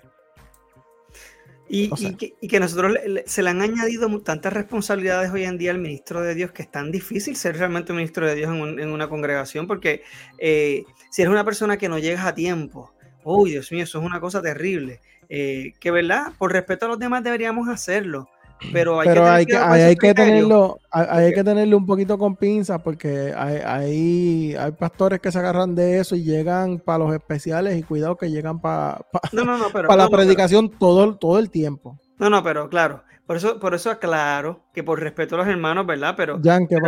Y, 1.77 2.49
que, 2.49 2.61
nosotros 2.61 2.97
se 3.27 3.43
le 3.43 3.51
han 3.51 3.61
añadido 3.61 4.09
tantas 4.21 4.53
responsabilidades 4.53 5.33
hoy 5.33 5.43
en 5.43 5.59
día 5.59 5.73
al 5.73 5.79
ministro 5.79 6.21
de 6.21 6.37
Dios 6.37 6.53
que 6.53 6.63
es 6.63 6.71
tan 6.71 6.93
difícil 6.93 7.35
ser 7.35 7.57
realmente 7.57 7.91
un 7.91 7.97
ministro 7.97 8.27
de 8.29 8.37
Dios 8.37 8.53
en, 8.55 8.89
una 8.89 9.09
congregación, 9.09 9.67
porque 9.67 10.03
eh, 10.39 10.85
si 11.11 11.23
eres 11.23 11.33
una 11.33 11.45
persona 11.45 11.77
que 11.77 11.89
no 11.89 11.99
llegas 11.99 12.27
a 12.27 12.35
tiempo, 12.35 12.95
uy, 13.25 13.51
Dios 13.51 13.73
mío, 13.73 13.83
eso 13.83 13.99
es 13.99 14.05
una 14.05 14.21
cosa 14.21 14.41
terrible. 14.41 15.01
Eh, 15.29 15.73
que 15.81 15.91
verdad, 15.91 16.33
por 16.39 16.53
respeto 16.53 16.87
a 16.87 16.91
los 16.91 16.99
demás 16.99 17.25
deberíamos 17.25 17.69
hacerlo, 17.69 18.29
pero 18.73 19.01
hay 19.01 19.47
que, 19.47 19.57
hay, 19.57 19.97
que, 19.97 20.15
tenerlo, 20.15 20.79
hay, 20.91 21.33
que 21.35 21.45
tenerlo 21.45 21.77
un 21.77 21.87
poquito 21.87 22.19
con 22.19 22.37
pinzas 22.37 22.81
porque 22.83 23.33
hay, 23.37 24.55
hay, 24.55 24.73
pastores 24.79 25.21
que 25.21 25.31
se 25.31 25.39
agarran 25.39 25.75
de 25.75 25.99
eso 25.99 26.17
y 26.17 26.25
llegan 26.25 26.79
para 26.79 26.99
los 26.99 27.15
especiales 27.15 27.79
y 27.79 27.83
cuidado 27.83 28.17
que 28.17 28.31
llegan 28.31 28.61
para 28.61 29.01
para 29.11 29.97
la 29.97 30.09
predicación 30.09 30.71
todo, 30.71 31.17
todo 31.17 31.39
el 31.39 31.51
tiempo. 31.51 31.99
No, 32.19 32.31
no, 32.31 32.43
pero 32.43 32.69
claro, 32.69 33.03
por 33.27 33.37
eso, 33.37 33.59
por 33.59 33.75
eso 33.75 33.91
aclaro 33.91 34.65
que 34.73 34.83
por 34.83 35.01
respeto 35.01 35.35
a 35.35 35.39
los 35.39 35.49
hermanos, 35.49 35.87
¿verdad? 35.87 36.15
Pero, 36.17 36.41
¿qué 36.41 36.79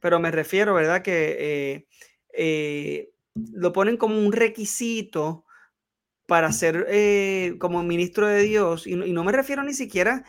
pero, 0.00 0.20
me 0.20 0.30
refiero, 0.30 0.74
¿verdad? 0.74 1.02
Que 1.02 1.36
eh, 1.38 1.86
eh, 2.32 3.10
lo 3.34 3.72
ponen 3.72 3.96
como 3.96 4.18
un 4.18 4.32
requisito 4.32 5.44
para 6.26 6.52
ser 6.52 6.86
eh, 6.88 7.56
como 7.58 7.82
ministro 7.82 8.26
de 8.26 8.42
Dios, 8.42 8.86
y 8.86 8.92
y 8.92 9.12
no, 9.12 9.24
me 9.24 9.32
refiero 9.32 9.62
ni 9.62 9.74
siquiera 9.74 10.24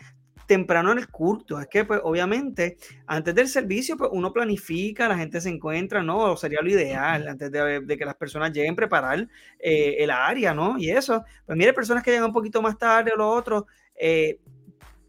temprano 0.47 0.91
en 0.91 0.99
el 0.99 1.09
culto. 1.09 1.59
Es 1.59 1.67
que, 1.67 1.85
pues, 1.85 1.99
obviamente, 2.03 2.77
antes 3.07 3.35
del 3.35 3.47
servicio, 3.47 3.97
pues, 3.97 4.09
uno 4.13 4.33
planifica, 4.33 5.07
la 5.07 5.17
gente 5.17 5.41
se 5.41 5.49
encuentra, 5.49 6.03
¿no? 6.03 6.35
Sería 6.37 6.61
lo 6.61 6.69
ideal, 6.69 7.27
antes 7.27 7.51
de, 7.51 7.97
que 7.97 8.05
las 8.05 8.15
personas 8.15 8.51
lleguen 8.51 8.73
a 8.73 8.75
preparar 8.75 9.27
eh, 9.59 9.95
el 9.99 10.11
área, 10.11 10.53
¿no? 10.53 10.77
Y 10.77 10.89
eso, 10.91 11.23
pues, 11.45 11.57
mire, 11.57 11.73
personas 11.73 12.03
que 12.03 12.11
llegan 12.11 12.27
un 12.27 12.33
poquito 12.33 12.61
más 12.61 12.77
tarde 12.77 13.11
o 13.13 13.17
lo 13.17 13.29
otro, 13.29 13.67
eh, 13.95 14.39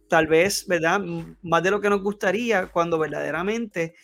tal 0.08 0.26
vez, 0.26 0.66
¿verdad? 0.66 1.00
Más 1.42 1.62
de 1.62 1.70
lo 1.70 1.80
que 1.80 1.90
nos 1.90 2.02
gustaría, 2.02 2.66
cuando 2.66 2.98
verdaderamente 2.98 3.94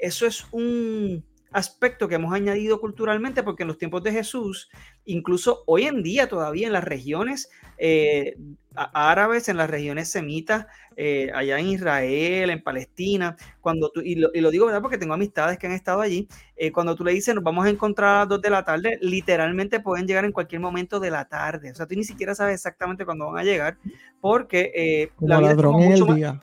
eso 0.00 0.26
es 0.26 0.44
un 0.50 1.24
aspecto 1.52 2.08
que 2.08 2.14
hemos 2.14 2.32
añadido 2.32 2.80
culturalmente, 2.80 3.42
porque 3.42 3.62
en 3.62 3.68
los 3.68 3.78
tiempos 3.78 4.02
de 4.02 4.12
Jesús, 4.12 4.70
incluso 5.04 5.62
hoy 5.66 5.84
en 5.84 6.02
día 6.02 6.28
todavía 6.28 6.66
en 6.66 6.72
las 6.72 6.84
regiones 6.84 7.50
eh, 7.78 8.36
árabes, 8.74 9.48
en 9.48 9.56
las 9.56 9.68
regiones 9.68 10.08
semitas, 10.10 10.66
eh, 10.96 11.30
allá 11.34 11.58
en 11.58 11.68
Israel, 11.68 12.50
en 12.50 12.62
Palestina, 12.62 13.36
cuando 13.60 13.90
tú, 13.90 14.00
y 14.00 14.14
lo, 14.14 14.50
digo 14.50 14.66
¿verdad? 14.66 14.82
porque 14.82 14.98
tengo 14.98 15.14
amistades 15.14 15.58
que 15.58 15.66
han 15.66 15.72
estado 15.72 16.00
allí, 16.00 16.28
eh, 16.56 16.70
cuando 16.70 16.94
tú 16.94 17.04
le 17.04 17.12
dices 17.12 17.34
nos 17.34 17.42
vamos 17.42 17.66
a 17.66 17.70
encontrar 17.70 18.10
a 18.10 18.18
las 18.20 18.28
2 18.28 18.42
de 18.42 18.50
la 18.50 18.64
tarde, 18.64 18.98
literalmente 19.00 19.80
pueden 19.80 20.06
llegar 20.06 20.24
en 20.24 20.32
cualquier 20.32 20.60
momento 20.60 21.00
de 21.00 21.10
la 21.10 21.26
tarde, 21.26 21.72
o 21.72 21.74
sea, 21.74 21.86
tú 21.86 21.94
ni 21.96 22.04
siquiera 22.04 22.34
sabes 22.34 22.54
exactamente 22.54 23.04
cuándo 23.04 23.26
van 23.26 23.38
a 23.38 23.44
llegar, 23.44 23.78
porque 24.20 25.10
la 25.20 25.40
vida 25.40 25.52
en 25.52 25.92
el 25.92 26.16
día. 26.16 26.40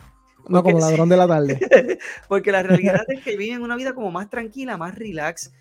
No, 0.49 0.63
como 0.63 0.79
ladrón 0.79 1.09
de 1.09 1.17
la 1.17 1.27
tarde. 1.27 1.59
porque 2.27 2.51
la 2.51 2.63
realidad 2.63 3.03
es 3.07 3.23
que 3.23 3.37
viven 3.37 3.61
una 3.61 3.75
vida 3.75 3.93
como 3.93 4.11
más 4.11 4.29
tranquila, 4.29 4.77
más 4.77 4.95
relax. 4.95 5.51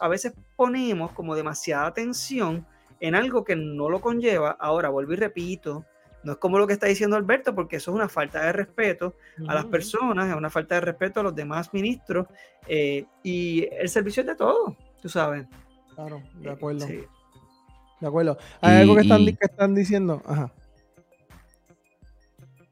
a 0.00 0.08
veces 0.08 0.32
ponemos 0.56 1.12
como 1.12 1.34
demasiada 1.34 1.86
atención 1.86 2.66
en 3.00 3.14
algo 3.14 3.44
que 3.44 3.56
no 3.56 3.88
lo 3.88 4.00
conlleva. 4.00 4.56
Ahora, 4.60 4.90
vuelvo 4.90 5.12
y 5.14 5.16
repito, 5.16 5.84
No 6.22 6.32
es 6.32 6.38
como 6.38 6.58
lo 6.58 6.66
que 6.66 6.74
está 6.74 6.86
diciendo 6.86 7.16
Alberto, 7.16 7.54
porque 7.54 7.76
eso 7.76 7.90
es 7.90 7.94
una 7.94 8.08
falta 8.08 8.44
de 8.44 8.52
respeto 8.52 9.14
a 9.48 9.54
las 9.54 9.64
personas, 9.64 10.28
es 10.28 10.36
una 10.36 10.50
falta 10.50 10.76
de 10.76 10.82
respeto 10.82 11.20
a 11.20 11.22
los 11.22 11.34
demás 11.34 11.72
ministros, 11.72 12.26
eh, 12.68 13.06
y 13.22 13.66
el 13.72 13.88
servicio 13.88 14.20
es 14.20 14.26
de 14.26 14.36
todo, 14.36 14.76
tú 15.00 15.08
sabes. 15.08 15.46
Claro, 15.94 16.22
de 16.34 16.48
eh, 16.48 16.52
acuerdo. 16.52 16.86
De 16.86 18.06
acuerdo. 18.06 18.38
Hay 18.60 18.82
algo 18.82 18.94
que 18.94 19.02
están, 19.02 19.24
que 19.24 19.36
están 19.40 19.74
diciendo. 19.74 20.22
Ajá. 20.26 20.52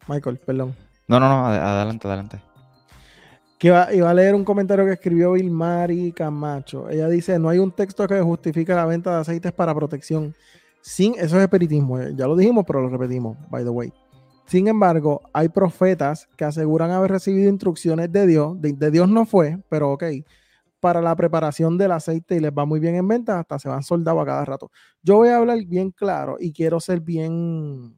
Michael, 0.08 0.38
perdón. 0.38 0.74
No, 1.08 1.18
no, 1.18 1.28
no, 1.28 1.46
adelante, 1.46 2.06
adelante. 2.06 2.40
Que 3.58 3.68
iba, 3.68 4.10
a 4.10 4.14
leer 4.14 4.34
un 4.34 4.44
comentario 4.44 4.84
que 4.84 4.92
escribió 4.92 5.32
Vilmari 5.32 6.12
Camacho. 6.12 6.88
Ella 6.88 7.08
dice: 7.08 7.38
No 7.38 7.48
hay 7.48 7.58
un 7.58 7.72
texto 7.72 8.06
que 8.06 8.20
justifique 8.20 8.72
la 8.72 8.86
venta 8.86 9.14
de 9.14 9.20
aceites 9.22 9.52
para 9.52 9.74
protección. 9.74 10.34
Sin, 10.80 11.14
eso 11.14 11.36
es 11.36 11.42
espiritismo, 11.42 11.98
eh, 11.98 12.12
ya 12.14 12.26
lo 12.26 12.36
dijimos, 12.36 12.64
pero 12.66 12.80
lo 12.80 12.88
repetimos, 12.88 13.36
by 13.50 13.64
the 13.64 13.70
way. 13.70 13.92
Sin 14.46 14.68
embargo, 14.68 15.20
hay 15.32 15.48
profetas 15.48 16.28
que 16.36 16.44
aseguran 16.44 16.92
haber 16.92 17.10
recibido 17.10 17.50
instrucciones 17.50 18.12
de 18.12 18.26
Dios. 18.26 18.60
De, 18.60 18.72
de 18.72 18.90
Dios 18.90 19.08
no 19.08 19.26
fue, 19.26 19.58
pero 19.68 19.90
ok 19.90 20.04
para 20.80 21.02
la 21.02 21.14
preparación 21.16 21.76
del 21.76 21.92
aceite 21.92 22.36
y 22.36 22.40
les 22.40 22.52
va 22.52 22.64
muy 22.64 22.80
bien 22.80 22.94
en 22.94 23.08
venta, 23.08 23.40
hasta 23.40 23.58
se 23.58 23.68
van 23.68 23.82
soldados 23.82 24.22
a 24.22 24.26
cada 24.26 24.44
rato. 24.44 24.70
Yo 25.02 25.16
voy 25.16 25.28
a 25.28 25.38
hablar 25.38 25.58
bien 25.66 25.90
claro 25.90 26.36
y 26.38 26.52
quiero 26.52 26.80
ser 26.80 27.00
bien. 27.00 27.96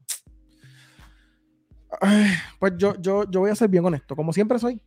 Pues 2.59 2.73
yo, 2.77 2.95
yo, 2.99 3.29
yo 3.29 3.39
voy 3.41 3.51
a 3.51 3.55
ser 3.55 3.69
bien 3.69 3.85
honesto, 3.85 4.15
como 4.15 4.33
siempre 4.33 4.59
soy. 4.59 4.81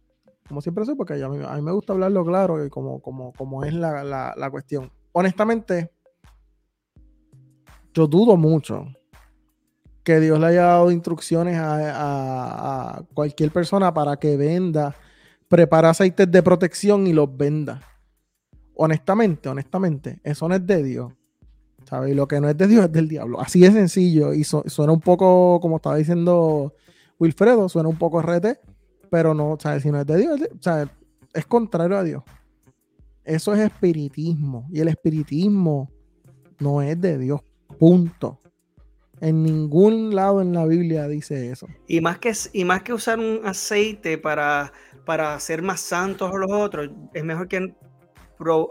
Como 0.46 0.60
siempre 0.60 0.84
soy, 0.84 0.94
porque 0.94 1.22
a 1.22 1.28
mí, 1.28 1.38
me 1.62 1.72
gusta 1.72 1.94
hablarlo 1.94 2.24
claro 2.24 2.64
y 2.64 2.68
como, 2.68 3.00
como, 3.00 3.32
como 3.32 3.64
es 3.64 3.72
la, 3.72 4.48
cuestión. 4.50 4.92
Honestamente, 5.12 5.90
yo 7.94 8.06
dudo 8.06 8.36
mucho 8.36 8.86
que 10.02 10.20
Dios 10.20 10.38
le 10.38 10.46
haya 10.46 10.64
dado 10.64 10.90
instrucciones 10.90 11.56
a, 11.56 12.98
a 12.98 13.02
cualquier 13.14 13.50
persona 13.50 13.94
para 13.94 14.18
que 14.18 14.36
venda 14.36 14.94
prepara 15.48 15.90
aceites 15.90 16.30
de 16.30 16.42
protección 16.42 17.06
y 17.06 17.12
los 17.14 17.34
venda. 17.34 17.80
Honestamente, 18.74 19.48
honestamente, 19.48 20.20
eso 20.24 20.48
no 20.48 20.56
es 20.56 20.66
de 20.66 20.82
Dios. 20.82 21.12
¿Sabes? 21.84 22.12
Y 22.12 22.14
lo 22.14 22.26
que 22.26 22.40
no 22.40 22.48
es 22.48 22.56
de 22.56 22.66
Dios 22.66 22.86
es 22.86 22.92
del 22.92 23.08
diablo. 23.08 23.40
Así 23.40 23.60
de 23.60 23.70
sencillo. 23.70 24.34
Y 24.34 24.44
suena 24.44 24.92
un 24.92 25.00
poco, 25.00 25.60
como 25.60 25.76
estaba 25.76 25.96
diciendo 25.96 26.74
Wilfredo, 27.24 27.68
suena 27.68 27.88
un 27.88 27.98
poco 27.98 28.22
rete, 28.22 28.60
pero 29.10 29.34
no, 29.34 29.56
¿sabes? 29.60 29.82
Si 29.82 29.90
no 29.90 30.00
es 30.00 30.06
de 30.06 30.18
Dios, 30.18 30.40
es, 30.40 30.88
es 31.32 31.46
contrario 31.46 31.98
a 31.98 32.04
Dios. 32.04 32.22
Eso 33.24 33.54
es 33.54 33.60
espiritismo. 33.60 34.68
Y 34.70 34.80
el 34.80 34.88
espiritismo 34.88 35.90
no 36.60 36.82
es 36.82 37.00
de 37.00 37.18
Dios. 37.18 37.40
Punto. 37.78 38.40
En 39.20 39.42
ningún 39.42 40.14
lado 40.14 40.42
en 40.42 40.52
la 40.52 40.66
Biblia 40.66 41.08
dice 41.08 41.50
eso. 41.50 41.66
Y 41.86 42.00
más 42.00 42.18
que, 42.18 42.32
y 42.52 42.64
más 42.64 42.82
que 42.82 42.92
usar 42.92 43.18
un 43.18 43.40
aceite 43.44 44.18
para 44.18 44.72
para 45.04 45.38
ser 45.40 45.62
más 45.62 45.80
santos 45.80 46.32
a 46.32 46.38
los 46.38 46.50
otros, 46.50 46.90
es 47.12 47.24
mejor 47.24 47.48
que 47.48 47.74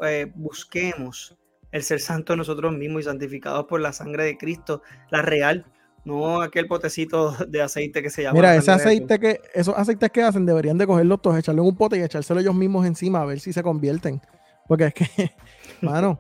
eh, 0.04 0.32
busquemos 0.36 1.38
el 1.72 1.84
ser 1.84 1.99
santo 1.99 2.36
nosotros 2.36 2.74
mismos 2.74 3.01
y 3.01 3.06
santificados 3.06 3.66
por 3.66 3.82
la 3.82 3.93
sangre 3.93 4.26
de 4.26 4.38
Cristo, 4.38 4.82
la 5.10 5.22
real, 5.22 5.66
no 6.06 6.41
aquel 6.41 6.68
potecito 6.68 7.32
de 7.47 7.62
aceite 7.62 8.01
que 8.01 8.10
se 8.10 8.24
llama. 8.24 8.36
Mira, 8.36 8.56
ese 8.56 8.72
aceite 8.72 9.20
que, 9.20 9.41
esos 9.54 9.76
aceites 9.78 10.12
que 10.12 10.22
hacen 10.22 10.45
deberían 10.45 10.78
de 10.78 10.88
cogerlos 10.88 11.22
todos, 11.22 11.38
echarle 11.38 11.62
en 11.62 11.68
un 11.68 11.76
pote 11.76 11.97
y 11.97 12.01
echárselo 12.01 12.39
ellos 12.39 12.56
mismos 12.56 12.86
encima 12.86 13.22
a 13.22 13.26
ver 13.26 13.39
si 13.39 13.54
se 13.54 13.64
convierten. 13.64 14.22
Porque 14.68 14.86
es 14.86 14.93
que, 14.93 15.32
mano, 15.82 16.20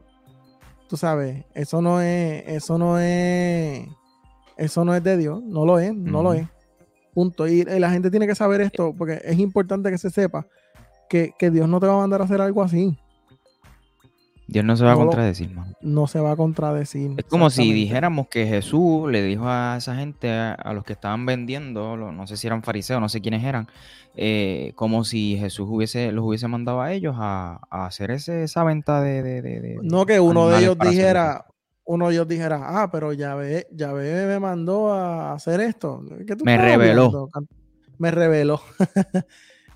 tú 0.87 0.97
sabes, 0.97 1.45
eso 1.53 1.81
no 1.81 2.01
es, 2.01 2.43
eso 2.47 2.77
no 2.77 2.99
es, 2.99 3.87
eso 4.57 4.85
no 4.85 4.95
es 4.95 5.03
de 5.03 5.17
Dios, 5.17 5.41
no 5.43 5.65
lo 5.65 5.79
es, 5.79 5.93
no 5.93 6.23
lo 6.23 6.33
es. 6.33 6.47
Punto. 7.13 7.47
Y, 7.47 7.63
la 7.63 7.91
gente 7.91 8.09
tiene 8.09 8.27
que 8.27 8.35
saber 8.35 8.61
esto, 8.61 8.93
porque 8.97 9.21
es 9.23 9.37
importante 9.39 9.91
que 9.91 9.97
se 9.97 10.09
sepa 10.09 10.47
que, 11.09 11.33
Dios 11.51 11.69
no 11.69 11.79
te 11.79 11.85
va 11.85 11.93
a 11.93 11.97
mandar 11.97 12.21
a 12.21 12.25
hacer 12.25 12.41
algo 12.41 12.63
así. 12.63 12.97
Dios 14.47 14.65
no 14.65 14.75
se 14.75 14.83
va 14.83 14.93
a 14.93 14.95
contradecir, 14.95 15.55
No 15.81 16.07
se 16.07 16.19
va 16.19 16.31
a 16.31 16.35
contradecir. 16.35 17.13
Es 17.17 17.25
como 17.25 17.49
si 17.49 17.71
dijéramos 17.71 18.27
que 18.27 18.45
Jesús 18.45 19.09
le 19.09 19.23
dijo 19.23 19.45
a 19.47 19.75
esa 19.77 19.95
gente, 19.95 20.31
a, 20.31 20.73
los 20.73 20.83
que 20.83 20.93
estaban 20.93 21.25
vendiendo, 21.25 21.95
no 21.95 22.27
sé 22.27 22.37
si 22.37 22.47
eran 22.47 22.61
fariseos, 22.61 22.99
no 22.99 23.09
sé 23.09 23.21
quiénes 23.21 23.43
eran, 23.43 23.67
eh, 24.15 24.73
como 24.75 25.05
si 25.05 25.37
Jesús 25.37 25.67
hubiese, 25.69 26.11
los 26.11 26.25
hubiese 26.25 26.47
mandado 26.47 26.81
a 26.81 26.91
ellos 26.91 27.15
a, 27.17 27.61
hacer 27.69 28.11
ese, 28.11 28.43
esa 28.43 28.63
venta 28.63 29.01
de, 29.01 29.79
No 29.81 30.05
que 30.05 30.19
uno 30.19 30.49
de 30.49 30.59
ellos 30.59 30.77
dijera, 30.77 31.45
uno 31.85 32.07
de 32.07 32.13
ellos 32.13 32.27
dijera, 32.27 32.61
ah, 32.83 32.91
pero 32.91 33.13
ya 33.13 33.35
ve, 33.35 33.67
ya 33.71 33.93
ve, 33.93 34.27
me 34.27 34.39
mandó 34.39 34.91
a 34.91 35.33
hacer 35.33 35.61
esto. 35.61 36.03
me 36.43 36.57
reveló. 36.57 37.29
Me 37.97 38.11
reveló. 38.11 38.61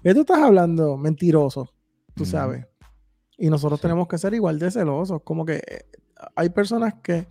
¿Qué 0.04 0.14
tú 0.14 0.22
estás 0.22 0.40
hablando? 0.40 0.98
Mentiroso, 0.98 1.74
tú 2.16 2.26
sabes. 2.26 2.66
Y 3.38 3.50
nosotros 3.50 3.80
tenemos 3.80 4.08
que 4.08 4.18
ser 4.18 4.34
igual 4.34 4.60
de 4.60 4.72
celosos. 4.72 5.22
Como 5.24 5.46
que 5.46 5.56
eh, 5.56 5.86
hay 6.36 6.50
personas 6.50 6.96
que 7.04 7.28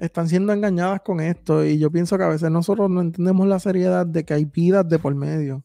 están 0.00 0.28
siendo 0.28 0.52
engañadas 0.52 1.02
con 1.02 1.20
esto 1.20 1.64
y 1.64 1.78
yo 1.78 1.90
pienso 1.90 2.16
que 2.16 2.24
a 2.24 2.28
veces 2.28 2.50
nosotros 2.50 2.90
no 2.90 3.00
entendemos 3.00 3.46
la 3.46 3.58
seriedad 3.58 4.06
de 4.06 4.24
que 4.24 4.34
hay 4.34 4.44
vidas 4.46 4.88
de 4.88 4.98
por 4.98 5.14
medio. 5.14 5.62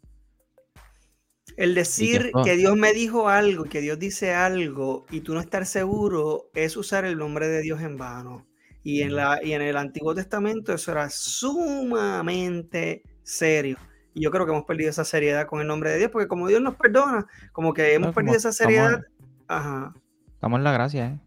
El 1.58 1.74
decir 1.74 2.32
que 2.44 2.58
Dios 2.58 2.76
me 2.76 2.92
dijo 2.92 3.30
algo, 3.30 3.64
que 3.64 3.80
Dios 3.80 3.98
dice 3.98 4.34
algo 4.34 5.06
y 5.10 5.22
tú 5.22 5.34
no 5.34 5.40
estar 5.40 5.66
seguro 5.66 6.50
es 6.54 6.76
usar 6.76 7.06
el 7.06 7.18
nombre 7.18 7.48
de 7.48 7.62
Dios 7.62 7.82
en 7.82 7.98
vano. 7.98 8.46
Y 8.84 9.02
en, 9.02 9.16
la, 9.16 9.40
y 9.42 9.54
en 9.54 9.62
el 9.62 9.78
Antiguo 9.78 10.14
Testamento 10.14 10.74
eso 10.74 10.92
era 10.92 11.10
sumamente 11.10 13.04
serio. 13.24 13.78
Y 14.14 14.22
yo 14.22 14.32
creo 14.32 14.46
que 14.46 14.52
hemos 14.52 14.66
perdido 14.66 14.90
esa 14.90 15.06
seriedad 15.06 15.48
con 15.48 15.62
el 15.62 15.68
nombre 15.68 15.92
de 15.92 15.98
Dios, 15.98 16.12
porque 16.12 16.28
como 16.28 16.48
Dios 16.48 16.62
nos 16.62 16.76
perdona, 16.76 17.26
como 17.52 17.74
que 17.74 17.94
hemos 17.94 18.14
perdido 18.14 18.36
esa 18.36 18.52
seriedad. 18.52 19.02
Ajá. 19.48 19.94
Estamos 20.34 20.58
en 20.58 20.64
la 20.64 20.72
gracia, 20.72 21.06
¿eh? 21.08 21.20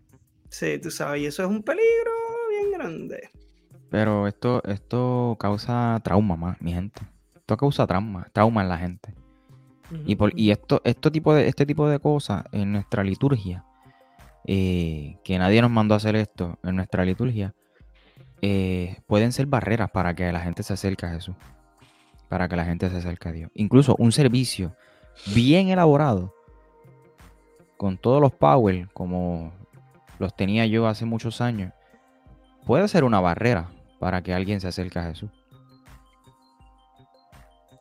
Sí, 0.51 0.79
tú 0.79 0.91
sabes, 0.91 1.23
y 1.23 1.27
eso 1.27 1.43
es 1.43 1.49
un 1.49 1.63
peligro 1.63 2.13
bien 2.51 2.73
grande. 2.73 3.31
Pero 3.91 4.27
esto, 4.27 4.63
esto 4.65 5.37
causa 5.39 6.01
trauma, 6.03 6.57
mi 6.61 6.73
gente. 6.73 7.01
Esto 7.35 7.57
causa 7.57 7.87
trauma, 7.87 8.29
trauma 8.33 8.63
en 8.63 8.69
la 8.69 8.79
gente. 8.79 9.15
Y, 10.05 10.17
por, 10.17 10.39
y 10.39 10.51
esto, 10.51 10.83
esto 10.85 11.11
tipo 11.11 11.35
de, 11.35 11.49
este 11.49 11.65
tipo 11.65 11.89
de 11.89 11.99
cosas 11.99 12.45
en 12.53 12.73
nuestra 12.73 13.03
liturgia, 13.03 13.65
eh, 14.47 15.17
que 15.25 15.39
nadie 15.39 15.63
nos 15.63 15.71
mandó 15.71 15.95
a 15.95 15.97
hacer 15.97 16.15
esto 16.15 16.59
en 16.63 16.77
nuestra 16.77 17.07
liturgia, 17.07 17.55
eh, 18.43 18.99
pueden 19.07 19.33
ser 19.33 19.47
barreras 19.47 19.91
para 19.91 20.15
que 20.15 20.31
la 20.31 20.41
gente 20.41 20.63
se 20.63 20.75
acerque 20.75 21.07
a 21.07 21.11
Jesús, 21.11 21.35
para 22.29 22.49
que 22.49 22.57
la 22.57 22.67
gente 22.67 22.91
se 22.91 22.99
acerque 22.99 23.29
a 23.29 23.33
Dios. 23.33 23.51
Incluso 23.55 23.97
un 23.99 24.13
servicio 24.13 24.77
bien 25.35 25.71
elaborado, 25.71 26.35
con 27.79 27.97
todos 27.97 28.21
los 28.21 28.33
power, 28.33 28.89
como 28.93 29.53
los 30.19 30.37
tenía 30.37 30.67
yo 30.67 30.87
hace 30.87 31.07
muchos 31.07 31.41
años, 31.41 31.73
puede 32.67 32.87
ser 32.89 33.05
una 33.05 33.21
barrera 33.21 33.71
para 33.99 34.23
que 34.23 34.35
alguien 34.35 34.61
se 34.61 34.69
acerque 34.69 34.99
a 34.99 35.05
Jesús. 35.05 35.31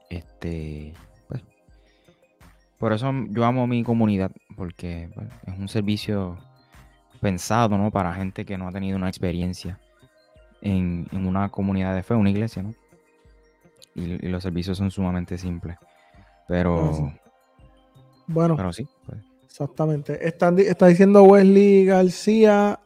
Este, 0.10 0.94
por 2.78 2.94
eso 2.94 3.12
yo 3.30 3.44
amo 3.44 3.66
mi 3.66 3.84
comunidad, 3.84 4.32
porque 4.56 5.10
pues, 5.14 5.28
es 5.48 5.60
un 5.60 5.68
servicio 5.68 6.38
pensado, 7.20 7.78
¿no? 7.78 7.90
Para 7.90 8.14
gente 8.14 8.46
que 8.46 8.58
no 8.58 8.68
ha 8.68 8.72
tenido 8.72 8.98
una 8.98 9.10
experiencia 9.10 9.80
en, 10.62 11.08
una 11.12 11.50
comunidad 11.50 11.96
de 11.96 12.04
fe, 12.04 12.14
una 12.14 12.30
iglesia, 12.30 12.62
¿no? 12.62 12.74
Y, 13.96 14.28
los 14.28 14.44
servicios 14.44 14.78
son 14.78 14.92
sumamente 14.92 15.40
simples. 15.40 15.78
Pero... 16.48 17.14
Bueno. 18.28 18.56
Pero 18.56 18.72
sí. 18.72 18.88
Pues. 19.06 19.20
Exactamente. 19.48 20.28
está 20.28 20.52
diciendo 20.88 21.24
Wesley 21.24 21.86
García, 21.86 22.80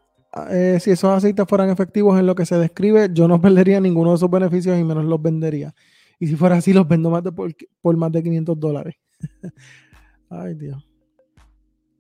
eh, 0.49 0.78
si 0.80 0.91
esos 0.91 1.12
aceites 1.12 1.45
fueran 1.47 1.70
efectivos 1.70 2.18
en 2.18 2.26
lo 2.26 2.36
que 2.36 2.45
se 2.45 2.55
describe, 2.55 3.09
yo 3.12 3.28
no 3.28 3.41
perdería 3.41 3.80
ninguno 3.82 4.12
de 4.12 4.18
esos 4.18 4.30
beneficios 4.30 4.80
y 4.80 4.84
menos 4.84 5.05
los 5.05 5.22
vendería. 5.22 5.74
Y 6.20 6.28
si 6.28 6.36
fuera 6.36 6.55
así, 6.55 6.72
los 6.72 6.88
vendo 6.88 7.09
más 7.09 7.24
de 7.24 7.32
por, 7.32 7.51
por 7.82 7.97
más 7.97 8.12
de 8.12 8.24
500 8.24 8.59
dólares. 8.59 8.95
Ay, 10.30 10.53
Dios. 10.53 10.88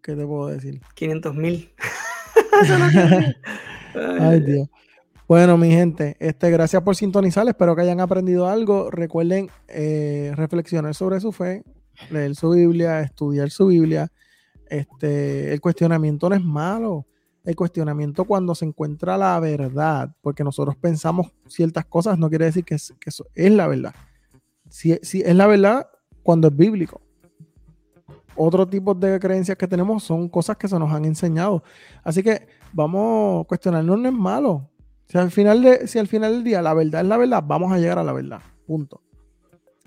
¿Qué 0.01 0.15
te 0.15 0.25
puedo 0.25 0.47
decir? 0.47 0.79
500 0.95 1.35
mil. 1.35 1.73
Ay, 4.19 4.39
Dios. 4.39 4.69
Bueno, 5.27 5.57
mi 5.57 5.69
gente, 5.71 6.17
este, 6.19 6.51
gracias 6.51 6.81
por 6.83 6.95
sintonizar. 6.95 7.47
Espero 7.47 7.75
que 7.75 7.81
hayan 7.81 7.99
aprendido 7.99 8.47
algo. 8.47 8.91
Recuerden 8.91 9.49
eh, 9.67 10.33
reflexionar 10.35 10.93
sobre 10.93 11.19
su 11.19 11.31
fe, 11.31 11.63
leer 12.09 12.35
su 12.35 12.51
Biblia, 12.51 13.01
estudiar 13.01 13.49
su 13.49 13.67
Biblia. 13.67 14.11
Este, 14.71 15.53
el 15.53 15.59
cuestionamiento 15.59 16.29
no 16.29 16.35
es 16.35 16.43
malo. 16.43 17.05
El 17.43 17.57
cuestionamiento 17.57 18.23
cuando 18.23 18.55
se 18.55 18.63
encuentra 18.63 19.17
la 19.17 19.37
verdad, 19.41 20.15
porque 20.21 20.45
nosotros 20.45 20.77
pensamos 20.77 21.27
ciertas 21.47 21.85
cosas, 21.85 22.17
no 22.17 22.29
quiere 22.29 22.45
decir 22.45 22.63
que, 22.63 22.75
eso 22.75 23.27
es 23.35 23.51
la 23.51 23.67
verdad. 23.67 23.93
Si, 24.69 24.93
es 24.93 25.35
la 25.35 25.47
verdad 25.47 25.87
cuando 26.23 26.47
es 26.47 26.55
bíblico 26.55 27.01
otro 28.33 28.65
tipo 28.65 28.93
de 28.93 29.19
creencias 29.19 29.57
que 29.57 29.67
tenemos 29.67 30.03
son 30.03 30.29
cosas 30.29 30.55
que 30.55 30.69
se 30.69 30.79
nos 30.79 30.89
han 30.93 31.03
enseñado. 31.03 31.61
Así 32.01 32.23
que 32.23 32.47
vamos 32.71 33.43
a 33.43 33.47
cuestionarnos, 33.47 33.99
no 33.99 34.07
es 34.07 34.15
malo. 34.15 34.69
Si 35.07 35.17
al, 35.17 35.31
final 35.31 35.79
si 35.85 35.99
al 35.99 36.07
final 36.07 36.31
del 36.31 36.43
día 36.45 36.61
la 36.61 36.73
verdad 36.73 37.01
es 37.01 37.07
la 37.07 37.17
verdad, 37.17 37.43
vamos 37.45 37.73
a 37.73 37.77
llegar 37.77 37.99
a 37.99 38.03
la 38.03 38.13
verdad. 38.13 38.39
Punto. 38.65 39.01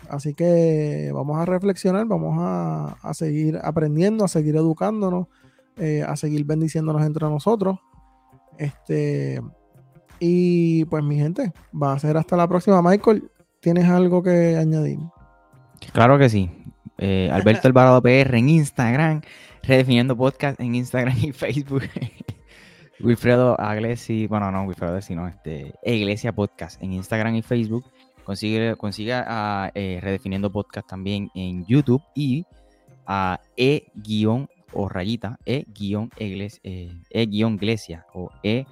Así 0.09 0.35
que 0.35 1.11
vamos 1.13 1.39
a 1.39 1.45
reflexionar, 1.45 2.07
vamos 2.07 2.37
a, 2.39 3.15
seguir 3.15 3.59
aprendiendo, 3.63 4.25
a 4.25 4.29
seguir 4.29 4.57
educándonos, 4.57 5.29
eh, 5.77 6.05
a 6.07 6.17
seguir 6.17 6.45
bendiciéndonos 6.45 7.05
entre 7.05 7.27
nosotros. 7.27 7.79
Este, 8.59 9.41
y 10.21 10.85
pues 10.87 11.03
mi 11.03 11.17
gente, 11.17 11.53
va 11.75 11.93
a 11.93 11.99
ser 11.99 12.17
hasta 12.17 12.37
la 12.37 12.49
próxima. 12.49 12.83
Michael, 12.83 13.31
¿tienes 13.61 13.89
algo 13.89 14.23
que 14.23 14.57
añadir? 14.57 14.99
Claro 15.93 16.19
que 16.19 16.29
sí. 16.29 16.51
Eh, 16.99 17.29
Alberto 17.33 17.67
Alvarado 17.67 18.01
PR 18.03 18.37
en 18.37 18.49
Instagram, 18.49 19.23
redefiniendo 19.63 20.17
podcast 20.17 20.61
en 20.61 20.75
Instagram 20.75 21.17
y 21.21 21.33
Facebook. 21.33 21.83
Wilfredo 23.01 23.61
Aglesi, 23.61 24.27
bueno, 24.29 24.51
no, 24.53 24.65
Wilfredo 24.65 25.01
sino 25.03 25.27
este, 25.27 25.75
Iglesia 25.85 26.33
Podcast 26.33 26.81
en 26.83 26.93
Instagram 26.93 27.35
y 27.35 27.43
Facebook. 27.43 27.85
Consigue, 28.25 28.77
consiga 28.77 29.25
a 29.27 29.71
eh, 29.75 29.99
Redefiniendo 30.03 30.51
Podcast 30.51 30.89
también 30.89 31.31
en 31.35 31.65
YouTube 31.67 32.03
y 32.15 32.45
a 33.07 33.41
E- 33.57 33.87
o 34.73 34.89
rayita, 34.89 35.39
E-Iglesia 35.47 36.09
e, 37.11 38.19
o 38.19 38.31
E 38.43 38.67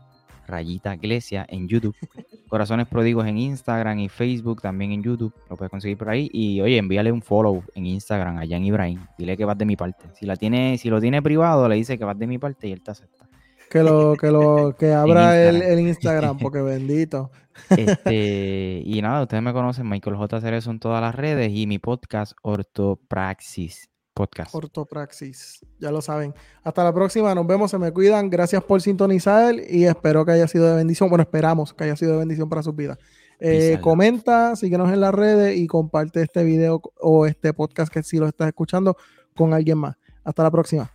rayita 0.46 0.94
Iglesia 0.94 1.46
en 1.48 1.68
YouTube. 1.68 1.96
Corazones 2.48 2.86
Pródigos 2.86 3.26
en 3.26 3.38
Instagram 3.38 3.98
y 4.00 4.08
Facebook, 4.08 4.60
también 4.60 4.92
en 4.92 5.02
YouTube. 5.02 5.32
Lo 5.48 5.56
puedes 5.56 5.70
conseguir 5.70 5.96
por 5.96 6.10
ahí. 6.10 6.28
Y 6.32 6.60
oye, 6.60 6.76
envíale 6.76 7.10
un 7.10 7.22
follow 7.22 7.62
en 7.74 7.86
Instagram 7.86 8.38
a 8.38 8.46
Jan 8.46 8.64
Ibrahim. 8.64 9.00
Dile 9.16 9.36
que 9.36 9.44
vas 9.44 9.56
de 9.56 9.64
mi 9.64 9.76
parte. 9.76 10.04
Si 10.14 10.26
la 10.26 10.36
tiene, 10.36 10.76
si 10.76 10.90
lo 10.90 11.00
tiene 11.00 11.22
privado, 11.22 11.66
le 11.68 11.76
dice 11.76 11.96
que 11.96 12.04
vas 12.04 12.18
de 12.18 12.26
mi 12.26 12.38
parte 12.38 12.68
y 12.68 12.72
él 12.72 12.82
te 12.82 12.90
acepta. 12.90 13.26
Que 13.70 13.82
lo, 13.82 14.16
que 14.16 14.30
lo, 14.30 14.76
que 14.78 14.92
abra 14.92 15.48
el, 15.48 15.62
el, 15.62 15.80
Instagram, 15.80 16.36
porque 16.38 16.60
bendito. 16.60 17.30
Este, 17.70 18.82
y 18.84 19.02
nada, 19.02 19.22
ustedes 19.22 19.42
me 19.42 19.52
conocen, 19.52 19.88
Michael 19.88 20.16
J. 20.16 20.40
Cerezo 20.40 20.70
en 20.70 20.80
todas 20.80 21.00
las 21.00 21.14
redes 21.14 21.52
y 21.52 21.66
mi 21.66 21.78
podcast 21.78 22.32
Ortopraxis 22.42 23.88
Podcast. 24.14 24.54
Ortopraxis, 24.54 25.64
ya 25.78 25.90
lo 25.90 26.02
saben. 26.02 26.34
Hasta 26.62 26.84
la 26.84 26.92
próxima, 26.92 27.34
nos 27.34 27.46
vemos, 27.46 27.70
se 27.70 27.78
me 27.78 27.92
cuidan. 27.92 28.28
Gracias 28.28 28.62
por 28.62 28.82
sintonizar 28.82 29.54
y 29.54 29.84
espero 29.84 30.24
que 30.26 30.32
haya 30.32 30.46
sido 30.48 30.66
de 30.68 30.76
bendición. 30.76 31.08
Bueno, 31.08 31.22
esperamos 31.22 31.72
que 31.72 31.84
haya 31.84 31.96
sido 31.96 32.12
de 32.12 32.18
bendición 32.18 32.48
para 32.48 32.62
sus 32.62 32.76
vidas. 32.76 32.98
Eh, 33.40 33.78
comenta, 33.80 34.54
síguenos 34.54 34.92
en 34.92 35.00
las 35.00 35.14
redes 35.14 35.56
y 35.56 35.66
comparte 35.66 36.22
este 36.22 36.44
video 36.44 36.80
o 37.00 37.26
este 37.26 37.52
podcast 37.52 37.92
que 37.92 38.02
si 38.02 38.18
lo 38.18 38.26
estás 38.26 38.48
escuchando 38.48 38.96
con 39.34 39.54
alguien 39.54 39.78
más. 39.78 39.96
Hasta 40.22 40.42
la 40.42 40.50
próxima. 40.50 40.92